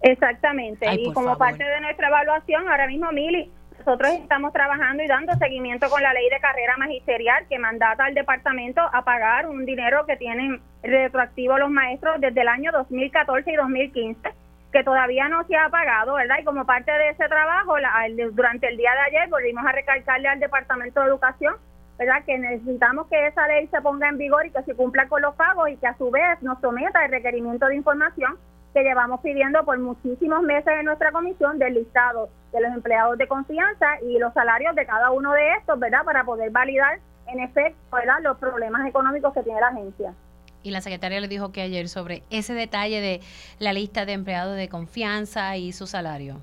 [0.00, 0.86] Exactamente.
[0.94, 3.50] y como parte de nuestra evaluación, ahora mismo, Mili,
[3.88, 8.12] nosotros estamos trabajando y dando seguimiento con la ley de carrera magisterial que mandata al
[8.12, 13.56] departamento a pagar un dinero que tienen retroactivo los maestros desde el año 2014 y
[13.56, 14.28] 2015
[14.72, 16.36] que todavía no se ha pagado, ¿verdad?
[16.38, 17.76] Y como parte de ese trabajo,
[18.32, 21.54] durante el día de ayer volvimos a recalcarle al Departamento de Educación,
[21.98, 22.22] ¿verdad?
[22.26, 25.34] Que necesitamos que esa ley se ponga en vigor y que se cumpla con los
[25.34, 28.36] pagos y que a su vez nos someta el requerimiento de información
[28.78, 33.26] que llevamos pidiendo por muchísimos meses en nuestra comisión del listado de los empleados de
[33.26, 36.04] confianza y los salarios de cada uno de estos, ¿verdad?
[36.04, 38.18] Para poder validar en efecto, ¿verdad?
[38.22, 40.12] Los problemas económicos que tiene la agencia
[40.62, 43.20] y la secretaria le dijo que ayer sobre ese detalle de
[43.58, 46.40] la lista de empleados de confianza y su salario?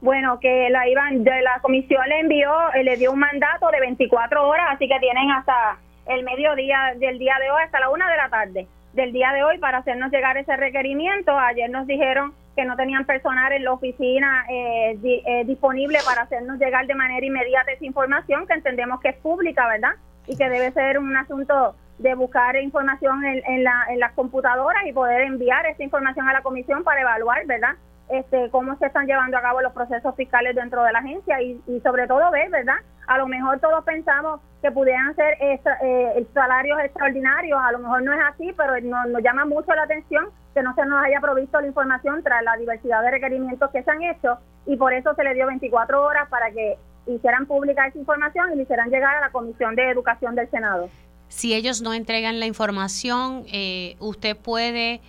[0.00, 3.80] Bueno, que la iban, de la comisión le envió, eh, le dio un mandato de
[3.80, 8.10] 24 horas, así que tienen hasta el mediodía del día de hoy, hasta la una
[8.10, 11.36] de la tarde del día de hoy para hacernos llegar ese requerimiento.
[11.38, 16.58] Ayer nos dijeron que no tenían personal en la oficina eh, eh, disponible para hacernos
[16.58, 19.92] llegar de manera inmediata esa información que entendemos que es pública, ¿verdad?
[20.26, 24.92] Y que debe ser un asunto de buscar información en, la, en las computadoras y
[24.92, 27.76] poder enviar esa información a la comisión para evaluar, ¿verdad?
[28.10, 31.60] Este, cómo se están llevando a cabo los procesos fiscales dentro de la agencia y,
[31.82, 32.76] sobre todo ver, ¿verdad?
[33.06, 38.12] A lo mejor todos pensamos que pudieran ser eh, salarios extraordinarios, a lo mejor no
[38.12, 41.60] es así, pero nos, nos llama mucho la atención que no se nos haya provisto
[41.60, 45.22] la información tras la diversidad de requerimientos que se han hecho y por eso se
[45.22, 49.20] le dio 24 horas para que hicieran pública esa información y le hicieran llegar a
[49.20, 50.88] la Comisión de Educación del Senado
[51.30, 55.00] si ellos no entregan la información, eh, usted puede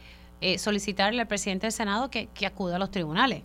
[0.41, 3.43] eh, solicitarle al presidente del Senado que, que acuda a los tribunales.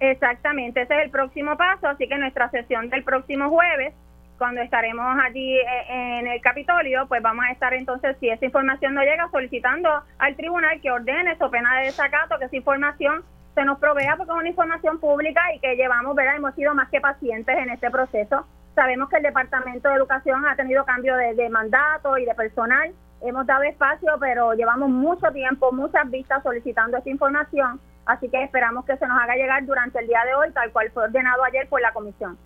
[0.00, 3.92] Exactamente, ese es el próximo paso, así que nuestra sesión del próximo jueves,
[4.38, 8.94] cuando estaremos allí eh, en el Capitolio, pues vamos a estar entonces, si esa información
[8.94, 13.24] no llega, solicitando al tribunal que ordene su pena de desacato, que esa información
[13.54, 16.36] se nos provea porque es una información pública y que llevamos, ¿verdad?
[16.36, 18.46] Hemos sido más que pacientes en este proceso
[18.78, 22.92] Sabemos que el Departamento de Educación ha tenido cambio de, mandato y de personal.
[23.20, 27.80] Hemos dado espacio, pero llevamos mucho tiempo, muchas vistas solicitando esta información.
[28.06, 30.90] Así que esperamos que se nos haga llegar durante el día de hoy, tal cual
[30.92, 32.38] fue ordenado ayer por la comisión.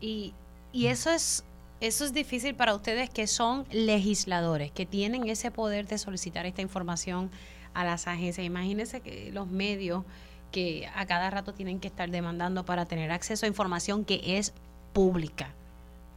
[0.00, 0.32] Y,
[0.72, 1.44] y eso es
[1.80, 6.60] eso es difícil para ustedes que son legisladores, que tienen ese poder de solicitar esta
[6.60, 7.30] información
[7.72, 8.46] a las agencias.
[8.46, 10.04] Imagínense que los medios
[10.52, 14.52] que a cada rato tienen que estar demandando para tener acceso a información que es
[14.92, 15.48] pública.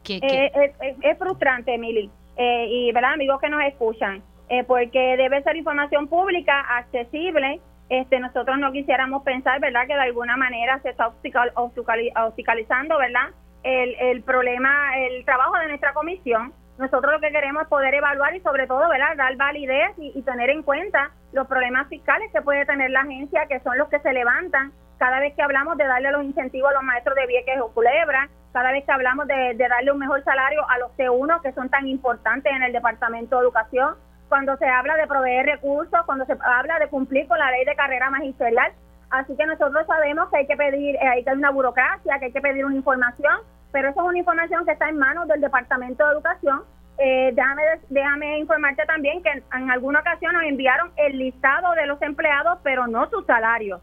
[0.04, 4.64] Que, Eh, es, es- es frustrante, Emily, eh, y verdad amigos que nos escuchan, eh,
[4.64, 7.60] porque debe ser información pública, accesible.
[7.90, 11.12] Este, nosotros no quisiéramos pensar, verdad, que de alguna manera se está
[11.56, 13.30] obstacalizando, verdad,
[13.64, 16.54] el, el problema, el trabajo de nuestra comisión.
[16.78, 20.22] Nosotros lo que queremos es poder evaluar y sobre todo, verdad, dar validez y, y
[20.24, 24.00] tener en cuenta los problemas fiscales que puede tener la agencia, que son los que
[24.00, 27.60] se levantan cada vez que hablamos de darle los incentivos a los maestros de Vieques
[27.60, 31.52] o Culebra, cada vez que hablamos de, darle un mejor salario a los T1 que
[31.54, 33.96] son tan importantes en el Departamento de Educación,
[34.30, 37.76] cuando se habla de proveer recursos, cuando se habla de cumplir con la ley de
[37.76, 38.72] carrera magisterial.
[39.10, 42.26] Así que nosotros sabemos que hay que pedir, eh, hay que hay una burocracia, que
[42.26, 43.36] hay que pedir una información,
[43.72, 46.62] pero eso es una información que está en manos del Departamento de Educación.
[47.00, 51.88] Eh, déjame, déjame informarte también que en, en alguna ocasión nos enviaron el listado de
[51.88, 53.82] los empleados, pero no sus salarios.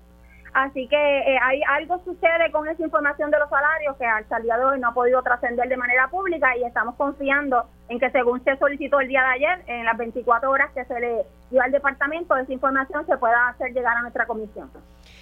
[0.53, 4.43] Así que eh, hay algo sucede con esa información de los salarios que hasta el
[4.43, 8.11] día de hoy no ha podido trascender de manera pública y estamos confiando en que
[8.11, 11.63] según se solicitó el día de ayer, en las 24 horas que se le dio
[11.63, 14.71] al departamento, esa información se pueda hacer llegar a nuestra comisión.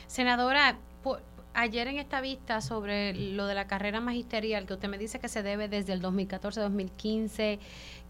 [0.07, 0.77] Senadora,
[1.55, 5.29] ayer en esta vista sobre lo de la carrera magisterial, que usted me dice que
[5.29, 7.59] se debe desde el 2014-2015,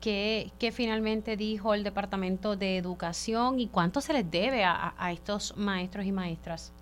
[0.00, 5.12] que, que finalmente dijo el Departamento de Educación y cuánto se les debe a- a
[5.12, 6.72] estos maestros y maestras.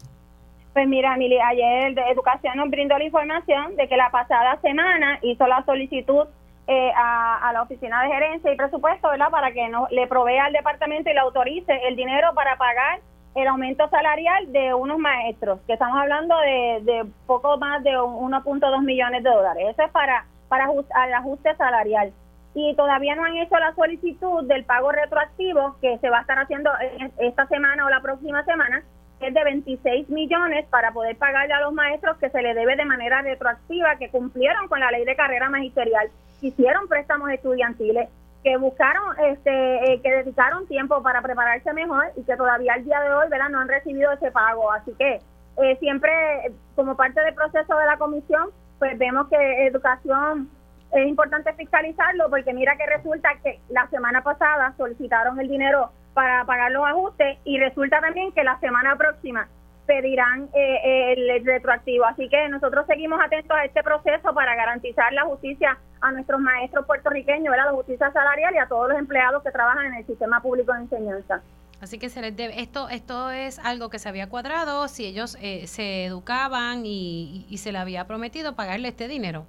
[0.77, 5.19] Pues mira, Mili, ayer de Educación nos brindó la información de que la pasada semana
[5.23, 6.27] hizo la solicitud
[6.67, 9.31] eh, a, la Oficina de Gerencia y Presupuesto, ¿verdad?
[9.31, 13.01] Para que no, le provea al departamento y le autorice el dinero para pagar
[13.37, 18.83] el aumento salarial de unos maestros, que estamos hablando de, poco más de un- 1.2
[18.85, 19.69] millones de dólares.
[19.71, 22.13] Eso es para, para ajust- el ajuste salarial.
[22.55, 26.39] Y todavía no han hecho la solicitud del pago retroactivo que se va a estar
[26.39, 28.83] haciendo en- esta semana o la próxima semana,
[29.21, 32.85] es de 26 millones para poder pagarle a los maestros que se le debe de
[32.85, 36.11] manera retroactiva, que cumplieron con la ley de carrera magisterial,
[36.41, 38.09] hicieron préstamos estudiantiles,
[38.43, 43.01] que buscaron, este, eh, que dedicaron tiempo para prepararse mejor y que todavía al día
[43.01, 43.49] de hoy, ¿verdad?
[43.49, 44.71] No han recibido ese pago.
[44.71, 45.21] Así que
[45.57, 46.13] eh, siempre,
[46.47, 50.49] eh, como parte del proceso de la comisión, pues vemos que educación
[50.93, 56.47] es importante fiscalizarlo porque mira que resulta que la semana pasada solicitaron el dinero para
[56.47, 59.47] pagar los ajustes y resulta también que la semana próxima
[59.87, 62.07] pedirán eh, eh, el retroactivo.
[62.07, 66.87] Así que nosotros seguimos atentos a este proceso para garantizar la justicia a nuestros maestros
[66.87, 67.67] puertorriqueños, ¿verdad?
[67.67, 70.81] la justicia salarial y a todos los empleados que trabajan en el sistema público de
[70.81, 71.43] enseñanza.
[71.83, 75.37] Así que se les debe, esto, esto es algo que se había cuadrado, si ellos
[75.43, 79.45] eh, se educaban y, y se le había prometido pagarle este dinero.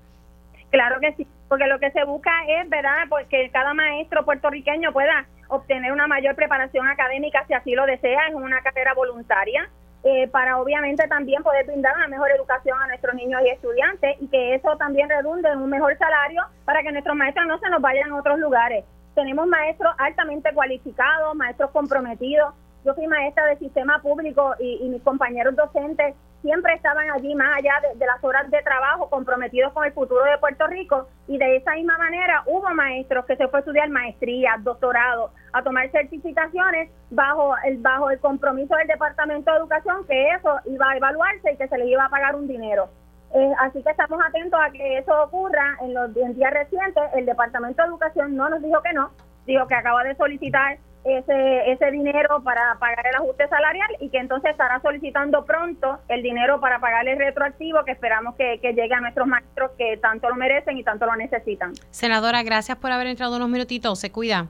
[0.69, 5.25] Claro que sí, porque lo que se busca es, ¿verdad?, porque cada maestro puertorriqueño pueda
[5.49, 9.69] obtener una mayor preparación académica si así lo desea, es una carrera voluntaria,
[10.03, 14.27] eh, para obviamente también poder brindar una mejor educación a nuestros niños y estudiantes y
[14.27, 17.81] que eso también redunde en un mejor salario para que nuestros maestros no se nos
[17.81, 18.85] vayan a otros lugares.
[19.15, 22.53] Tenemos maestros altamente cualificados, maestros comprometidos.
[22.85, 26.15] Yo fui maestra de sistema público y, y mis compañeros docentes
[26.47, 30.37] siempre estaban allí más allá de, las horas de trabajo comprometidos con el futuro de
[30.37, 34.63] Puerto Rico y de esa misma manera hubo maestros que se fue a estudiar maestrías,
[34.63, 40.57] doctorados, a tomar certificaciones bajo el bajo el compromiso del Departamento de Educación que eso
[40.67, 42.87] iba a evaluarse y que se les iba a pagar un dinero.
[43.35, 47.03] Eh, así que estamos atentos a que eso ocurra en los días recientes.
[47.13, 49.11] El Departamento de Educación no nos dijo que no,
[49.45, 50.77] dijo que acaba de solicitar
[51.07, 56.23] ese, ese dinero para pagar el ajuste salarial y que entonces estará solicitando pronto el
[56.23, 60.29] dinero para pagar el retroactivo que esperamos que, que llegue a nuestros maestros que tanto
[60.29, 61.73] lo merecen y tanto lo necesitan.
[61.89, 63.99] Senadora, gracias por haber entrado unos minutitos.
[63.99, 64.47] Se cuida.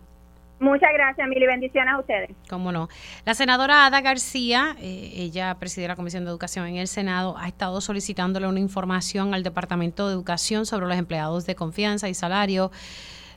[0.59, 2.31] Muchas gracias, mil y bendiciones a ustedes.
[2.49, 2.89] Cómo no.
[3.25, 7.47] La senadora Ada García, eh, ella preside la Comisión de Educación en el Senado, ha
[7.47, 12.71] estado solicitándole una información al Departamento de Educación sobre los empleados de confianza y salario,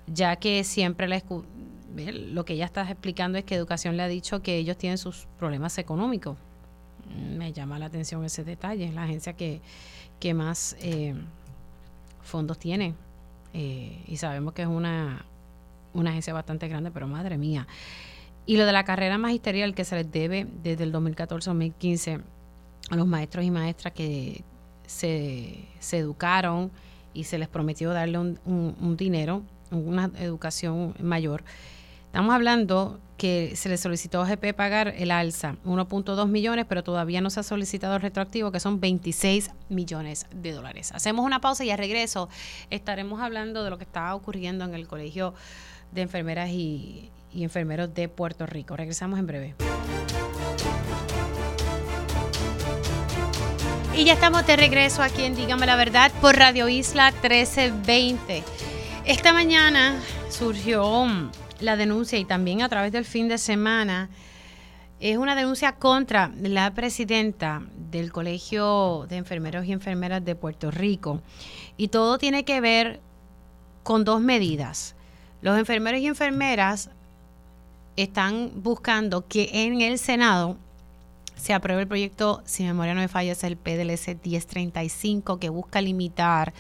[0.07, 1.17] ya que siempre la
[1.95, 5.27] lo que ella está explicando es que Educación le ha dicho que ellos tienen sus
[5.39, 6.37] problemas económicos.
[7.15, 8.85] Mm, Me llama la atención ese detalle.
[8.87, 9.61] Es la agencia que,
[10.21, 11.15] que más eh,
[12.23, 12.95] fondos tiene.
[13.53, 15.25] eh, y sabemos que es una,
[15.93, 17.67] una agencia bastante grande, pero madre mía.
[18.47, 22.23] Y lo de la carrera magisterial que se les debe desde el 2014-2015
[22.91, 24.43] a los maestros y maestras que
[24.87, 26.71] se, se educaron
[27.15, 31.45] y se les prometió darle un, un- un dinero, una educación mayor.
[32.11, 37.20] Estamos hablando que se le solicitó a GP pagar el alza, 1.2 millones, pero todavía
[37.20, 40.91] no se ha solicitado el retroactivo, que son 26 millones de dólares.
[40.93, 42.28] Hacemos una pausa y al regreso
[42.69, 45.35] estaremos hablando de lo que está ocurriendo en el Colegio
[45.93, 48.77] de Enfermeras y, y Enfermeros de Puerto Rico.
[48.77, 49.55] Regresamos en breve.
[53.97, 58.43] Y ya estamos de regreso aquí en Dígame la Verdad por Radio Isla 1320.
[59.05, 61.07] Esta mañana surgió
[61.61, 64.11] la denuncia y también a través del fin de semana
[65.01, 71.23] es una denuncia contra la presidenta del Colegio de Enfermeros y Enfermeras de Puerto Rico.
[71.77, 73.01] Y todo tiene que ver
[73.82, 74.95] con dos medidas.
[75.41, 76.91] Los enfermeros y enfermeras
[77.97, 80.59] están buscando que en el Senado
[81.37, 85.81] se apruebe el proyecto, si memoria no me falla, es el PDLS 1035, que busca
[85.81, 86.53] limitar,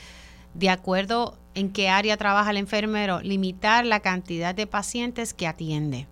[0.54, 6.06] de acuerdo en qué área trabaja el enfermero, limitar la cantidad de pacientes que atiende.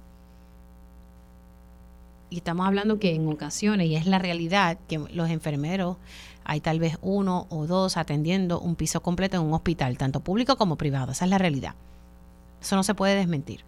[2.30, 5.96] Y estamos hablando que en ocasiones, y es la realidad, que los enfermeros
[6.44, 10.56] hay tal vez uno o dos atendiendo un piso completo en un hospital, tanto público
[10.56, 11.12] como privado.
[11.12, 11.74] Esa es la realidad.
[12.60, 13.64] Eso no se puede desmentir.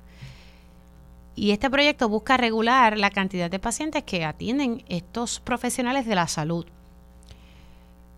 [1.36, 6.26] Y este proyecto busca regular la cantidad de pacientes que atienden estos profesionales de la
[6.26, 6.66] salud.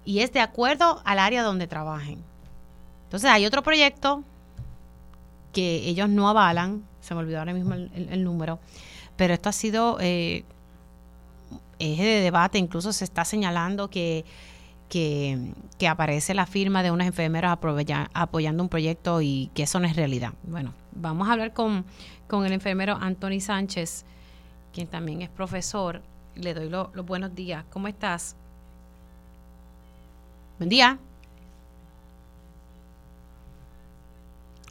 [0.04, 2.22] Y es de acuerdo al área donde trabajen.
[3.12, 4.24] Entonces hay otro proyecto
[5.52, 8.58] que ellos no avalan, se me olvidó ahora mismo el, número,
[9.18, 10.46] pero esto ha sido eh,
[11.78, 14.24] eje de debate, incluso se está señalando que,
[14.88, 15.52] que,
[15.86, 17.58] aparece la firma de unas enfermeras
[18.14, 20.32] apoyando un proyecto y que eso no es realidad.
[20.44, 21.84] Bueno, vamos a hablar con,
[22.28, 24.06] con el enfermero Anthony Sánchez,
[24.72, 26.00] quien también es profesor.
[26.34, 27.62] Le doy los buenos días.
[27.68, 28.36] ¿Cómo estás?
[30.56, 30.98] Buen día.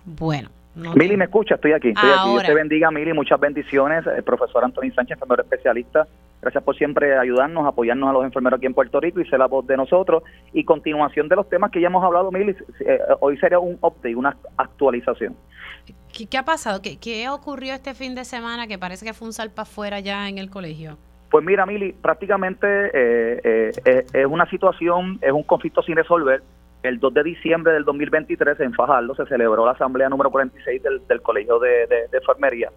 [0.06, 0.50] Bueno.
[0.74, 1.90] Mili, me escucha, estoy aquí.
[1.90, 2.30] Estoy aquí.
[2.30, 4.06] Dios te bendiga, Mili, muchas bendiciones.
[4.08, 6.08] El profesor Antonio Sánchez, enfermero especialista.
[6.42, 9.48] Gracias por siempre ayudarnos, apoyarnos a los enfermeros aquí en Puerto Rico y ser la
[9.48, 10.24] voz de nosotros.
[10.54, 14.16] Y continuación de los temas que ya hemos hablado, Mili, eh, hoy sería un update,
[14.16, 15.36] una actualización.
[16.14, 16.82] ¿Qué, ha pasado?
[16.82, 20.30] ¿Qué, ¿Qué, ocurrió este fin de semana que parece que fue un salpa afuera ya
[20.30, 20.98] en el colegio?
[21.30, 26.42] Pues mira, Mili, prácticamente eh, eh, es una situación, es un conflicto sin resolver
[26.84, 31.22] el 2 de diciembre del 2023 en Fajardo se celebró la asamblea número 46 del,
[31.22, 32.72] Colegio de, Enfermería.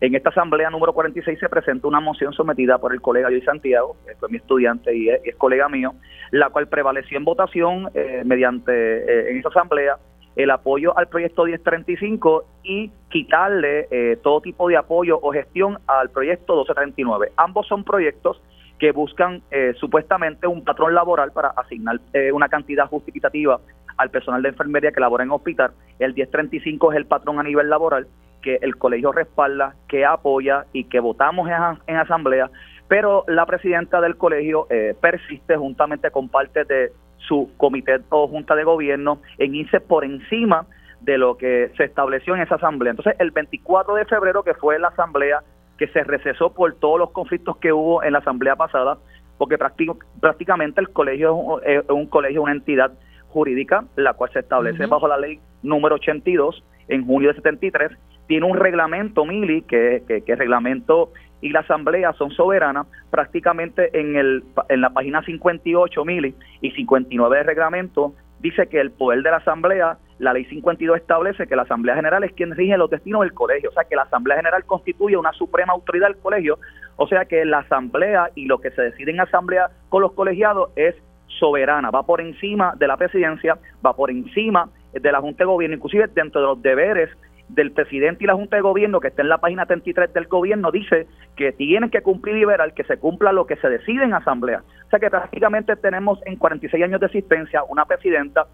[0.00, 3.96] En esta asamblea número 46 se presentó una moción sometida por el colega Luis Santiago,
[4.06, 5.94] que fue mi estudiante y es, colega mío,
[6.32, 9.96] la cual prevaleció en votación eh, mediante eh, en esa asamblea
[10.36, 16.10] el apoyo al proyecto 1035 y quitarle eh, todo tipo de apoyo o gestión al
[16.10, 17.32] proyecto 1239.
[17.38, 18.42] Ambos son proyectos
[18.78, 23.60] que buscan eh, supuestamente un patrón laboral para asignar eh, una cantidad justificativa
[23.96, 25.72] al personal de enfermería que labora en hospital.
[25.98, 28.06] El 1035 es el patrón a nivel laboral
[28.42, 31.48] que el colegio respalda, que apoya y que votamos
[31.86, 32.50] en, asamblea,
[32.86, 38.54] pero la presidenta del colegio eh, persiste juntamente con parte de su comité o junta
[38.54, 40.66] de gobierno en irse por encima
[41.00, 42.90] de lo que se estableció en esa asamblea.
[42.90, 45.42] Entonces, el 24 de febrero, que fue la asamblea
[45.78, 48.98] que se recesó por todos los conflictos que hubo en la asamblea pasada,
[49.38, 52.92] porque prácticamente el colegio es un, colegio, una entidad
[53.28, 57.92] jurídica, la cual se establece bajo la ley número 82 en junio de 73,
[58.26, 63.98] tiene un reglamento, Mili, que, que, que el reglamento y la asamblea son soberanas, prácticamente
[63.98, 69.22] en, el, en la página 58, Mili, y 59 del reglamento, dice que el poder
[69.22, 72.90] de la asamblea la ley 52 establece que la Asamblea General es quien rige los
[72.90, 76.58] destinos del colegio, o sea que la Asamblea General constituye una suprema autoridad del colegio,
[76.96, 80.70] o sea que la Asamblea y lo que se decide en Asamblea con los colegiados
[80.76, 80.94] es
[81.26, 85.76] soberana, va por encima de la presidencia, va por encima de la Junta de Gobierno,
[85.76, 87.10] inclusive dentro de los deberes
[87.48, 90.72] del presidente y la Junta de Gobierno, que está en la página 33 del gobierno,
[90.72, 91.06] dice
[91.36, 94.62] que tienen que cumplir y liberar que se cumpla lo que se decide en asamblea.
[94.86, 98.46] O sea que prácticamente tenemos en 46 años de existencia una presidenta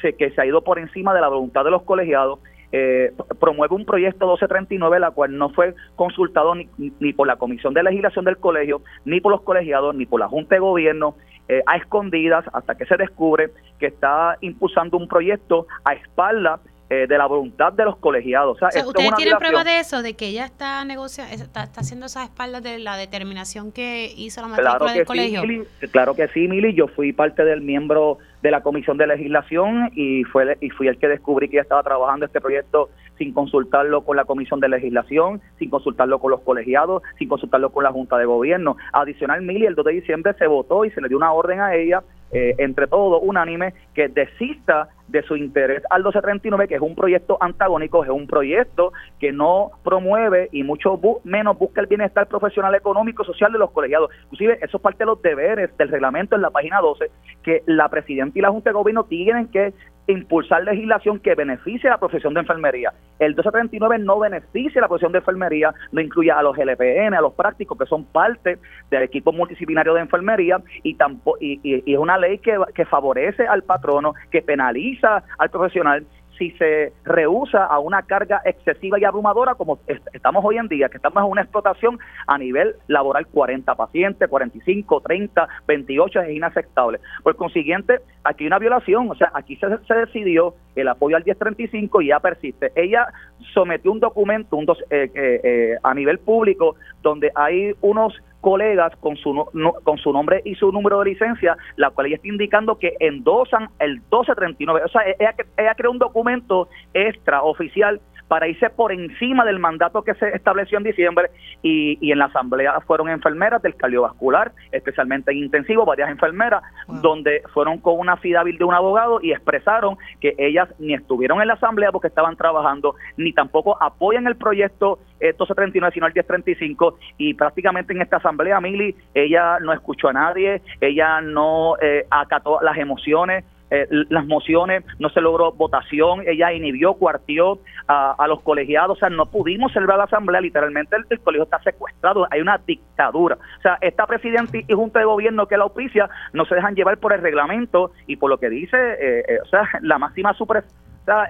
[0.00, 2.38] que se ha ido por encima de la voluntad de los colegiados,
[2.72, 7.82] eh, promueve un proyecto 1239, la cual no fue consultado ni, por la Comisión de
[7.82, 11.14] Legislación del Colegio, ni por los colegiados, ni por la Junta de Gobierno,
[11.48, 17.06] eh, a escondidas, hasta que se descubre que está impulsando un proyecto a espalda eh,
[17.08, 18.56] de la voluntad de los colegiados.
[18.62, 22.24] O sea, ¿Ustedes tienen prueba de eso, de que ella está negociando, está, haciendo esas
[22.24, 25.42] espaldas de la determinación que hizo la matrícula claro del colegio?
[25.90, 26.74] claro que sí, Mili.
[26.74, 30.98] Yo fui parte del miembro de la Comisión de Legislación y, fue, y fui el
[30.98, 35.40] que descubrí que ella estaba trabajando este proyecto sin consultarlo con la Comisión de Legislación,
[35.58, 38.76] sin consultarlo con los colegiados, sin consultarlo con la Junta de Gobierno.
[38.92, 41.74] Adicional, Mili, el 2 de diciembre se votó y se le dio una orden a
[41.74, 42.02] ella
[42.32, 47.38] eh, entre todos, unánime, que desista de su interés al 1239, que es un proyecto
[47.40, 53.22] antagónico, es un proyecto que no promueve y mucho menos busca el bienestar profesional, económico,
[53.22, 54.10] social de los colegiados.
[54.24, 57.10] Inclusive, eso es parte de los deberes del reglamento en la página 12,
[57.44, 59.72] que la presidenta y la Junta de Gobierno tienen que
[60.06, 62.92] impulsar legislación que beneficie a la profesión de enfermería.
[63.18, 67.20] El 1239 no beneficia a la profesión de enfermería, no incluye a los LPN, a
[67.20, 68.58] los prácticos que son parte
[68.90, 73.46] del equipo multidisciplinario de enfermería y, tampoco, y, y es una ley que, que favorece
[73.46, 76.06] al patrono, que penaliza al profesional
[76.38, 80.96] si se rehúsa a una carga excesiva y abrumadora como estamos hoy en día, que
[80.96, 87.00] estamos en una explotación a nivel laboral 40 pacientes, 45, 30, 28 es inaceptable.
[87.22, 91.24] Por consiguiente, aquí hay una violación, o sea, aquí se, se decidió el apoyo al
[91.24, 92.72] 1035 y ya persiste.
[92.74, 93.06] Ella
[93.54, 98.14] sometió un documento un eh, eh, eh, a nivel público donde hay unos
[98.46, 99.44] colegas con su,
[99.82, 103.70] con su nombre y su número de licencia, la cual ella está indicando que endosan
[103.80, 104.82] el 1239.
[104.84, 110.14] O sea, ella, ella creó un documento extraoficial para irse por encima del mandato que
[110.14, 111.30] se estableció en diciembre
[111.62, 117.42] y, y en la asamblea fueron enfermeras del cardiovascular, especialmente en intensivo, varias enfermeras, donde
[117.52, 121.54] fueron con una fidavil de un abogado y expresaron que ellas ni estuvieron en la
[121.54, 127.92] asamblea porque estaban trabajando, ni tampoco apoyan el proyecto 1239, sino el 1035 y prácticamente
[127.92, 133.44] en esta asamblea, Mili, ella no escuchó a nadie, ella no eh, acató las emociones,
[133.70, 139.10] eh, las mociones, no se logró votación, ella inhibió, cuartió a, los colegiados, o sea,
[139.10, 143.36] no pudimos celebrar la asamblea, literalmente el, colegio está secuestrado, hay una dictadura.
[143.58, 146.98] O sea, esta presidenta y junta de gobierno que la auspicia no se dejan llevar
[146.98, 150.64] por el reglamento y por lo que dice, eh, eh, o sea, la máxima super,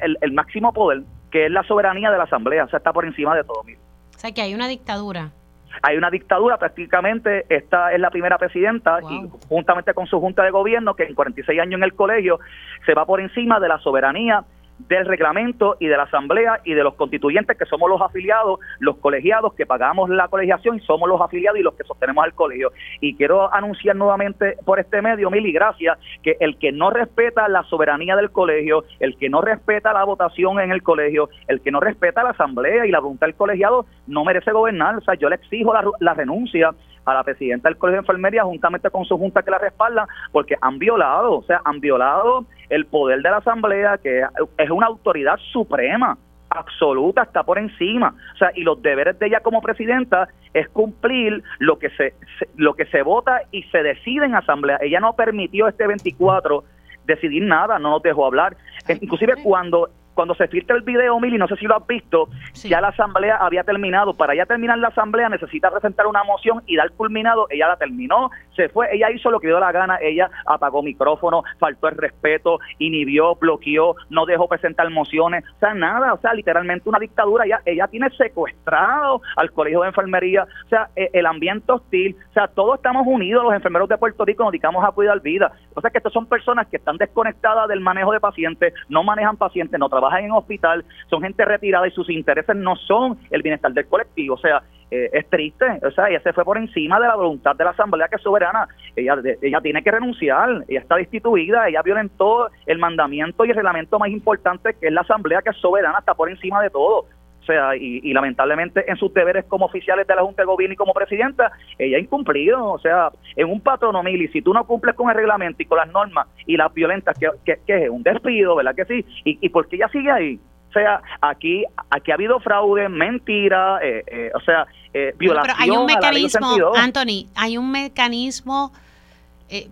[0.02, 3.04] el, el, máximo poder, que es la soberanía de la asamblea, o sea, está por
[3.04, 3.60] encima de todo.
[3.60, 5.32] O sea, que hay una dictadura
[5.82, 10.50] hay una dictadura, prácticamente esta es la primera presidenta y juntamente con su junta de
[10.50, 12.40] gobierno que en 46 años en el colegio
[12.84, 14.44] se va por encima de la soberanía
[14.78, 18.96] del reglamento y de la asamblea y de los constituyentes que somos los afiliados, los
[18.98, 22.72] colegiados que pagamos la colegiación y somos los afiliados y los que sostenemos al colegio.
[23.00, 27.48] Y quiero anunciar nuevamente por este medio, mil y gracias, que el que no respeta
[27.48, 31.70] la soberanía del colegio, el que no respeta la votación en el colegio, el que
[31.70, 34.96] no respeta la asamblea y la voluntad del colegiado, no merece gobernar.
[34.96, 36.72] O sea, yo le exijo la, la renuncia
[37.06, 40.56] a la presidenta del Colegio de Enfermería juntamente con su junta que la respalda porque
[40.60, 44.22] han violado, o sea, han violado el poder de la Asamblea, que
[44.58, 46.16] es una autoridad suprema,
[46.50, 48.14] absoluta, está por encima.
[48.34, 52.14] O sea, y los deberes de ella como presidenta es cumplir lo que se,
[52.56, 54.78] lo que se vota y se decide en asamblea.
[54.80, 56.64] Ella no permitió este 24
[57.06, 58.56] decidir nada, no nos dejó hablar.
[58.88, 62.80] Inclusive cuando cuando se filtra el video, Mili, no sé si lo has visto, ya
[62.80, 64.14] la asamblea había terminado.
[64.14, 67.46] Para ya terminar la asamblea necesita presentar una moción y dar culminado.
[67.50, 71.42] Ella la terminó, se fue, ella hizo lo que dio la gana, ella apagó micrófono,
[71.58, 76.88] faltó el respeto, inhibió, bloqueó, no dejó presentar mociones, o sea, nada, o sea, literalmente
[76.88, 77.44] una dictadura.
[77.44, 82.32] Ella, ella tiene secuestrado al colegio de enfermería, o sea, e, el ambiente hostil, o
[82.32, 85.52] sea, todos estamos unidos, los enfermeros de Puerto Rico nos dedicamos a cuidar vida.
[85.74, 89.36] O sea, que estas son personas que están desconectadas del manejo de pacientes, no manejan
[89.36, 93.42] pacientes, no trabajan trabajan en hospital, son gente retirada y sus intereses no son el
[93.42, 94.34] bienestar del colectivo.
[94.34, 95.64] O sea, eh, es triste.
[95.84, 98.22] O sea, ella se fue por encima de la voluntad de la Asamblea que es
[98.22, 98.68] soberana.
[98.94, 103.98] Ella, ella tiene que renunciar, ella está destituida, ella violentó el mandamiento y el reglamento
[103.98, 107.06] más importante que es la Asamblea que es soberana, está por encima de todo.
[107.46, 110.76] O sea, y, lamentablemente en sus deberes como oficiales de la Junta de Gobierno y
[110.76, 112.72] como presidenta, ella ha incumplido.
[112.72, 115.78] O sea, en un patrono y si tú no cumples con el reglamento y con
[115.78, 117.28] las normas y las violentas, que,
[117.64, 119.04] que, es un despido, ¿verdad que sí?
[119.24, 120.40] ¿Y, y por qué ella sigue ahí?
[120.70, 125.56] O sea, aquí, aquí ha habido fraude, mentira, eh, eh, o sea, eh, violación.
[125.56, 128.72] pero hay un mecanismo, Anthony, hay un mecanismo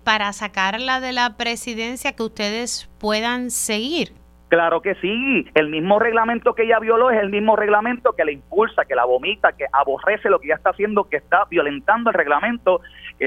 [0.04, 4.12] para sacarla de la presidencia que ustedes puedan seguir.
[4.54, 8.34] Claro que sí, el mismo reglamento que ella violó es el mismo reglamento que le
[8.34, 12.14] impulsa, que la vomita, que aborrece lo que ella está haciendo, que está violentando el
[12.14, 12.80] reglamento,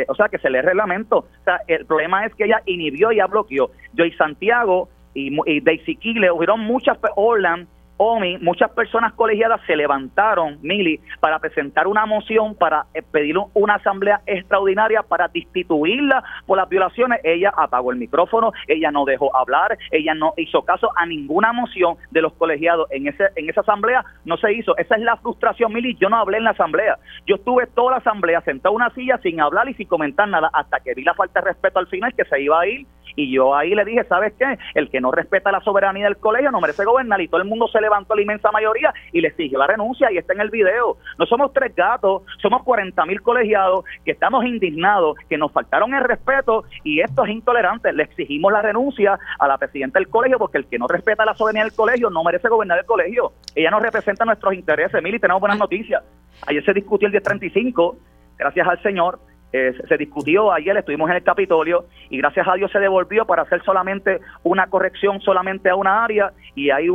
[0.08, 1.18] o sea, que se lee el reglamento.
[1.18, 3.72] O sea, el problema es que ella inhibió y ya bloqueó.
[3.98, 7.68] y Santiago y, y Daisy Kigle, hubieron muchas, Orland,
[7.98, 13.76] OMI, muchas personas colegiadas se levantaron, Mili, para presentar una moción para eh, pedir una
[13.76, 17.19] asamblea extraordinaria para destituirla por las violaciones.
[17.24, 21.98] Ella apagó el micrófono, ella no dejó hablar, ella no hizo caso a ninguna moción
[22.11, 24.78] de los colegiados en ese en esa asamblea, no se hizo.
[24.78, 25.95] Esa es la frustración, Mili.
[25.99, 26.98] Yo no hablé en la asamblea.
[27.26, 30.49] Yo estuve toda la asamblea sentado en una silla sin hablar y sin comentar nada
[30.53, 32.86] hasta que vi la falta de respeto al final que se iba a ir
[33.18, 34.57] y yo ahí le dije, ¿sabes qué?
[34.76, 37.68] El que no respeta la soberanía del colegio no merece gobernar y todo el mundo
[37.68, 40.98] se levantó la inmensa mayoría y le exigió la renuncia y está en el video.
[41.18, 46.04] No somos tres gatos, somos 40 mil colegiados que estamos indignados, que nos faltaron el
[46.04, 47.94] respeto y esto es intolerante.
[47.94, 51.34] Le exigimos la renuncia a la presidenta del colegio porque el que no respeta la
[51.34, 53.32] soberanía del colegio no merece gobernar el colegio.
[53.56, 55.02] Ella no representa nuestros intereses.
[55.02, 56.04] Mili, tenemos buenas noticias.
[56.46, 57.98] Ayer se discutió el 1035,
[58.38, 59.20] gracias al Señor
[59.53, 63.44] eh, se discutió ayer, estuvimos en el Capitolio y gracias a Dios se devolvió para
[63.44, 66.88] hacer solamente una corrección solamente a una área y ahí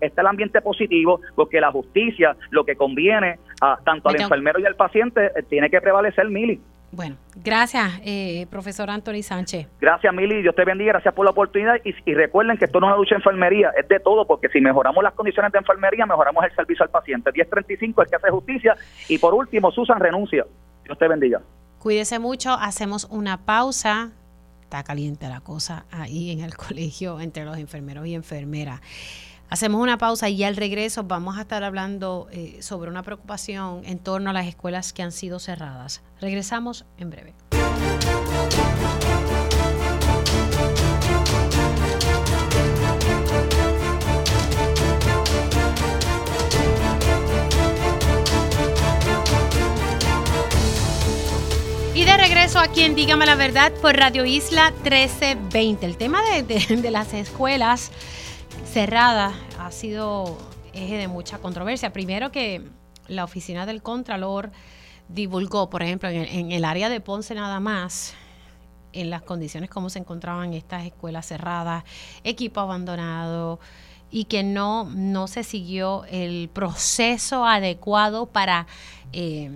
[0.00, 4.64] está el ambiente positivo porque la justicia, lo que conviene a, tanto al enfermero y
[4.64, 6.60] al paciente, eh, tiene que prevalecer, Mili.
[6.90, 9.68] Bueno, gracias, eh, profesor Anthony Sánchez.
[9.78, 10.40] Gracias, Mili.
[10.40, 10.92] Dios te bendiga.
[10.92, 11.76] Gracias por la oportunidad.
[11.84, 14.48] Y, y, recuerden que esto no es una lucha de enfermería, es de todo, porque
[14.48, 17.30] si mejoramos las condiciones de enfermería, mejoramos el servicio al paciente.
[17.30, 18.74] 1035 es que hace justicia.
[19.06, 20.46] Y por último, Susan renuncia.
[20.84, 21.42] Dios te bendiga.
[21.78, 24.10] Cuídese mucho, hacemos una pausa.
[24.62, 28.80] Está caliente la cosa ahí en el colegio entre los enfermeros y enfermeras.
[29.50, 33.98] Hacemos una pausa y al regreso vamos a estar hablando eh, sobre una preocupación en
[33.98, 36.02] torno a las escuelas que han sido cerradas.
[36.20, 37.34] Regresamos en breve.
[51.98, 55.84] Y de regreso aquí en Dígame la Verdad por Radio Isla 1320.
[55.84, 57.90] El tema de, las escuelas
[58.72, 60.38] cerradas ha sido
[60.72, 61.92] eje de mucha controversia.
[61.92, 62.62] Primero que
[63.08, 64.52] la oficina del Contralor
[65.08, 68.14] divulgó, por ejemplo, en el, área de Ponce nada más,
[68.92, 71.82] en las condiciones como se encontraban estas escuelas cerradas,
[72.22, 73.58] equipo abandonado
[74.08, 78.68] y que no, no se siguió el proceso adecuado para...
[79.12, 79.50] Eh,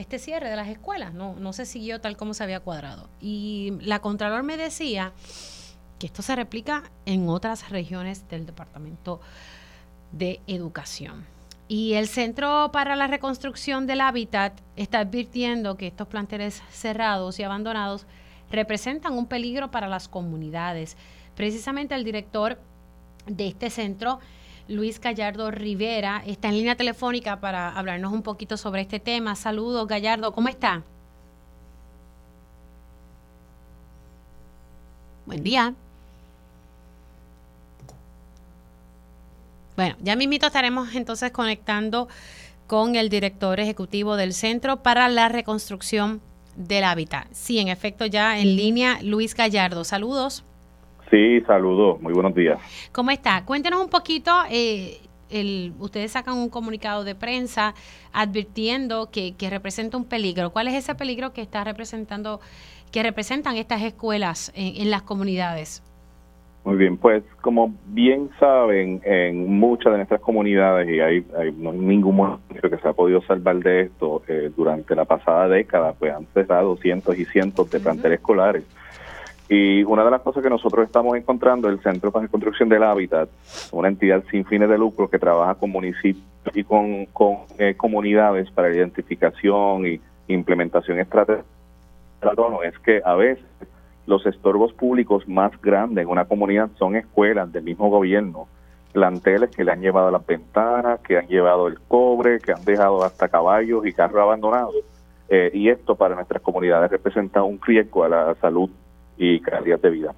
[0.00, 3.08] este cierre de las escuelas, no, no se siguió tal como se había cuadrado.
[3.20, 5.12] Y la Contralor me decía
[5.98, 9.20] que esto se replica en otras regiones del Departamento
[10.12, 11.26] de Educación.
[11.68, 17.44] Y el Centro para la Reconstrucción del Hábitat está advirtiendo que estos planteles cerrados y
[17.44, 18.06] abandonados
[18.50, 20.96] representan un peligro para las comunidades.
[21.36, 22.58] Precisamente el director
[23.26, 24.18] de este centro
[24.70, 29.34] Luis Gallardo Rivera está en línea telefónica para hablarnos un poquito sobre este tema.
[29.34, 30.84] Saludos, Gallardo, ¿cómo está?
[35.26, 35.74] Buen día.
[39.74, 42.06] Bueno, ya mismito estaremos entonces conectando
[42.68, 46.20] con el director ejecutivo del Centro para la Reconstrucción
[46.54, 47.26] del Hábitat.
[47.32, 49.82] Sí, en efecto, ya en línea, Luis Gallardo.
[49.82, 50.44] Saludos.
[51.10, 52.58] Sí, saludos, muy buenos días.
[52.92, 53.44] ¿Cómo está?
[53.44, 57.74] Cuéntenos un poquito, eh, el, ustedes sacan un comunicado de prensa
[58.12, 60.50] advirtiendo que, representa un peligro.
[60.50, 62.40] ¿Cuál es ese peligro que está representando,
[62.92, 65.82] que representan estas escuelas en, las comunidades?
[66.62, 71.70] Muy bien, pues como bien saben, en muchas de nuestras comunidades, y hay, hay no
[71.70, 75.94] hay ningún municipio que se ha podido salvar de esto, eh, durante la pasada década,
[75.98, 78.64] pues han cerrado cientos y cientos de planteles escolares.
[79.52, 82.84] Y una de las cosas que nosotros estamos encontrando, el Centro para la Construcción del
[82.84, 83.28] Hábitat,
[83.72, 86.24] una entidad sin fines de lucro que trabaja con municipios
[86.54, 87.08] y con,
[87.58, 91.44] eh, comunidades para la identificación y implementación estratégica,
[92.62, 93.44] es que a veces
[94.06, 98.46] los estorbos públicos más grandes en una comunidad son escuelas del mismo gobierno,
[98.92, 103.02] planteles que le han llevado las ventanas, que han llevado el cobre, que han dejado
[103.02, 104.76] hasta caballos y carros abandonados.
[105.28, 108.70] Eh, y esto para nuestras comunidades representa un riesgo a la salud
[109.20, 110.14] y calidad de vida.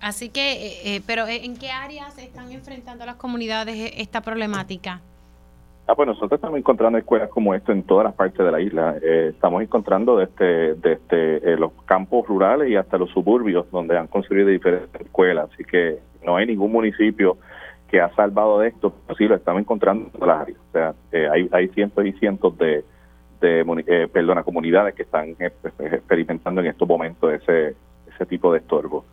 [0.00, 5.00] Así que, eh, eh, pero eh, ¿en qué áreas están enfrentando las comunidades esta problemática?
[5.86, 8.96] Ah, pues nosotros estamos encontrando escuelas como esto en todas las partes de la isla.
[9.02, 15.00] estamos encontrando desde, desde los campos rurales y hasta los suburbios donde han construido diferentes
[15.00, 15.48] escuelas.
[15.52, 17.38] Así que no hay ningún municipio
[17.88, 20.58] que ha salvado de esto, pero sí lo estamos encontrando en todas las áreas.
[20.68, 20.94] O sea,
[21.32, 22.84] hay, hay cientos y cientos de,
[23.42, 27.74] de eh, perdona, comunidades que están eh, pues, pues, experimentando en estos momentos ese,
[28.14, 29.04] ese tipo de estorbo.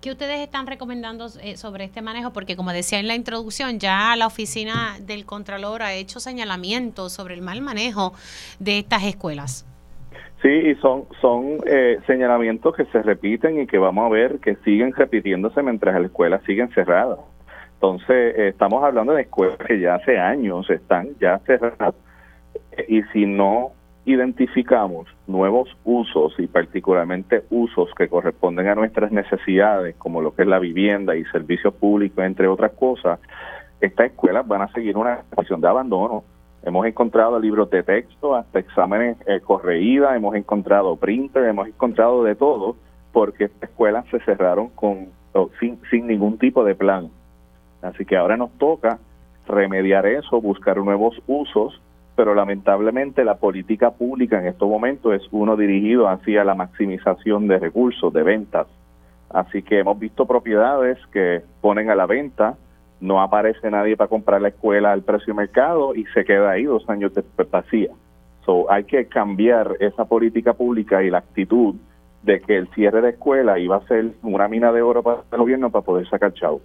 [0.00, 2.32] ¿Qué ustedes están recomendando eh, sobre este manejo?
[2.32, 7.34] Porque como decía en la introducción, ya la oficina del Contralor ha hecho señalamientos sobre
[7.34, 8.14] el mal manejo
[8.58, 9.66] de estas escuelas.
[10.40, 14.56] Sí, y son, son eh, señalamientos que se repiten y que vamos a ver que
[14.64, 17.18] siguen repitiéndose mientras las escuelas siguen cerradas.
[17.74, 21.94] Entonces, estamos hablando de escuelas que ya hace años están ya cerradas
[22.88, 23.72] y si no
[24.04, 30.48] identificamos nuevos usos y particularmente usos que corresponden a nuestras necesidades, como lo que es
[30.48, 33.20] la vivienda y servicios públicos, entre otras cosas,
[33.80, 36.24] estas escuelas van a seguir una situación de abandono.
[36.62, 42.34] Hemos encontrado libros de texto, hasta exámenes eh, correídas, hemos encontrado printer, hemos encontrado de
[42.34, 42.76] todo,
[43.12, 45.08] porque estas escuelas se cerraron con
[45.58, 47.08] sin, sin ningún tipo de plan.
[47.82, 48.98] Así que ahora nos toca
[49.46, 51.80] remediar eso, buscar nuevos usos
[52.20, 57.58] pero lamentablemente la política pública en estos momentos es uno dirigido hacia la maximización de
[57.58, 58.66] recursos, de ventas.
[59.30, 62.58] Así que hemos visto propiedades que ponen a la venta,
[63.00, 66.64] no aparece nadie para comprar la escuela al precio de mercado y se queda ahí
[66.64, 67.88] dos años después vacía.
[68.44, 71.74] So, hay que cambiar esa política pública y la actitud
[72.22, 75.38] de que el cierre de escuela iba a ser una mina de oro para el
[75.38, 76.60] gobierno para poder sacar chavo.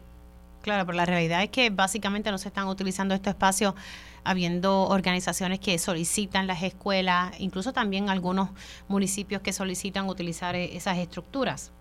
[0.66, 3.76] Claro, pero la realidad es que básicamente no se están utilizando estos espacios
[4.24, 8.50] habiendo organizaciones que solicitan las escuelas, incluso también algunos
[8.88, 11.72] municipios que solicitan utilizar eh, esas estructuras.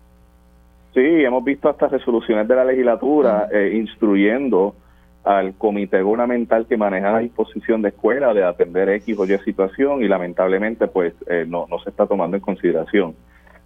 [0.93, 4.75] Sí, hemos visto hasta resoluciones de la legislatura eh, instruyendo
[5.23, 10.03] al comité gubernamental que maneja la disposición de escuela de atender X o Y situación
[10.03, 13.15] y lamentablemente pues eh, no, no se está tomando en consideración.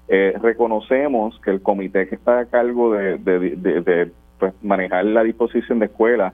[0.08, 5.80] Eh, reconocemos que el comité que está a cargo de, de, pues, manejar la disposición
[5.80, 6.34] de escuela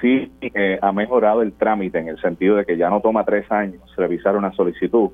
[0.00, 3.50] sí eh, ha mejorado el trámite en el sentido de que ya no toma tres
[3.50, 5.10] años revisar una solicitud.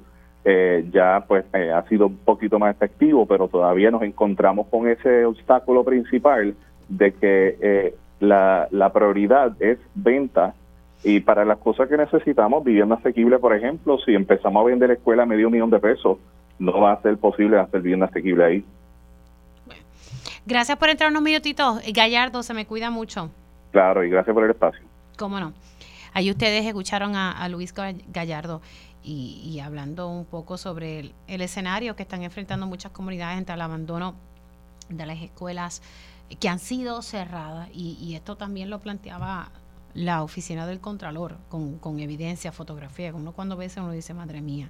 [0.90, 5.84] ya pues ha sido un poquito más efectivo, pero todavía nos encontramos con ese obstáculo
[5.84, 6.54] principal
[6.88, 10.54] de que la, la prioridad es venta
[11.02, 14.94] y para las cosas que necesitamos, vivienda asequible, por ejemplo, si empezamos a vender la
[14.94, 16.18] escuela a medio millón de pesos,
[16.58, 18.64] no va a ser posible hacer vivienda asequible ahí.
[20.50, 21.80] Gracias por entrar unos minutitos.
[21.92, 23.30] Gallardo, se me cuida mucho.
[23.70, 24.80] Claro, y gracias por el espacio.
[25.16, 25.52] Cómo no.
[26.12, 27.72] Ahí ustedes escucharon a, Luis
[28.08, 28.60] Gallardo
[29.00, 33.60] y, hablando un poco sobre el, el, escenario que están enfrentando muchas comunidades entre el
[33.60, 34.16] abandono
[34.88, 35.82] de las escuelas
[36.40, 39.52] que han sido cerradas y, esto también lo planteaba
[39.94, 43.14] la oficina del Contralor con, con evidencia, fotografía.
[43.14, 44.68] Uno cuando ve eso uno dice, madre mía,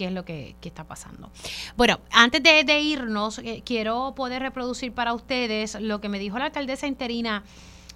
[0.00, 1.30] ¿qué es lo que, está pasando?
[1.76, 6.46] Bueno, antes de, irnos, eh, quiero poder reproducir para ustedes lo que me dijo la
[6.46, 7.44] alcaldesa interina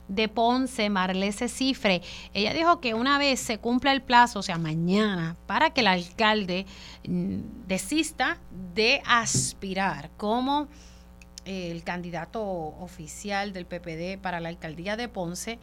[0.09, 2.03] de Ponce, Marlese Cifre.
[2.35, 5.87] Ella dijo que una vez se cumpla el plazo, o sea, mañana, para que el
[5.87, 6.67] alcalde
[7.09, 8.37] mm, desista
[8.75, 10.69] de aspirar como
[11.47, 15.59] el candidato oficial del PPD para la alcaldía de Ponce,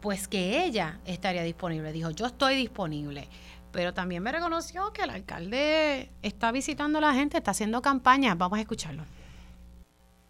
[0.00, 1.92] pues que ella estaría disponible.
[1.92, 3.28] Dijo, yo estoy disponible.
[3.74, 8.34] Pero también me reconoció que el alcalde está visitando a la gente, está haciendo campaña.
[8.36, 9.02] Vamos a escucharlo.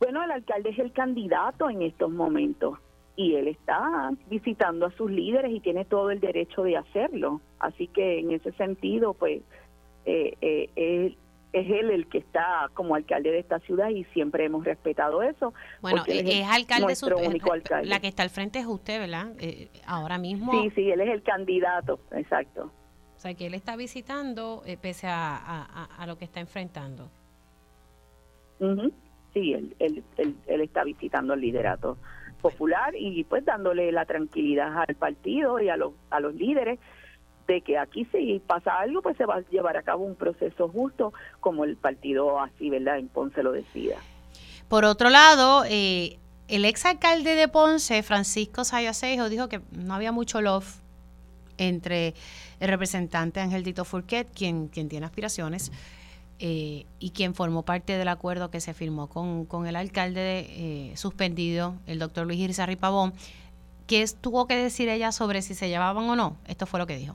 [0.00, 2.78] Bueno, el alcalde es el candidato en estos momentos
[3.16, 7.42] y él está visitando a sus líderes y tiene todo el derecho de hacerlo.
[7.60, 9.42] Así que en ese sentido, pues,
[10.06, 11.16] eh, eh,
[11.52, 15.54] es él el que está como alcalde de esta ciudad y siempre hemos respetado eso.
[15.80, 17.88] Bueno, es, alcalde, su, único alcalde.
[17.88, 19.32] La que está al frente es usted, ¿verdad?
[19.38, 20.50] Eh, ahora mismo.
[20.50, 22.72] Sí, sí, él es el candidato, exacto.
[23.24, 27.08] O sea, que él está visitando eh, pese a, a, lo que está enfrentando.
[29.32, 30.04] Sí, él, él,
[30.46, 31.96] él, está visitando el liderato
[32.42, 36.78] popular y pues dándole la tranquilidad al partido y a los, a los líderes
[37.46, 40.68] de que aquí si pasa algo, pues se va a llevar a cabo un proceso
[40.68, 42.98] justo, como el partido así, ¿verdad?
[42.98, 43.96] En Ponce lo decida.
[44.68, 46.18] Por otro lado, eh,
[46.48, 50.83] el exalcalde de Ponce, Francisco Sayasejo, dijo que no había mucho love
[51.58, 52.14] entre
[52.60, 55.72] el representante Angelito Furquet, quien, quien tiene aspiraciones,
[56.40, 60.96] eh, y quien formó parte del acuerdo que se firmó con, con el alcalde eh,
[60.96, 63.12] suspendido, el doctor Luis Irizarry Pavón.
[63.86, 66.36] ¿Qué tuvo que decir ella sobre si se llevaban o no?
[66.46, 67.14] Esto fue lo que dijo.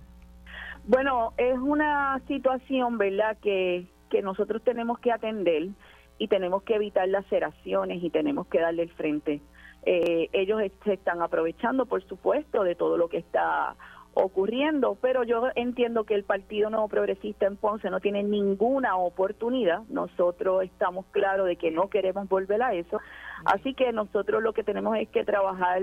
[0.85, 5.69] Bueno, es una situación, ¿verdad?, que, que nosotros tenemos que atender
[6.17, 9.41] y tenemos que evitar laceraciones y tenemos que darle el frente.
[9.83, 13.75] Eh, ellos se están aprovechando, por supuesto, de todo lo que está
[14.23, 19.83] ocurriendo, pero yo entiendo que el Partido Nuevo Progresista en Ponce no tiene ninguna oportunidad.
[19.89, 22.99] Nosotros estamos claros de que no queremos volver a eso.
[23.45, 25.81] Así que nosotros lo que tenemos es que trabajar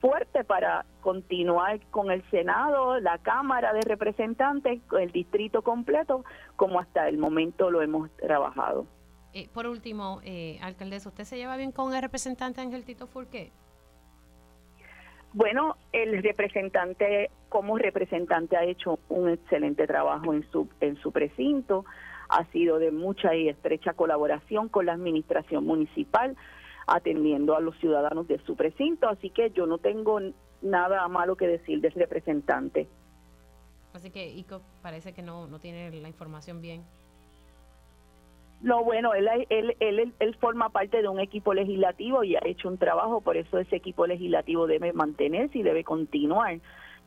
[0.00, 6.24] fuerte para continuar con el Senado, la Cámara de Representantes, el distrito completo,
[6.56, 8.86] como hasta el momento lo hemos trabajado.
[9.32, 13.52] Eh, por último, eh, alcaldesa, ¿usted se lleva bien con el representante Ángel Tito Furqué?
[15.36, 21.84] Bueno, el representante, como representante, ha hecho un excelente trabajo en su, en su precinto,
[22.30, 26.38] ha sido de mucha y estrecha colaboración con la administración municipal,
[26.86, 30.20] atendiendo a los ciudadanos de su precinto, así que yo no tengo
[30.62, 32.88] nada malo que decir de ese representante.
[33.92, 36.82] Así que ICO parece que no, no tiene la información bien.
[38.60, 42.68] No, bueno, él, él, él, él, forma parte de un equipo legislativo y ha hecho
[42.68, 46.58] un trabajo, por eso ese equipo legislativo debe mantenerse y debe continuar.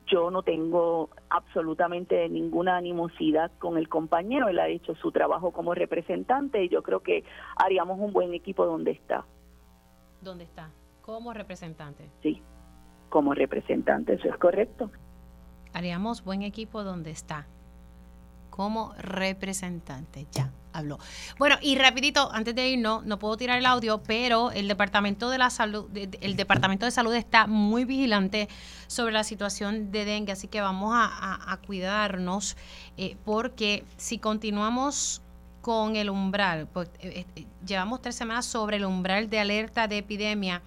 [0.06, 5.74] Yo no tengo absolutamente ninguna animosidad con el compañero, él ha hecho su trabajo como
[5.74, 7.24] representante y yo creo que
[7.56, 9.26] haríamos un buen equipo donde está.
[10.22, 10.72] ¿Dónde está?
[11.02, 12.10] Como representante.
[12.22, 12.42] Sí,
[13.10, 14.92] como representante, eso es correcto.
[15.74, 17.48] Haríamos buen equipo donde está.
[18.60, 20.28] Como representante.
[20.34, 21.00] Ya habló.
[21.38, 25.38] Bueno, y rapidito, antes de irnos, no puedo tirar el audio, pero el Departamento de
[25.38, 28.50] la Salud, el Departamento de Salud está muy vigilante
[28.88, 32.58] sobre la situación de dengue, así que vamos a, cuidarnos,
[32.98, 35.22] eh, porque si continuamos
[35.62, 40.00] con el umbral, pues, eh, eh, llevamos tres semanas sobre el umbral de alerta de
[40.00, 40.62] epidemia,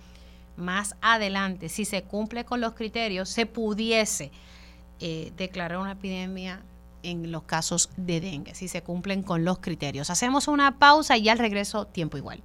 [0.57, 4.33] más adelante, si se cumple con los criterios, se pudiese
[5.37, 6.63] declarar una epidemia
[7.03, 10.11] en los casos de dengue, si se cumplen con los criterios.
[10.11, 12.43] Hacemos una pausa y al regreso tiempo igual.